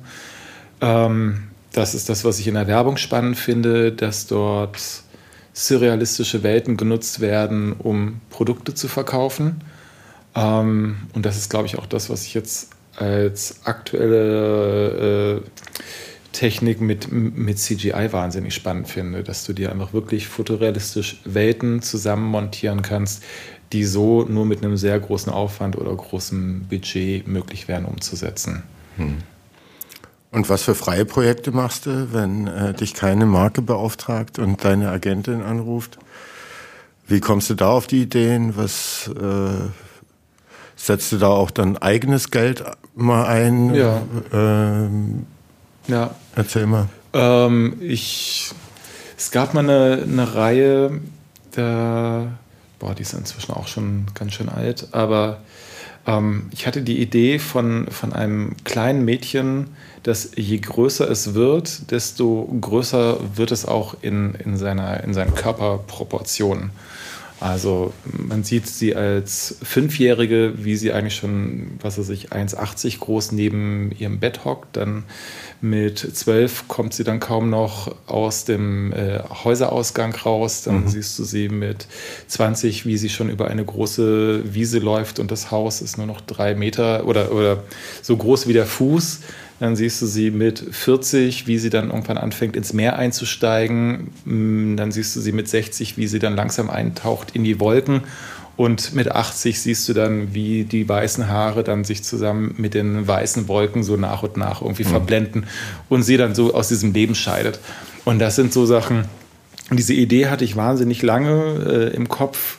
[0.80, 4.78] Ähm, das ist das, was ich in der Werbung spannend finde, dass dort
[5.52, 9.62] surrealistische Welten genutzt werden, um Produkte zu verkaufen.
[10.34, 15.40] Ähm, und das ist, glaube ich, auch das, was ich jetzt als aktuelle äh,
[16.32, 22.24] Technik mit, mit CGI wahnsinnig spannend finde, dass du dir einfach wirklich fotorealistisch Welten zusammen
[22.24, 23.22] montieren kannst,
[23.72, 28.62] die so nur mit einem sehr großen Aufwand oder großem Budget möglich wären umzusetzen.
[28.96, 29.18] Hm.
[30.30, 34.90] Und was für freie Projekte machst du, wenn äh, dich keine Marke beauftragt und deine
[34.90, 35.98] Agentin anruft?
[37.06, 38.56] Wie kommst du da auf die Ideen?
[38.56, 39.68] Was, äh,
[40.76, 42.64] Setzt du da auch dann eigenes Geld
[42.94, 43.74] mal ein?
[43.74, 44.02] Ja.
[44.32, 45.26] Ähm,
[45.86, 46.14] ja.
[46.34, 46.88] Erzähl mal.
[47.12, 48.50] Ähm, ich,
[49.16, 51.00] es gab mal eine, eine Reihe,
[51.52, 52.26] da,
[52.78, 55.38] boah, die ist inzwischen auch schon ganz schön alt, aber
[56.06, 59.68] ähm, ich hatte die Idee von, von einem kleinen Mädchen,
[60.02, 65.34] dass je größer es wird, desto größer wird es auch in, in, seiner, in seinen
[65.34, 66.70] Körperproportionen.
[67.40, 73.32] Also man sieht sie als Fünfjährige, wie sie eigentlich schon, was weiß ich, 1,80 groß
[73.32, 74.76] neben ihrem Bett hockt.
[74.76, 75.04] Dann
[75.60, 80.62] mit zwölf kommt sie dann kaum noch aus dem äh, Häuserausgang raus.
[80.62, 80.88] Dann mhm.
[80.88, 81.86] siehst du sie mit
[82.28, 86.20] 20, wie sie schon über eine große Wiese läuft und das Haus ist nur noch
[86.20, 87.64] drei Meter oder, oder
[88.00, 89.20] so groß wie der Fuß.
[89.64, 94.10] Dann siehst du sie mit 40, wie sie dann irgendwann anfängt, ins Meer einzusteigen.
[94.26, 98.02] Mm, dann siehst du sie mit 60, wie sie dann langsam eintaucht in die Wolken.
[98.58, 103.08] Und mit 80 siehst du dann, wie die weißen Haare dann sich zusammen mit den
[103.08, 104.88] weißen Wolken so nach und nach irgendwie mhm.
[104.88, 105.46] verblenden
[105.88, 107.58] und sie dann so aus diesem Leben scheidet.
[108.04, 109.06] Und das sind so Sachen,
[109.70, 112.58] diese Idee hatte ich wahnsinnig lange äh, im Kopf.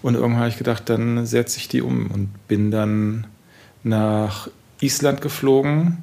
[0.00, 3.26] Und irgendwann habe ich gedacht, dann setze ich die um und bin dann
[3.84, 4.48] nach
[4.80, 6.02] Island geflogen,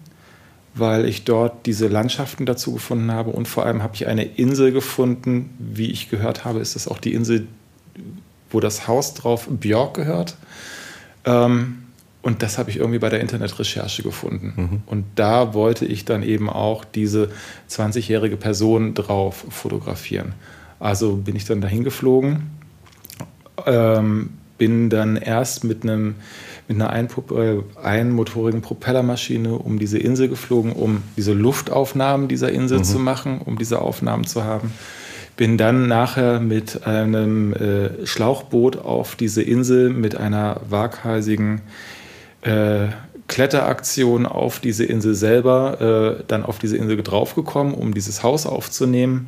[0.75, 3.31] weil ich dort diese Landschaften dazu gefunden habe.
[3.31, 5.51] Und vor allem habe ich eine Insel gefunden.
[5.59, 7.47] Wie ich gehört habe, ist das auch die Insel,
[8.49, 10.35] wo das Haus drauf Björk gehört.
[11.25, 11.79] Ähm,
[12.23, 14.53] und das habe ich irgendwie bei der Internetrecherche gefunden.
[14.55, 14.81] Mhm.
[14.85, 17.29] Und da wollte ich dann eben auch diese
[17.69, 20.33] 20-jährige Person drauf fotografieren.
[20.79, 22.49] Also bin ich dann dahin geflogen,
[23.65, 26.15] ähm, bin dann erst mit einem
[26.67, 32.83] mit einer äh, einmotorigen Propellermaschine um diese Insel geflogen, um diese Luftaufnahmen dieser Insel mhm.
[32.83, 34.71] zu machen, um diese Aufnahmen zu haben.
[35.35, 41.61] Bin dann nachher mit einem äh, Schlauchboot auf diese Insel mit einer waghalsigen
[42.41, 42.87] äh,
[43.27, 49.27] Kletteraktion auf diese Insel selber, äh, dann auf diese Insel draufgekommen, um dieses Haus aufzunehmen.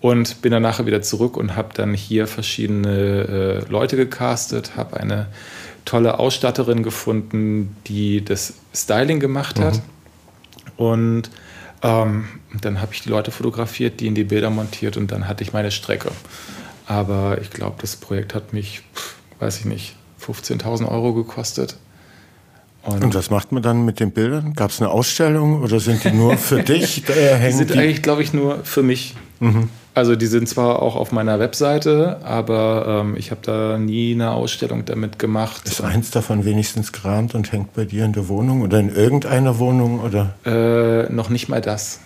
[0.00, 5.00] Und bin dann nachher wieder zurück und habe dann hier verschiedene äh, Leute gecastet, habe
[5.00, 5.28] eine
[5.84, 9.76] tolle Ausstatterin gefunden, die das Styling gemacht hat.
[9.76, 9.82] Mhm.
[10.76, 11.30] Und
[11.82, 12.24] ähm,
[12.60, 15.52] dann habe ich die Leute fotografiert, die in die Bilder montiert und dann hatte ich
[15.52, 16.10] meine Strecke.
[16.86, 18.82] Aber ich glaube, das Projekt hat mich,
[19.38, 21.76] weiß ich nicht, 15.000 Euro gekostet.
[22.82, 24.52] Und, und, was macht man dann mit den Bildern?
[24.52, 27.08] Gab es eine Ausstellung oder sind die nur für dich?
[27.08, 29.14] Äh, die sind eigentlich, glaube ich, nur für mich.
[29.40, 29.70] Mhm.
[29.94, 34.32] Also die sind zwar auch auf meiner Webseite, aber ähm, ich habe da nie eine
[34.32, 35.68] Ausstellung damit gemacht.
[35.68, 39.60] Ist eins davon wenigstens gerahmt und hängt bei dir in der Wohnung oder in irgendeiner
[39.60, 40.34] Wohnung oder?
[40.44, 42.00] Äh, noch nicht mal das.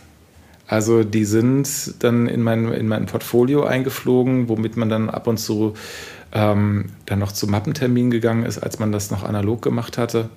[0.67, 5.39] Also die sind dann in mein, in mein Portfolio eingeflogen, womit man dann ab und
[5.39, 5.73] zu
[6.33, 10.29] ähm, dann noch zu Mappentermin gegangen ist, als man das noch analog gemacht hatte.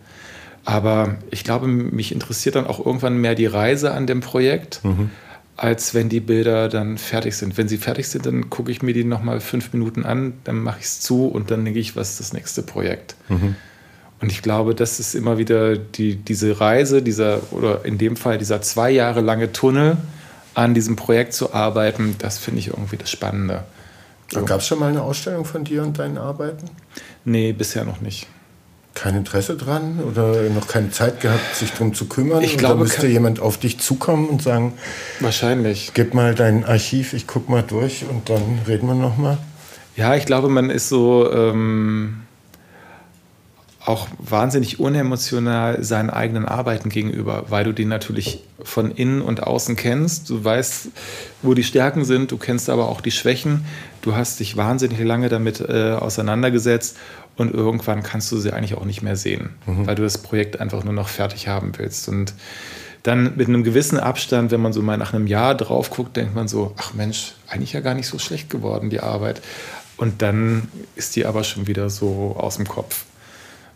[0.63, 4.79] Aber ich glaube, mich interessiert dann auch irgendwann mehr die Reise an dem Projekt.
[4.85, 5.09] Mhm
[5.61, 7.55] als wenn die Bilder dann fertig sind.
[7.55, 10.79] Wenn sie fertig sind, dann gucke ich mir die nochmal fünf Minuten an, dann mache
[10.79, 13.13] ich es zu und dann denke ich, was ist das nächste Projekt?
[13.29, 13.55] Mhm.
[14.21, 18.39] Und ich glaube, das ist immer wieder die, diese Reise, dieser, oder in dem Fall
[18.39, 19.97] dieser zwei Jahre lange Tunnel,
[20.55, 23.63] an diesem Projekt zu arbeiten, das finde ich irgendwie das Spannende.
[24.31, 24.43] So.
[24.45, 26.71] Gab es schon mal eine Ausstellung von dir und deinen Arbeiten?
[27.23, 28.25] Nee, bisher noch nicht
[28.93, 32.43] kein Interesse dran oder noch keine Zeit gehabt, sich darum zu kümmern?
[32.43, 34.73] Ich glaube, oder müsste jemand auf dich zukommen und sagen,
[35.19, 35.91] wahrscheinlich.
[35.93, 39.37] Gib mal dein Archiv, ich guck mal durch und dann reden wir noch mal.
[39.95, 42.21] Ja, ich glaube, man ist so ähm,
[43.85, 49.75] auch wahnsinnig unemotional seinen eigenen Arbeiten gegenüber, weil du die natürlich von innen und außen
[49.75, 50.29] kennst.
[50.29, 50.89] Du weißt,
[51.41, 53.65] wo die Stärken sind, du kennst aber auch die Schwächen.
[54.01, 56.97] Du hast dich wahnsinnig lange damit äh, auseinandergesetzt
[57.41, 59.87] und irgendwann kannst du sie eigentlich auch nicht mehr sehen, mhm.
[59.87, 62.07] weil du das Projekt einfach nur noch fertig haben willst.
[62.07, 62.33] Und
[63.03, 66.35] dann mit einem gewissen Abstand, wenn man so mal nach einem Jahr drauf guckt, denkt
[66.35, 69.41] man so, ach Mensch, eigentlich ja gar nicht so schlecht geworden, die Arbeit.
[69.97, 73.05] Und dann ist die aber schon wieder so aus dem Kopf.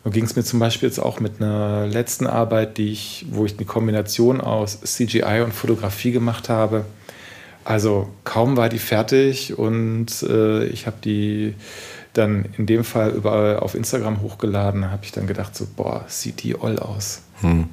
[0.03, 3.45] So ging es mir zum Beispiel jetzt auch mit einer letzten Arbeit, die ich, wo
[3.45, 6.85] ich eine Kombination aus CGI und Fotografie gemacht habe.
[7.63, 11.55] Also kaum war die fertig und äh, ich habe die
[12.17, 16.43] dann in dem Fall überall auf Instagram hochgeladen, habe ich dann gedacht, so, boah, sieht
[16.43, 17.21] die all aus.
[17.41, 17.69] Hm.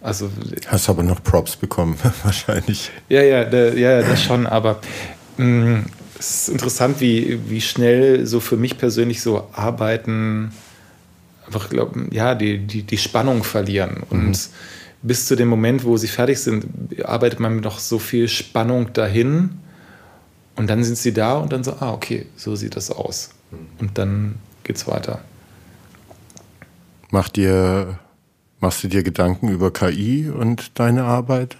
[0.00, 0.30] Also,
[0.66, 2.90] Hast aber noch Props bekommen, wahrscheinlich.
[3.08, 4.80] Ja, ja, da, ja, das schon, aber
[5.36, 5.84] mh, hm,
[6.18, 10.52] es ist interessant, wie, wie schnell so für mich persönlich so Arbeiten
[11.46, 14.02] einfach, glaub, ja, die, die, die Spannung verlieren.
[14.10, 14.36] Und mhm.
[15.02, 16.66] bis zu dem Moment, wo sie fertig sind,
[17.04, 19.50] arbeitet man mit noch so viel Spannung dahin.
[20.56, 23.30] Und dann sind sie da und dann so, ah, okay, so sieht das aus.
[23.78, 25.20] Und dann geht's weiter.
[27.10, 27.98] Macht dir,
[28.60, 31.56] machst du dir Gedanken über KI und deine Arbeit?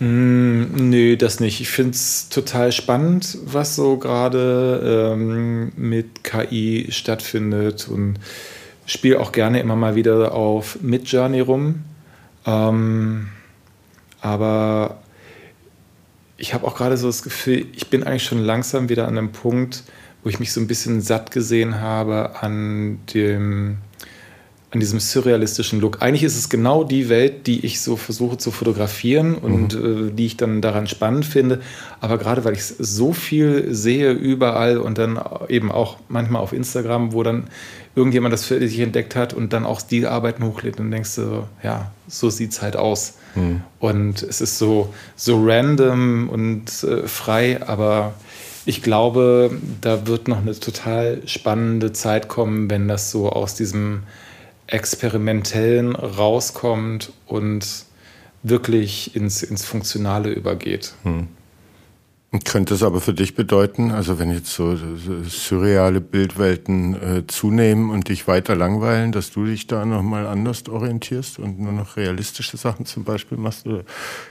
[0.00, 1.60] Mm, nö, das nicht.
[1.60, 8.18] Ich finde es total spannend, was so gerade ähm, mit KI stattfindet und
[8.86, 11.84] spiele auch gerne immer mal wieder auf Midjourney rum.
[12.46, 13.28] Ähm,
[14.20, 14.98] aber
[16.36, 19.32] ich habe auch gerade so das Gefühl, ich bin eigentlich schon langsam wieder an einem
[19.32, 19.82] Punkt,
[20.22, 23.78] wo ich mich so ein bisschen satt gesehen habe an dem
[24.70, 26.02] an diesem surrealistischen Look.
[26.02, 30.08] Eigentlich ist es genau die Welt, die ich so versuche zu fotografieren und mhm.
[30.08, 31.60] äh, die ich dann daran spannend finde.
[32.00, 35.18] Aber gerade weil ich so viel sehe überall und dann
[35.48, 37.44] eben auch manchmal auf Instagram, wo dann
[37.96, 41.44] irgendjemand das für sich entdeckt hat und dann auch die Arbeiten hochlädt und denkst du,
[41.62, 43.14] ja, so sieht es halt aus.
[43.36, 43.62] Mhm.
[43.78, 48.12] Und es ist so, so random und äh, frei, aber
[48.68, 49.50] ich glaube,
[49.80, 54.02] da wird noch eine total spannende Zeit kommen, wenn das so aus diesem
[54.66, 57.66] Experimentellen rauskommt und
[58.42, 60.92] wirklich ins, ins Funktionale übergeht.
[61.04, 61.28] Hm.
[62.44, 67.88] Könnte es aber für dich bedeuten, also wenn jetzt so, so surreale Bildwelten äh, zunehmen
[67.88, 72.58] und dich weiter langweilen, dass du dich da nochmal anders orientierst und nur noch realistische
[72.58, 73.82] Sachen zum Beispiel machst oder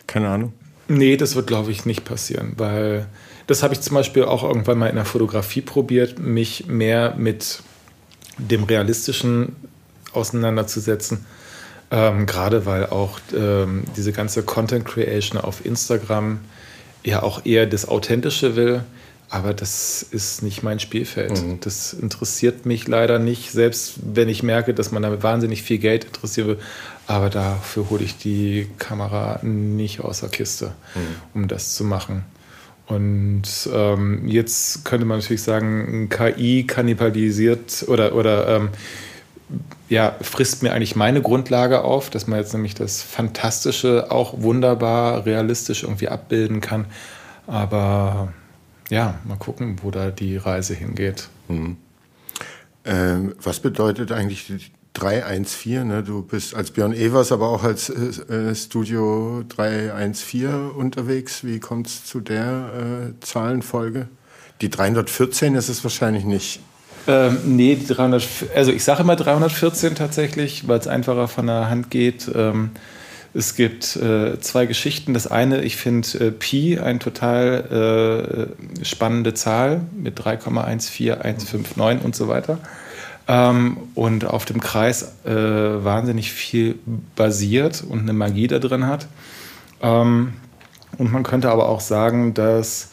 [0.05, 0.53] keine Ahnung?
[0.87, 3.07] Nee, das wird, glaube ich, nicht passieren, weil
[3.47, 7.61] das habe ich zum Beispiel auch irgendwann mal in der Fotografie probiert, mich mehr mit
[8.37, 9.55] dem Realistischen
[10.11, 11.25] auseinanderzusetzen.
[11.89, 16.39] Ähm, Gerade weil auch ähm, diese ganze Content Creation auf Instagram
[17.03, 18.83] ja auch eher das Authentische will.
[19.29, 21.41] Aber das ist nicht mein Spielfeld.
[21.41, 21.59] Mhm.
[21.59, 26.05] Das interessiert mich leider nicht, selbst wenn ich merke, dass man damit wahnsinnig viel Geld
[26.05, 26.59] interessieren will.
[27.07, 31.41] Aber dafür hole ich die Kamera nicht aus der Kiste, mhm.
[31.41, 32.23] um das zu machen.
[32.87, 33.43] Und
[33.73, 38.69] ähm, jetzt könnte man natürlich sagen, KI kannibalisiert oder, oder ähm,
[39.89, 45.25] ja, frisst mir eigentlich meine Grundlage auf, dass man jetzt nämlich das Fantastische auch wunderbar
[45.25, 46.85] realistisch irgendwie abbilden kann.
[47.45, 48.33] Aber
[48.89, 51.29] ja, mal gucken, wo da die Reise hingeht.
[51.47, 51.77] Hm.
[52.85, 55.87] Ähm, was bedeutet eigentlich 314?
[55.87, 56.03] Ne?
[56.03, 61.43] Du bist als Björn Evers, aber auch als äh, Studio 314 unterwegs.
[61.43, 64.07] Wie kommt es zu der äh, Zahlenfolge?
[64.61, 66.59] Die 314 ist es wahrscheinlich nicht.
[67.07, 71.69] Ähm, nee, die 300, also ich sage immer 314 tatsächlich, weil es einfacher von der
[71.69, 72.29] Hand geht.
[72.33, 72.71] Ähm,
[73.33, 75.13] es gibt äh, zwei Geschichten.
[75.13, 78.49] Das eine, ich finde äh, Pi eine total
[78.81, 82.57] äh, spannende Zahl mit 3,14159 und so weiter.
[83.27, 86.79] Ähm, und auf dem Kreis äh, wahnsinnig viel
[87.15, 89.07] basiert und eine Magie da drin hat.
[89.81, 90.33] Ähm,
[90.97, 92.89] und man könnte aber auch sagen, dass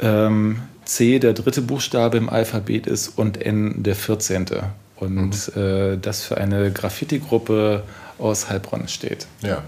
[0.00, 4.46] ähm, C der dritte Buchstabe im Alphabet ist und N der 14.
[4.96, 5.62] Und mhm.
[5.62, 7.82] äh, das für eine Graffiti-Gruppe
[8.18, 9.26] aus Heilbronn steht.
[9.42, 9.62] Ja,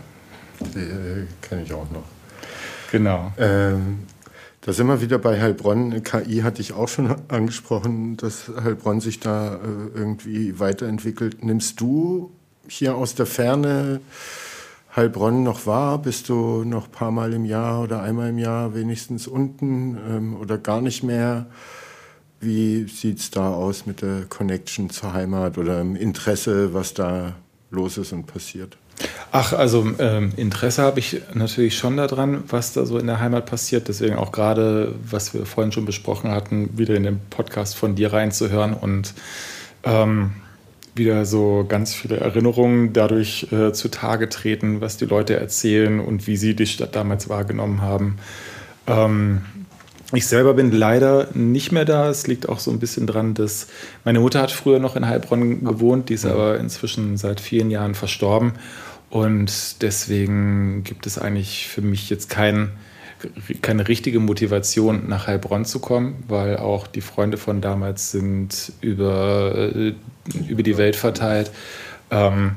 [0.61, 2.05] die äh, kenne ich auch noch.
[2.93, 3.33] Genau.
[3.39, 4.05] Ähm,
[4.67, 6.03] da sind wir wieder bei Heilbronn.
[6.03, 9.59] KI hatte ich auch schon angesprochen, dass Heilbronn sich da äh,
[9.95, 11.45] irgendwie weiterentwickelt.
[11.45, 12.33] Nimmst du
[12.67, 14.01] hier aus der Ferne
[14.97, 16.03] Heilbronn noch wahr?
[16.03, 20.37] Bist du noch ein paar Mal im Jahr oder einmal im Jahr wenigstens unten ähm,
[20.37, 21.47] oder gar nicht mehr?
[22.41, 27.37] Wie sieht es da aus mit der Connection zur Heimat oder im Interesse, was da
[27.71, 28.77] los ist und passiert?
[29.33, 33.47] Ach, also ähm, Interesse habe ich natürlich schon daran, was da so in der Heimat
[33.47, 33.89] passiert.
[33.89, 38.13] Deswegen auch gerade, was wir vorhin schon besprochen hatten, wieder in den Podcast von dir
[38.13, 39.13] reinzuhören und
[39.85, 40.33] ähm,
[40.95, 46.37] wieder so ganz viele Erinnerungen dadurch äh, zutage treten, was die Leute erzählen und wie
[46.37, 48.17] sie die Stadt damals wahrgenommen haben.
[48.87, 49.43] Ähm,
[50.13, 52.09] ich selber bin leider nicht mehr da.
[52.09, 53.67] Es liegt auch so ein bisschen dran, dass
[54.05, 57.95] meine Mutter hat früher noch in Heilbronn gewohnt, die ist aber inzwischen seit vielen Jahren
[57.95, 58.53] verstorben.
[59.17, 62.73] Und deswegen gibt es eigentlich für mich jetzt kein,
[63.63, 69.71] keine richtige Motivation, nach Heilbronn zu kommen, weil auch die Freunde von damals sind über,
[69.75, 69.95] äh,
[70.47, 71.51] über die Welt verteilt.
[72.11, 72.57] Ähm,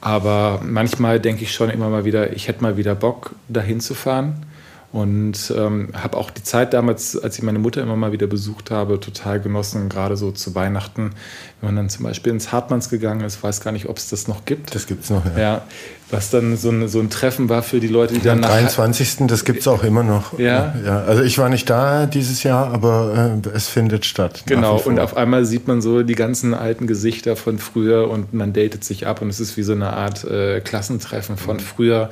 [0.00, 3.94] aber manchmal denke ich schon immer mal wieder, ich hätte mal wieder Bock, dahin zu
[3.94, 4.44] fahren.
[4.92, 8.70] Und ähm, habe auch die Zeit damals, als ich meine Mutter immer mal wieder besucht
[8.70, 11.12] habe, total genossen, gerade so zu Weihnachten,
[11.60, 14.28] wenn man dann zum Beispiel ins Hartmanns gegangen ist, weiß gar nicht, ob es das
[14.28, 14.74] noch gibt.
[14.74, 15.40] Das gibt es noch, ja.
[15.40, 15.62] ja.
[16.10, 19.28] Was dann so ein, so ein Treffen war für die Leute, die dann Am 23.
[19.28, 20.38] das gibt es auch immer noch.
[20.38, 20.74] Ja?
[20.84, 21.04] ja.
[21.04, 24.42] Also ich war nicht da dieses Jahr, aber äh, es findet statt.
[24.44, 28.52] Genau, und auf einmal sieht man so die ganzen alten Gesichter von früher und man
[28.52, 31.60] datet sich ab und es ist wie so eine Art äh, Klassentreffen von mhm.
[31.60, 32.10] früher.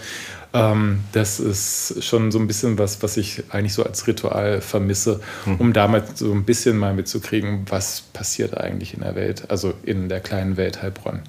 [0.53, 5.21] Ähm, das ist schon so ein bisschen was, was ich eigentlich so als Ritual vermisse,
[5.47, 5.57] mhm.
[5.57, 10.09] um damals so ein bisschen mal mitzukriegen, was passiert eigentlich in der Welt, also in
[10.09, 11.21] der kleinen Welt Heilbronn.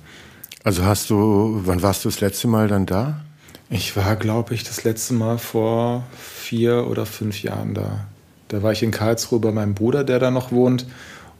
[0.63, 3.21] Also hast du, wann warst du das letzte Mal dann da?
[3.69, 8.05] Ich war, glaube ich, das letzte Mal vor vier oder fünf Jahren da.
[8.47, 10.85] Da war ich in Karlsruhe bei meinem Bruder, der da noch wohnt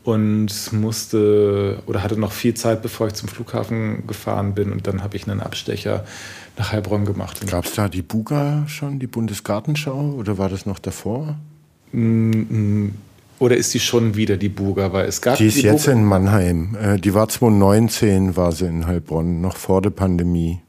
[0.04, 4.72] und musste oder hatte noch viel Zeit, bevor ich zum Flughafen gefahren bin.
[4.72, 6.06] Und dann habe ich einen Abstecher
[6.58, 7.46] nach Heilbronn gemacht.
[7.48, 11.36] Gab es da die Buga schon, die Bundesgartenschau, oder war das noch davor?
[11.92, 12.94] Mm, mm,
[13.40, 14.94] oder ist die schon wieder die Buga?
[14.94, 16.78] Weil es gab die ist die jetzt Buga in Mannheim.
[16.82, 20.62] Äh, die war 2019, war sie in Heilbronn, noch vor der Pandemie.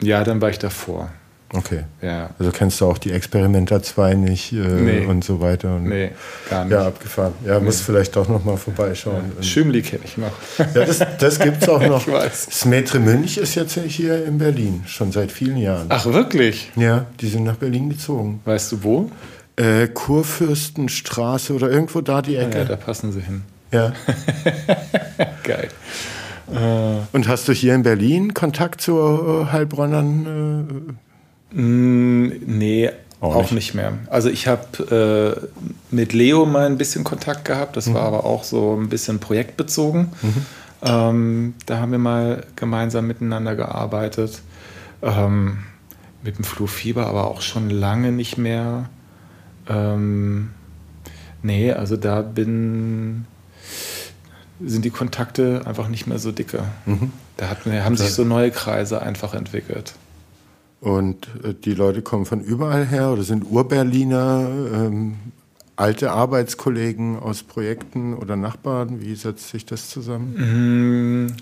[0.00, 1.10] Ja, dann war ich davor.
[1.54, 1.84] Okay.
[2.02, 2.30] Ja.
[2.38, 5.06] Also kennst du auch die Experimenta 2 nicht äh, nee.
[5.06, 5.76] und so weiter.
[5.76, 6.10] Und, nee,
[6.50, 6.72] gar nicht.
[6.72, 7.32] Ja, abgefahren.
[7.44, 7.64] Ja, nee.
[7.64, 9.32] muss vielleicht doch noch mal vorbeischauen.
[9.36, 10.32] Ja, Schümli kenne ich noch.
[10.58, 12.06] Ja, das, das gibt es auch noch.
[12.06, 12.48] ich weiß.
[12.50, 15.86] Smetre Münch ist jetzt hier in Berlin, schon seit vielen Jahren.
[15.88, 16.70] Ach, wirklich?
[16.76, 18.40] Ja, die sind nach Berlin gezogen.
[18.44, 19.10] Weißt du wo?
[19.56, 22.58] Äh, Kurfürstenstraße oder irgendwo da die Ecke.
[22.58, 23.42] Ja, da passen sie hin.
[23.72, 23.92] Ja.
[25.44, 25.68] Geil.
[27.12, 30.98] Und hast du hier in Berlin Kontakt zu äh, Heilbronnern?
[31.52, 33.52] Mm, nee, Auch auch, nicht.
[33.52, 33.74] nicht.
[33.74, 33.92] mehr.
[34.10, 37.76] Also ich habe äh, mit Leo mal ein bisschen Kontakt gehabt.
[37.76, 40.08] Das war aber auch so ein bisschen projektbezogen.
[40.82, 44.42] Ähm, da haben wir mal gemeinsam miteinander gearbeitet.
[45.02, 45.58] Ähm,
[46.22, 48.88] mit dem Flurfieber, aber auch schon lange nicht mehr.
[49.68, 50.50] Ähm,
[51.42, 53.24] nee, also da bin,
[54.64, 56.64] sind die Kontakte einfach nicht mehr so dicke.
[57.36, 59.94] Da hatten, wir- haben sich so neue Kreise einfach entwickelt.
[60.80, 65.16] Und äh, die Leute kommen von überall her oder sind Urberliner, ähm,
[65.76, 69.00] alte Arbeitskollegen aus Projekten oder Nachbarn?
[69.00, 71.26] Wie setzt sich das zusammen?
[71.26, 71.36] Mm,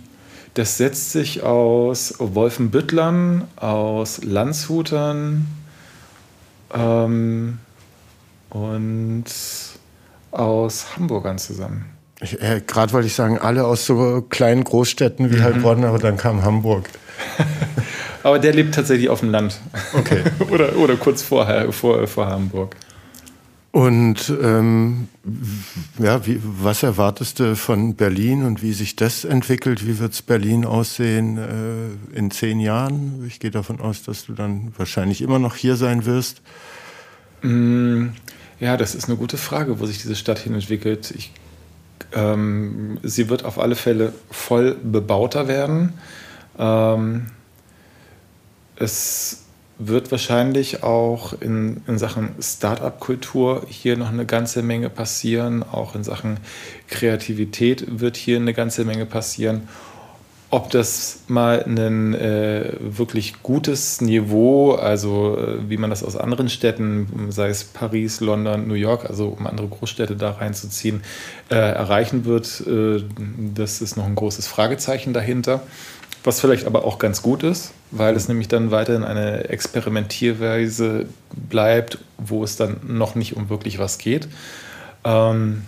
[0.54, 5.46] Das setzt sich aus Wolfenbüttlern, aus Landshutern
[6.74, 7.58] ähm,
[8.50, 9.24] und
[10.30, 11.95] aus Hamburgern zusammen.
[12.20, 16.42] Äh, Gerade wollte ich sagen, alle aus so kleinen Großstädten wie Heilbronn, aber dann kam
[16.42, 16.88] Hamburg.
[18.22, 19.60] Aber der lebt tatsächlich auf dem Land.
[19.92, 20.22] Okay.
[20.50, 22.74] oder, oder kurz vorher, vor, vor Hamburg.
[23.70, 25.06] Und ähm,
[25.98, 29.86] ja, wie, was erwartest du von Berlin und wie sich das entwickelt?
[29.86, 33.22] Wie wird Berlin aussehen äh, in zehn Jahren?
[33.28, 36.42] Ich gehe davon aus, dass du dann wahrscheinlich immer noch hier sein wirst.
[37.42, 38.08] Mm,
[38.58, 41.12] Ja, das ist eine gute Frage, wo sich diese Stadt hin entwickelt.
[41.16, 41.32] Ich,
[42.12, 45.94] ähm, sie wird auf alle Fälle voll bebauter werden.
[46.58, 47.26] Ähm,
[48.76, 49.42] es
[49.78, 55.62] wird wahrscheinlich auch in, in Sachen Start-up-Kultur hier noch eine ganze Menge passieren.
[55.62, 56.38] Auch in Sachen
[56.88, 59.68] Kreativität wird hier eine ganze Menge passieren.
[60.48, 66.48] Ob das mal ein äh, wirklich gutes Niveau, also äh, wie man das aus anderen
[66.48, 71.02] Städten, sei es Paris, London, New York, also um andere Großstädte da reinzuziehen,
[71.50, 73.02] äh, erreichen wird, äh,
[73.54, 75.62] das ist noch ein großes Fragezeichen dahinter.
[76.22, 81.98] Was vielleicht aber auch ganz gut ist, weil es nämlich dann weiterhin eine Experimentierweise bleibt,
[82.18, 84.28] wo es dann noch nicht um wirklich was geht.
[85.04, 85.62] Ähm,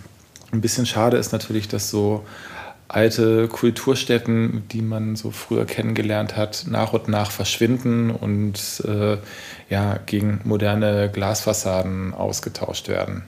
[0.51, 2.25] ein bisschen schade ist natürlich, dass so
[2.89, 9.17] alte Kulturstätten, die man so früher kennengelernt hat, nach und nach verschwinden und äh,
[9.69, 13.23] ja, gegen moderne Glasfassaden ausgetauscht werden.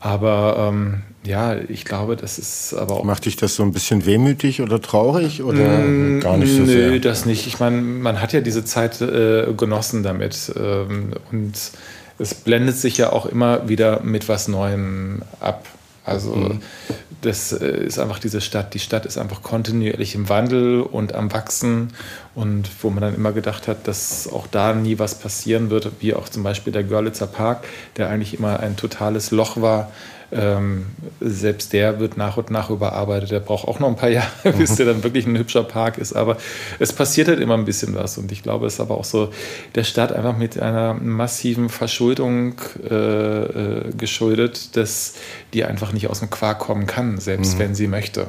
[0.00, 4.06] Aber ähm, ja, ich glaube, das ist aber auch Macht dich das so ein bisschen
[4.06, 6.98] wehmütig oder traurig oder gar nicht so Nö, sehr?
[7.00, 7.46] das nicht.
[7.46, 10.52] Ich meine, man hat ja diese Zeit äh, genossen damit.
[10.56, 11.52] Ähm, und
[12.18, 15.66] es blendet sich ja auch immer wieder mit was Neuem ab.
[16.04, 16.60] Also Mhm.
[17.22, 18.74] Das äh, ist einfach diese Stadt.
[18.74, 21.94] Die Stadt ist einfach kontinuierlich im Wandel und am Wachsen.
[22.34, 26.14] Und wo man dann immer gedacht hat, dass auch da nie was passieren wird, wie
[26.14, 27.64] auch zum Beispiel der Görlitzer Park,
[27.96, 29.90] der eigentlich immer ein totales Loch war.
[30.32, 30.86] Ähm,
[31.20, 33.30] selbst der wird nach und nach überarbeitet.
[33.30, 36.14] Der braucht auch noch ein paar Jahre, bis der dann wirklich ein hübscher Park ist.
[36.14, 36.38] Aber
[36.78, 38.16] es passiert halt immer ein bisschen was.
[38.18, 39.30] Und ich glaube, es ist aber auch so
[39.74, 42.54] der Stadt einfach mit einer massiven Verschuldung
[42.88, 45.14] äh, äh, geschuldet, dass
[45.52, 48.28] die einfach nicht aus dem Quark kommen kann, selbst wenn sie möchte.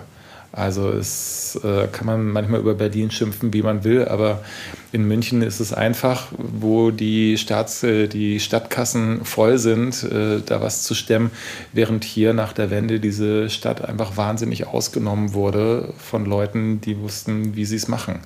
[0.55, 4.43] Also es äh, kann man manchmal über Berlin schimpfen, wie man will, aber
[4.91, 10.61] in München ist es einfach, wo die, Staats, äh, die Stadtkassen voll sind, äh, da
[10.61, 11.31] was zu stemmen,
[11.71, 17.55] während hier nach der Wende diese Stadt einfach wahnsinnig ausgenommen wurde von Leuten, die wussten,
[17.55, 18.19] wie sie es machen.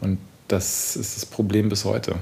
[0.00, 0.16] Und
[0.48, 2.14] das ist das Problem bis heute.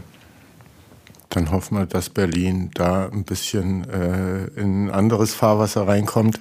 [1.34, 6.40] Dann hoffen wir, dass Berlin da ein bisschen äh, in ein anderes Fahrwasser reinkommt.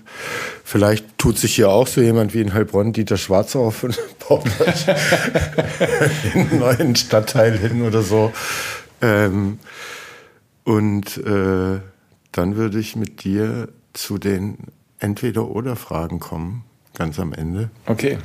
[0.63, 3.97] Vielleicht tut sich hier auch so jemand wie in Heilbronn, Dieter Schwarz auf und
[4.29, 4.45] baut
[6.35, 8.31] einen neuen Stadtteil hin oder so.
[9.01, 9.57] Ähm,
[10.63, 11.79] und äh,
[12.31, 14.57] dann würde ich mit dir zu den
[14.99, 16.65] Entweder-Oder-Fragen kommen,
[16.95, 17.71] ganz am Ende.
[17.87, 18.19] Okay.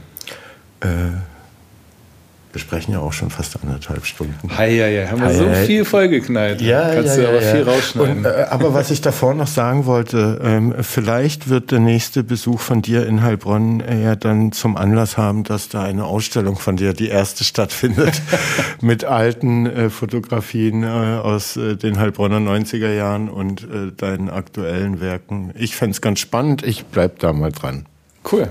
[2.53, 4.51] Wir sprechen ja auch schon fast anderthalb Stunden.
[4.59, 6.63] Ja, ja, haben wir Hi, so viel vollgeknallt.
[6.95, 8.19] Kannst du aber viel rausschneiden.
[8.19, 12.61] Und, äh, aber was ich davor noch sagen wollte, ähm, vielleicht wird der nächste Besuch
[12.61, 16.77] von dir in Heilbronn äh, ja dann zum Anlass haben, dass da eine Ausstellung von
[16.77, 18.23] dir, die erste stattfindet,
[18.81, 25.01] mit alten äh, Fotografien äh, aus äh, den Heilbronner 90er Jahren und äh, deinen aktuellen
[25.01, 25.53] Werken.
[25.55, 27.87] Ich fänd's ganz spannend, ich bleib da mal dran.
[28.33, 28.49] cool.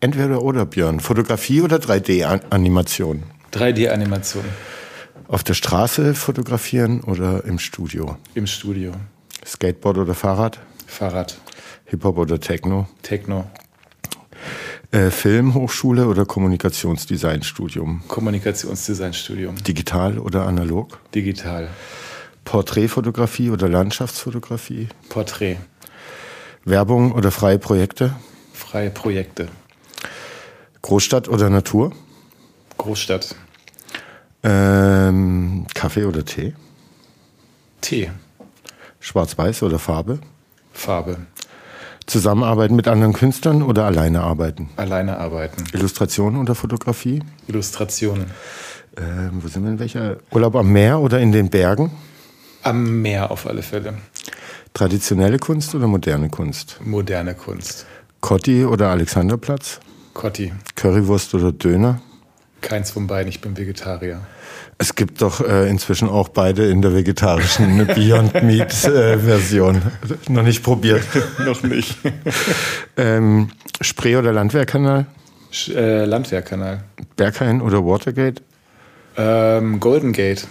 [0.00, 1.00] Entweder oder, Björn.
[1.00, 3.24] Fotografie oder 3D-Animation?
[3.52, 4.44] 3D-Animation
[5.26, 8.16] Auf der Straße fotografieren oder im Studio?
[8.34, 8.92] im Studio.
[9.44, 10.58] Skateboard oder Fahrrad?
[10.86, 11.38] Fahrrad,
[11.86, 12.86] Hip-Hop oder Techno?
[13.02, 13.44] Techno,
[14.90, 18.02] Äh, Filmhochschule oder Kommunikationsdesignstudium?
[18.08, 20.98] Kommunikationsdesignstudium, Digital oder analog?
[21.14, 21.68] digital.
[22.44, 24.88] Porträtfotografie oder Landschaftsfotografie?
[25.10, 25.56] Porträt.
[26.64, 28.14] Werbung oder freie Projekte?
[28.54, 29.48] Freie Projekte.
[30.82, 31.92] Großstadt oder Natur?
[32.76, 33.34] Großstadt.
[34.42, 36.54] Ähm, Kaffee oder Tee?
[37.80, 38.10] Tee.
[39.00, 40.20] Schwarz-Weiß oder Farbe?
[40.72, 41.16] Farbe.
[42.06, 44.70] Zusammenarbeiten mit anderen Künstlern oder alleine arbeiten?
[44.76, 45.64] Alleine arbeiten.
[45.72, 47.22] Illustration oder Fotografie?
[47.48, 48.30] Illustrationen.
[48.96, 50.16] Ähm, wo sind wir in welcher?
[50.30, 51.90] Urlaub am Meer oder in den Bergen?
[52.62, 53.94] Am Meer auf alle Fälle.
[54.72, 56.80] Traditionelle Kunst oder moderne Kunst?
[56.84, 57.86] Moderne Kunst.
[58.20, 59.80] Kotti oder Alexanderplatz?
[60.18, 60.52] Kotti.
[60.74, 62.00] Currywurst oder Döner?
[62.60, 64.20] Keins von beiden, ich bin Vegetarier.
[64.76, 69.80] Es gibt doch äh, inzwischen auch beide in der vegetarischen Beyond Meat äh, Version.
[70.28, 71.04] Noch nicht probiert.
[71.44, 71.96] Noch nicht.
[72.96, 73.50] ähm,
[73.80, 75.06] Spree oder Landwehrkanal?
[75.52, 76.82] Sch äh, Landwehrkanal.
[77.14, 78.42] Berghain oder Watergate?
[79.16, 80.48] Ähm, Golden Gate.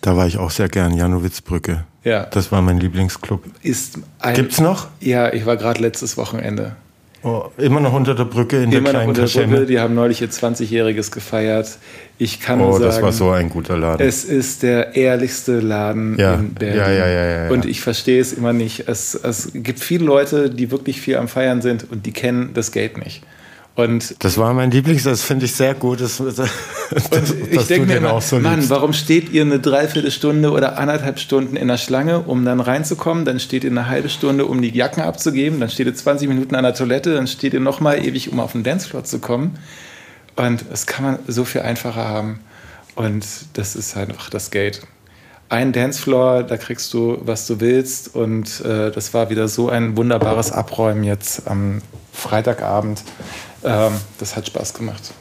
[0.00, 1.84] Da war ich auch sehr gern, Janowitzbrücke.
[2.04, 2.24] Ja.
[2.24, 3.44] Das war mein Lieblingsclub.
[3.62, 4.88] Ist ein, Gibt's noch?
[5.00, 6.76] Ja, ich war gerade letztes Wochenende.
[7.24, 9.46] Oh, immer noch unter der Brücke in Immer der noch kleinen unter der?
[9.46, 11.78] Brücke, die haben neulich ihr 20-jähriges gefeiert.
[12.16, 14.06] Ich kann Oh, sagen, das war so ein guter Laden.
[14.06, 16.76] es ist der ehrlichste Laden Ja, in Berlin.
[16.78, 17.50] ja, ja, ja, ja, ja.
[17.50, 18.88] Und ich verstehe es immer nicht.
[18.88, 22.70] Es, es gibt viele Leute, die wirklich viel am Feiern sind und die kennen das
[22.70, 23.22] Geld nicht.
[23.78, 26.00] Und Das war mein Lieblings, das finde ich sehr gut.
[26.00, 26.50] Das, das,
[27.48, 28.70] ich denke mir immer, auch so Mann, liebst.
[28.70, 33.24] warum steht ihr eine Dreiviertelstunde oder anderthalb Stunden in der Schlange, um dann reinzukommen?
[33.24, 35.60] Dann steht ihr eine halbe Stunde, um die Jacken abzugeben.
[35.60, 37.14] Dann steht ihr 20 Minuten an der Toilette.
[37.14, 39.60] Dann steht ihr nochmal ewig, um auf den Dancefloor zu kommen.
[40.34, 42.40] Und das kann man so viel einfacher haben.
[42.96, 44.82] Und das ist halt einfach das Geld.
[45.50, 48.12] Ein Dancefloor, da kriegst du, was du willst.
[48.12, 51.80] Und äh, das war wieder so ein wunderbares Abräumen jetzt am
[52.12, 53.04] Freitagabend.
[53.64, 55.12] Ähm, das hat Spaß gemacht.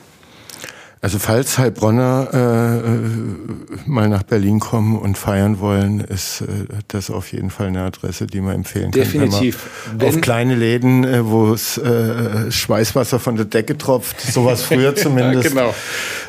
[0.99, 6.45] Also falls Heilbronner äh, äh, mal nach Berlin kommen und feiern wollen, ist äh,
[6.87, 9.01] das auf jeden Fall eine Adresse, die man empfehlen kann.
[9.01, 9.69] Definitiv.
[9.95, 14.95] Wenn auf kleine Läden, äh, wo es äh, Schweißwasser von der Decke tropft, sowas früher
[14.95, 15.49] zumindest.
[15.49, 15.73] genau.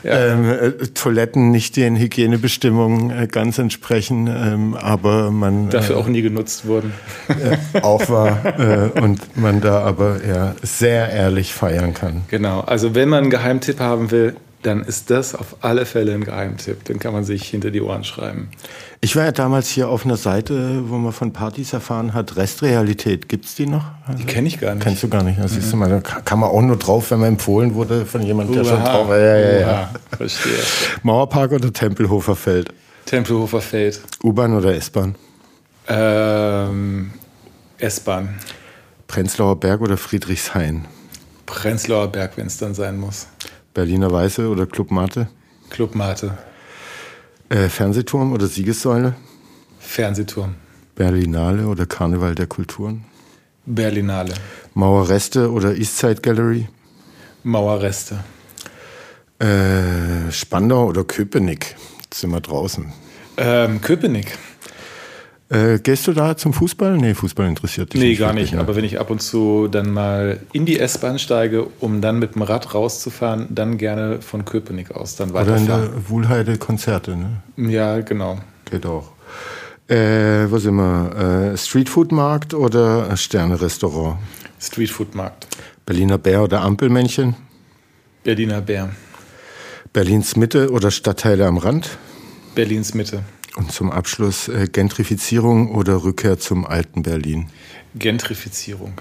[0.05, 0.33] Ja.
[0.33, 6.07] Ähm, äh, Toiletten nicht den Hygienebestimmungen äh, ganz entsprechen, ähm, aber man Dafür äh, auch
[6.09, 6.93] nie genutzt wurden.
[7.29, 8.45] äh, auch war
[8.95, 12.23] äh, und man da aber ja sehr ehrlich feiern kann.
[12.29, 12.61] Genau.
[12.61, 16.85] Also wenn man einen Geheimtipp haben will, dann ist das auf alle Fälle ein Geheimtipp.
[16.85, 18.49] Den kann man sich hinter die Ohren schreiben.
[19.01, 23.29] Ich war ja damals hier auf einer Seite, wo man von Partys erfahren hat, Restrealität.
[23.29, 23.85] Gibt's die noch?
[24.07, 24.83] Also, Die kenne ich gar nicht.
[24.83, 25.39] Kennst du gar nicht.
[25.39, 28.05] Das siehst du mal, da ka- kann man auch nur drauf, wenn man empfohlen wurde
[28.05, 29.19] von jemandem, der schon drauf war.
[29.19, 29.91] Ja, ja, ja.
[30.17, 30.59] Verstehe.
[31.05, 32.75] Mauerpark oder Tempelhofer Feld?
[33.07, 34.01] Tempelhofer Feld.
[34.25, 35.15] U-Bahn oder S-Bahn?
[35.87, 37.13] Ähm,
[37.79, 38.35] S-Bahn.
[39.07, 40.85] Prenzlauer Berg oder Friedrichshain?
[41.47, 43.27] Prenzlauer Berg, wenn es dann sein muss.
[43.79, 45.29] Berliner Weiße oder Club Mate?
[45.71, 46.37] Club Mate.
[47.49, 49.15] Äh, Fernsehturm oder Siegessäule?
[49.79, 50.57] Fernsehturm.
[50.97, 53.05] Berlinale oder Karneval der Kulturen?
[53.67, 54.35] Berlinale.
[54.75, 56.67] Mauerreste oder Eastside Gallery?
[57.45, 58.25] Mauerreste.
[59.39, 61.77] Äh, Spandau oder Köpenick?
[62.03, 62.93] Jetzt sind wir draußen.
[63.37, 64.37] Ähm, Köpenick.
[65.51, 66.99] Äh, gehst du da zum Fußball?
[66.99, 68.55] Nee, Fußball interessiert dich Nee, nicht gar wirklich, nicht.
[68.55, 68.61] ne?
[68.61, 72.35] Aber wenn ich ab und zu dann mal in die S-Bahn steige, um dann mit
[72.35, 75.91] dem Rad rauszufahren, dann gerne von Köpenick aus dann Oder in weiterfahren.
[75.93, 77.43] der Wuhlheide Konzerte, ne?
[77.57, 78.39] Ja, genau.
[78.71, 79.13] Geht auch.
[79.89, 81.53] Äh, sind wir?
[81.55, 84.19] Äh, Streetfood-Markt oder Sterne-Restaurant?
[84.61, 85.47] Streetfood-Markt.
[85.87, 87.37] Berliner Bär oder Ampelmännchen?
[88.23, 88.91] Berliner Bär.
[89.95, 91.97] Berlins Mitte oder Stadtteile am Rand?
[92.55, 93.23] Berlins Mitte.
[93.59, 97.49] Und zum Abschluss äh, Gentrifizierung oder Rückkehr zum alten Berlin?
[97.97, 99.01] Gentrifizierung.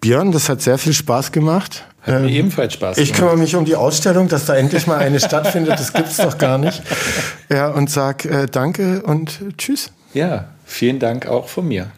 [0.00, 1.84] Björn, das hat sehr viel Spaß gemacht.
[2.00, 3.18] Hat mir Ähm, ebenfalls Spaß Ich gemacht.
[3.20, 5.78] kümmere mich um die Ausstellung, dass da endlich mal eine stattfindet.
[5.78, 6.82] Das gibt's doch gar nicht.
[7.50, 9.90] Ja, und sag äh, Danke und tschüss.
[10.14, 11.90] Ja, vielen Dank auch von mir.